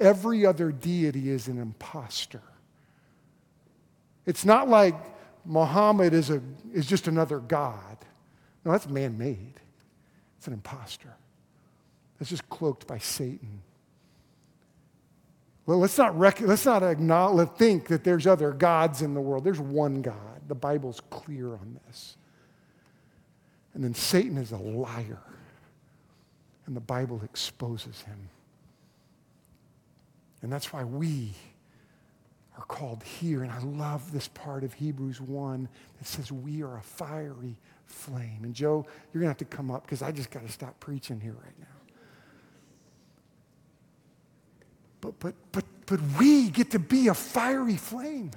Every 0.00 0.44
other 0.44 0.72
deity 0.72 1.30
is 1.30 1.48
an 1.48 1.58
impostor. 1.58 2.42
It's 4.26 4.44
not 4.44 4.68
like 4.68 4.94
Muhammad 5.44 6.12
is, 6.12 6.30
a, 6.30 6.42
is 6.74 6.86
just 6.86 7.06
another 7.06 7.38
God. 7.38 7.96
No, 8.66 8.72
that's 8.72 8.88
man 8.88 9.16
made. 9.16 9.60
It's 10.38 10.48
an 10.48 10.52
impostor. 10.52 11.14
That's 12.18 12.28
just 12.28 12.48
cloaked 12.48 12.88
by 12.88 12.98
Satan. 12.98 13.62
Well, 15.66 15.78
let's 15.78 15.96
not, 15.96 16.18
rec- 16.18 16.40
let's 16.40 16.66
not 16.66 16.82
acknowledge, 16.82 17.50
think 17.50 17.86
that 17.86 18.02
there's 18.02 18.26
other 18.26 18.50
gods 18.50 19.02
in 19.02 19.14
the 19.14 19.20
world. 19.20 19.44
There's 19.44 19.60
one 19.60 20.02
God. 20.02 20.48
The 20.48 20.56
Bible's 20.56 21.00
clear 21.10 21.52
on 21.52 21.78
this. 21.86 22.16
And 23.72 23.84
then 23.84 23.94
Satan 23.94 24.36
is 24.36 24.50
a 24.50 24.56
liar. 24.56 25.22
And 26.66 26.74
the 26.74 26.80
Bible 26.80 27.20
exposes 27.22 28.00
him. 28.02 28.28
And 30.42 30.52
that's 30.52 30.72
why 30.72 30.82
we 30.82 31.34
are 32.58 32.64
called 32.64 33.04
here. 33.04 33.44
And 33.44 33.52
I 33.52 33.60
love 33.60 34.10
this 34.10 34.26
part 34.26 34.64
of 34.64 34.74
Hebrews 34.74 35.20
1 35.20 35.68
that 35.98 36.08
says 36.08 36.32
we 36.32 36.64
are 36.64 36.78
a 36.78 36.82
fiery 36.82 37.56
flame. 37.86 38.40
And 38.42 38.54
Joe, 38.54 38.86
you're 39.12 39.20
going 39.20 39.34
to 39.34 39.40
have 39.40 39.48
to 39.48 39.56
come 39.56 39.70
up 39.70 39.82
because 39.82 40.02
I 40.02 40.12
just 40.12 40.30
got 40.30 40.44
to 40.44 40.52
stop 40.52 40.78
preaching 40.80 41.20
here 41.20 41.32
right 41.32 41.58
now. 41.58 41.66
But, 45.00 45.18
but, 45.20 45.34
but, 45.52 45.64
but 45.86 46.00
we 46.18 46.50
get 46.50 46.70
to 46.72 46.78
be 46.78 47.08
a 47.08 47.14
fiery 47.14 47.76
flame. 47.76 48.32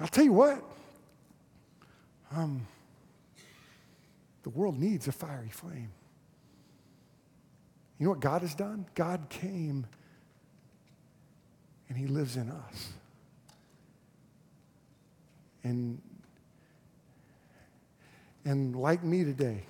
I'll 0.00 0.08
tell 0.08 0.24
you 0.24 0.32
what, 0.32 0.62
um, 2.34 2.66
the 4.42 4.50
world 4.50 4.78
needs 4.78 5.06
a 5.06 5.12
fiery 5.12 5.50
flame. 5.50 5.90
You 7.98 8.06
know 8.06 8.10
what 8.10 8.20
God 8.20 8.42
has 8.42 8.54
done? 8.54 8.86
God 8.96 9.28
came 9.28 9.86
and 11.88 11.96
He 11.96 12.06
lives 12.06 12.36
in 12.36 12.50
us. 12.50 12.92
And 15.62 16.00
and 18.44 18.74
like 18.76 19.02
me 19.02 19.24
today, 19.24 19.62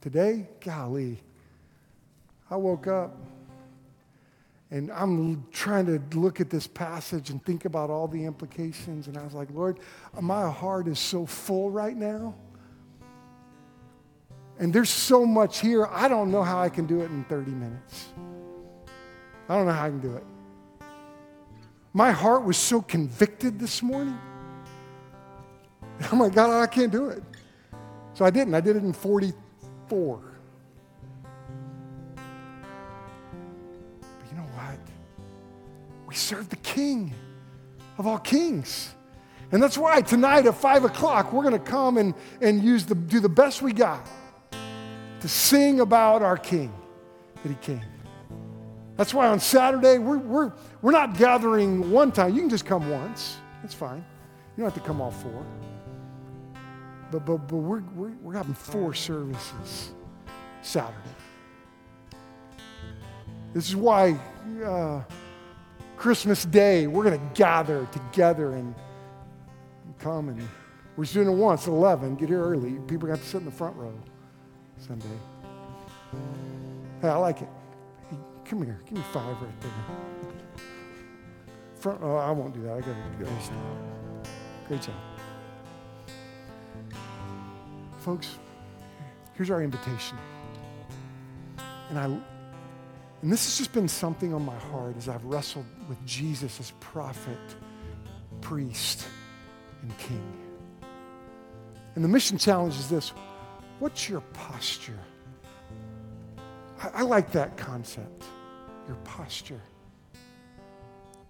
today, 0.00 0.46
golly, 0.60 1.18
I 2.50 2.56
woke 2.56 2.86
up 2.86 3.16
and 4.70 4.90
I'm 4.90 5.46
trying 5.52 5.86
to 5.86 6.18
look 6.18 6.40
at 6.40 6.50
this 6.50 6.66
passage 6.66 7.30
and 7.30 7.42
think 7.44 7.64
about 7.64 7.90
all 7.90 8.08
the 8.08 8.24
implications. 8.24 9.06
And 9.06 9.16
I 9.16 9.22
was 9.22 9.32
like, 9.32 9.48
Lord, 9.52 9.78
my 10.20 10.50
heart 10.50 10.88
is 10.88 10.98
so 10.98 11.26
full 11.26 11.70
right 11.70 11.96
now. 11.96 12.34
And 14.58 14.72
there's 14.72 14.90
so 14.90 15.26
much 15.26 15.60
here, 15.60 15.86
I 15.86 16.08
don't 16.08 16.30
know 16.30 16.42
how 16.42 16.60
I 16.60 16.68
can 16.68 16.86
do 16.86 17.00
it 17.00 17.06
in 17.06 17.24
30 17.24 17.50
minutes. 17.50 18.08
I 19.48 19.56
don't 19.56 19.66
know 19.66 19.72
how 19.72 19.84
I 19.86 19.90
can 19.90 20.00
do 20.00 20.16
it. 20.16 20.24
My 21.92 22.10
heart 22.10 22.44
was 22.44 22.56
so 22.56 22.80
convicted 22.80 23.58
this 23.58 23.82
morning. 23.82 24.18
I'm 26.10 26.18
like, 26.18 26.34
God, 26.34 26.50
I 26.50 26.66
can't 26.66 26.90
do 26.90 27.08
it. 27.08 27.22
So 28.14 28.24
I 28.24 28.30
didn't. 28.30 28.54
I 28.54 28.60
did 28.60 28.76
it 28.76 28.84
in 28.84 28.92
44. 28.92 30.20
But 32.14 32.22
you 34.30 34.36
know 34.36 34.42
what? 34.54 34.78
We 36.06 36.14
serve 36.14 36.48
the 36.48 36.56
King 36.56 37.12
of 37.98 38.06
all 38.06 38.18
kings. 38.18 38.94
And 39.52 39.62
that's 39.62 39.76
why 39.76 40.00
tonight 40.00 40.46
at 40.46 40.54
5 40.54 40.84
o'clock, 40.84 41.32
we're 41.32 41.42
going 41.42 41.60
to 41.60 41.70
come 41.70 41.98
and, 41.98 42.14
and 42.40 42.62
use 42.62 42.86
the, 42.86 42.94
do 42.94 43.20
the 43.20 43.28
best 43.28 43.62
we 43.62 43.72
got 43.72 44.08
to 45.20 45.28
sing 45.28 45.80
about 45.80 46.22
our 46.22 46.36
King 46.36 46.72
that 47.42 47.48
he 47.48 47.54
came. 47.56 47.82
That's 48.96 49.12
why 49.12 49.28
on 49.28 49.40
Saturday, 49.40 49.98
we're, 49.98 50.18
we're, 50.18 50.52
we're 50.82 50.92
not 50.92 51.18
gathering 51.18 51.90
one 51.90 52.12
time. 52.12 52.34
You 52.34 52.40
can 52.40 52.50
just 52.50 52.64
come 52.64 52.88
once. 52.90 53.36
That's 53.62 53.74
fine. 53.74 54.04
You 54.56 54.62
don't 54.62 54.72
have 54.72 54.82
to 54.82 54.86
come 54.86 55.00
all 55.00 55.10
four. 55.10 55.44
But, 57.14 57.26
but, 57.26 57.46
but 57.46 57.56
we're, 57.58 57.80
we're, 57.94 58.12
we're 58.22 58.34
having 58.34 58.54
four 58.54 58.92
services 58.92 59.92
Saturday. 60.62 60.98
This 63.52 63.68
is 63.68 63.76
why 63.76 64.18
uh, 64.64 65.00
Christmas 65.96 66.44
Day, 66.44 66.88
we're 66.88 67.04
going 67.04 67.16
to 67.16 67.34
gather 67.34 67.86
together 67.92 68.54
and, 68.54 68.74
and 69.84 69.98
come 70.00 70.28
and 70.28 70.42
we're 70.96 71.04
just 71.04 71.14
doing 71.14 71.28
it 71.28 71.30
once 71.30 71.68
at 71.68 71.68
11. 71.68 72.16
Get 72.16 72.30
here 72.30 72.42
early. 72.42 72.80
People 72.88 73.06
got 73.06 73.18
to 73.18 73.24
sit 73.24 73.38
in 73.38 73.44
the 73.44 73.52
front 73.52 73.76
row 73.76 73.94
Sunday. 74.78 75.06
Hey, 77.00 77.10
I 77.10 77.16
like 77.16 77.42
it. 77.42 77.48
Hey, 78.10 78.16
come 78.44 78.64
here. 78.64 78.80
Give 78.86 78.98
me 78.98 79.04
five 79.12 79.40
right 79.40 79.60
there. 79.60 79.70
Front, 81.76 82.00
oh, 82.02 82.16
I 82.16 82.32
won't 82.32 82.54
do 82.54 82.62
that. 82.62 82.72
I 82.72 82.80
got 82.80 82.86
to 82.86 83.24
go. 83.24 83.30
Great 84.66 84.82
job. 84.82 85.13
Folks, 88.04 88.36
here's 89.32 89.48
our 89.50 89.62
invitation. 89.62 90.18
And 91.88 91.98
I 91.98 92.04
and 92.04 93.32
this 93.32 93.46
has 93.46 93.56
just 93.56 93.72
been 93.72 93.88
something 93.88 94.34
on 94.34 94.44
my 94.44 94.58
heart 94.58 94.94
as 94.98 95.08
I've 95.08 95.24
wrestled 95.24 95.64
with 95.88 96.04
Jesus 96.04 96.60
as 96.60 96.72
prophet, 96.80 97.38
priest, 98.42 99.06
and 99.80 99.96
king. 99.96 100.36
And 101.94 102.04
the 102.04 102.08
mission 102.08 102.36
challenge 102.36 102.74
is 102.74 102.90
this 102.90 103.08
what's 103.78 104.06
your 104.06 104.20
posture? 104.34 105.00
I, 106.82 106.88
I 106.96 107.02
like 107.04 107.32
that 107.32 107.56
concept, 107.56 108.24
your 108.86 108.96
posture. 108.96 109.62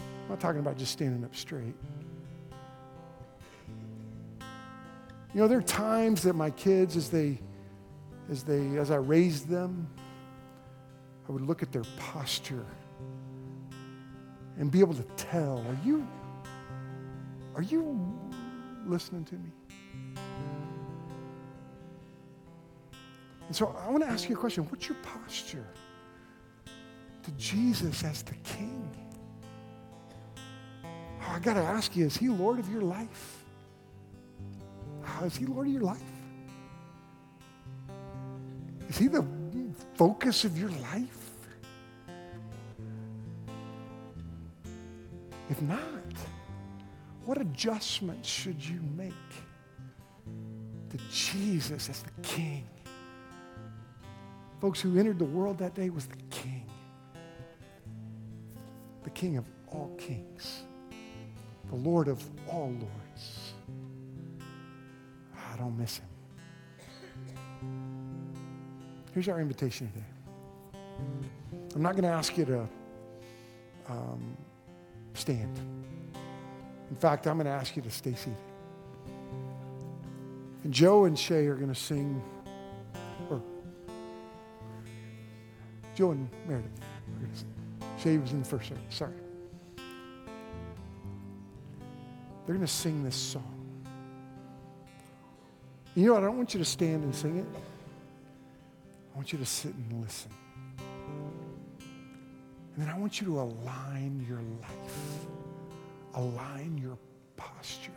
I'm 0.01 0.29
not 0.29 0.41
talking 0.41 0.59
about 0.59 0.77
just 0.77 0.91
standing 0.91 1.25
up 1.25 1.37
straight. 1.37 1.77
You 5.35 5.41
know, 5.41 5.49
there 5.49 5.59
are 5.59 5.62
times 5.62 6.22
that 6.22 6.35
my 6.35 6.51
kids, 6.51 6.97
as 6.97 7.11
they, 7.11 7.41
as 8.30 8.45
they, 8.45 8.78
as 8.78 8.93
I 8.93 8.97
raised 8.97 9.49
them, 9.49 9.89
I 11.28 11.32
would 11.32 11.43
look 11.43 11.61
at 11.61 11.72
their 11.72 11.82
posture 11.99 12.64
and 14.57 14.70
be 14.70 14.78
able 14.78 14.95
to 14.95 15.03
tell, 15.16 15.59
are 15.59 15.78
you, 15.85 16.07
are 17.57 17.62
you 17.62 18.16
listening 18.87 19.24
to 19.24 19.35
me? 19.35 19.51
And 23.49 23.57
so 23.57 23.76
I 23.85 23.91
want 23.91 24.05
to 24.05 24.09
ask 24.09 24.28
you 24.28 24.37
a 24.37 24.39
question. 24.39 24.64
What's 24.70 24.89
your 24.89 24.99
posture 25.03 25.66
to 27.24 27.30
Jesus 27.32 28.05
as 28.05 28.22
the 28.22 28.35
King? 28.37 28.89
Oh, 30.85 31.32
I 31.32 31.41
got 31.41 31.55
to 31.55 31.61
ask 31.61 31.97
you, 31.97 32.07
is 32.07 32.16
he 32.16 32.28
Lord 32.28 32.61
of 32.61 32.70
your 32.70 32.82
life? 32.82 33.43
Is 35.25 35.37
he 35.37 35.47
Lord 35.47 35.67
of 35.67 35.73
your 35.73 35.83
life? 35.83 36.01
Is 38.89 38.99
he 38.99 39.09
the 39.09 39.25
focus 39.95 40.45
of 40.45 40.59
your 40.59 40.71
life? 40.71 41.25
If 45.51 45.61
not, 45.63 45.81
what 47.25 47.41
adjustments 47.41 48.29
should 48.29 48.63
you 48.63 48.81
make 48.97 49.13
to 50.91 50.99
Jesus 51.11 51.89
as 51.89 52.03
the 52.03 52.11
King? 52.23 52.67
Folks 54.61 54.81
who 54.81 54.99
entered 54.99 55.19
the 55.19 55.25
world 55.25 55.59
that 55.59 55.75
day 55.75 55.91
was 55.91 56.07
the 56.07 56.17
King, 56.31 56.67
the 59.03 59.11
King 59.11 59.37
of 59.37 59.45
all 59.69 59.95
kings, 59.99 60.63
the 61.69 61.77
Lord 61.77 62.09
of 62.09 62.23
all 62.49 62.71
lords. 62.71 63.43
I 65.55 65.57
don't 65.57 65.79
miss 65.79 65.99
him. 65.99 66.09
Here's 69.13 69.29
our 69.29 69.41
invitation 69.41 69.89
today. 69.93 70.05
I'm 71.77 71.83
not 71.83 71.93
going 71.93 72.03
to 72.03 72.11
ask 72.11 72.37
you 72.37 72.45
to 72.47 72.69
um, 73.89 74.37
stand. 75.15 75.57
In 76.91 76.97
fact, 76.97 77.29
I'm 77.29 77.37
going 77.37 77.47
to 77.47 77.53
ask 77.53 77.77
you 77.77 77.83
to 77.83 77.91
stay 77.91 78.15
seated. 78.15 78.37
And 80.65 80.73
Joe 80.73 81.05
and 81.05 81.17
Shay 81.17 81.47
are 81.47 81.55
going 81.55 81.73
to 81.73 81.81
sing, 81.81 82.21
or 83.31 83.41
Joe 85.95 86.11
and 86.11 86.29
Meredith. 86.49 86.81
Shay 87.99 88.19
was 88.19 88.33
in 88.33 88.41
the 88.41 88.45
first 88.45 88.69
service. 88.69 88.83
Sorry. 88.89 89.13
They're 92.47 92.57
going 92.57 92.61
to 92.61 92.67
sing 92.67 93.05
this 93.05 93.15
song. 93.15 93.54
You 95.95 96.07
know 96.07 96.14
what? 96.14 96.24
I 96.24 96.26
don't 96.26 96.36
want 96.36 96.55
you 96.55 96.59
to 96.59 96.64
stand 96.64 97.05
and 97.05 97.14
sing 97.14 97.38
it. 97.38 97.47
I 99.12 99.16
want 99.16 99.32
you 99.32 99.38
to 99.38 99.47
sit 99.47 99.72
and 99.74 100.03
listen. 100.03 100.30
And 100.78 102.84
then 102.84 102.88
I 102.88 102.99
want 102.99 103.20
you 103.20 103.26
to 103.28 103.40
align 103.40 104.26
your 104.28 104.40
life, 104.61 105.26
align 106.14 106.76
your 106.76 106.99
posture 107.36 107.92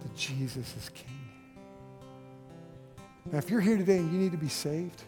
that 0.00 0.16
Jesus 0.16 0.74
is 0.76 0.90
King. 0.94 1.18
Now, 3.30 3.36
if 3.36 3.50
you're 3.50 3.60
here 3.60 3.76
today 3.76 3.98
and 3.98 4.10
you 4.10 4.18
need 4.18 4.32
to 4.32 4.38
be 4.38 4.48
saved, 4.48 5.02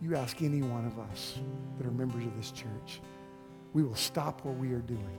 you 0.00 0.16
ask 0.16 0.40
any 0.40 0.62
one 0.62 0.86
of 0.86 0.98
us 0.98 1.38
that 1.76 1.86
are 1.86 1.90
members 1.90 2.24
of 2.24 2.34
this 2.36 2.50
church. 2.50 3.00
We 3.74 3.82
will 3.82 3.94
stop 3.94 4.42
what 4.44 4.56
we 4.56 4.72
are 4.72 4.80
doing 4.80 5.18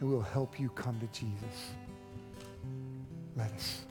and 0.00 0.08
we 0.08 0.14
will 0.14 0.22
help 0.22 0.58
you 0.58 0.70
come 0.70 0.98
to 0.98 1.06
Jesus. 1.06 1.70
Let 3.36 3.52
us. 3.52 3.84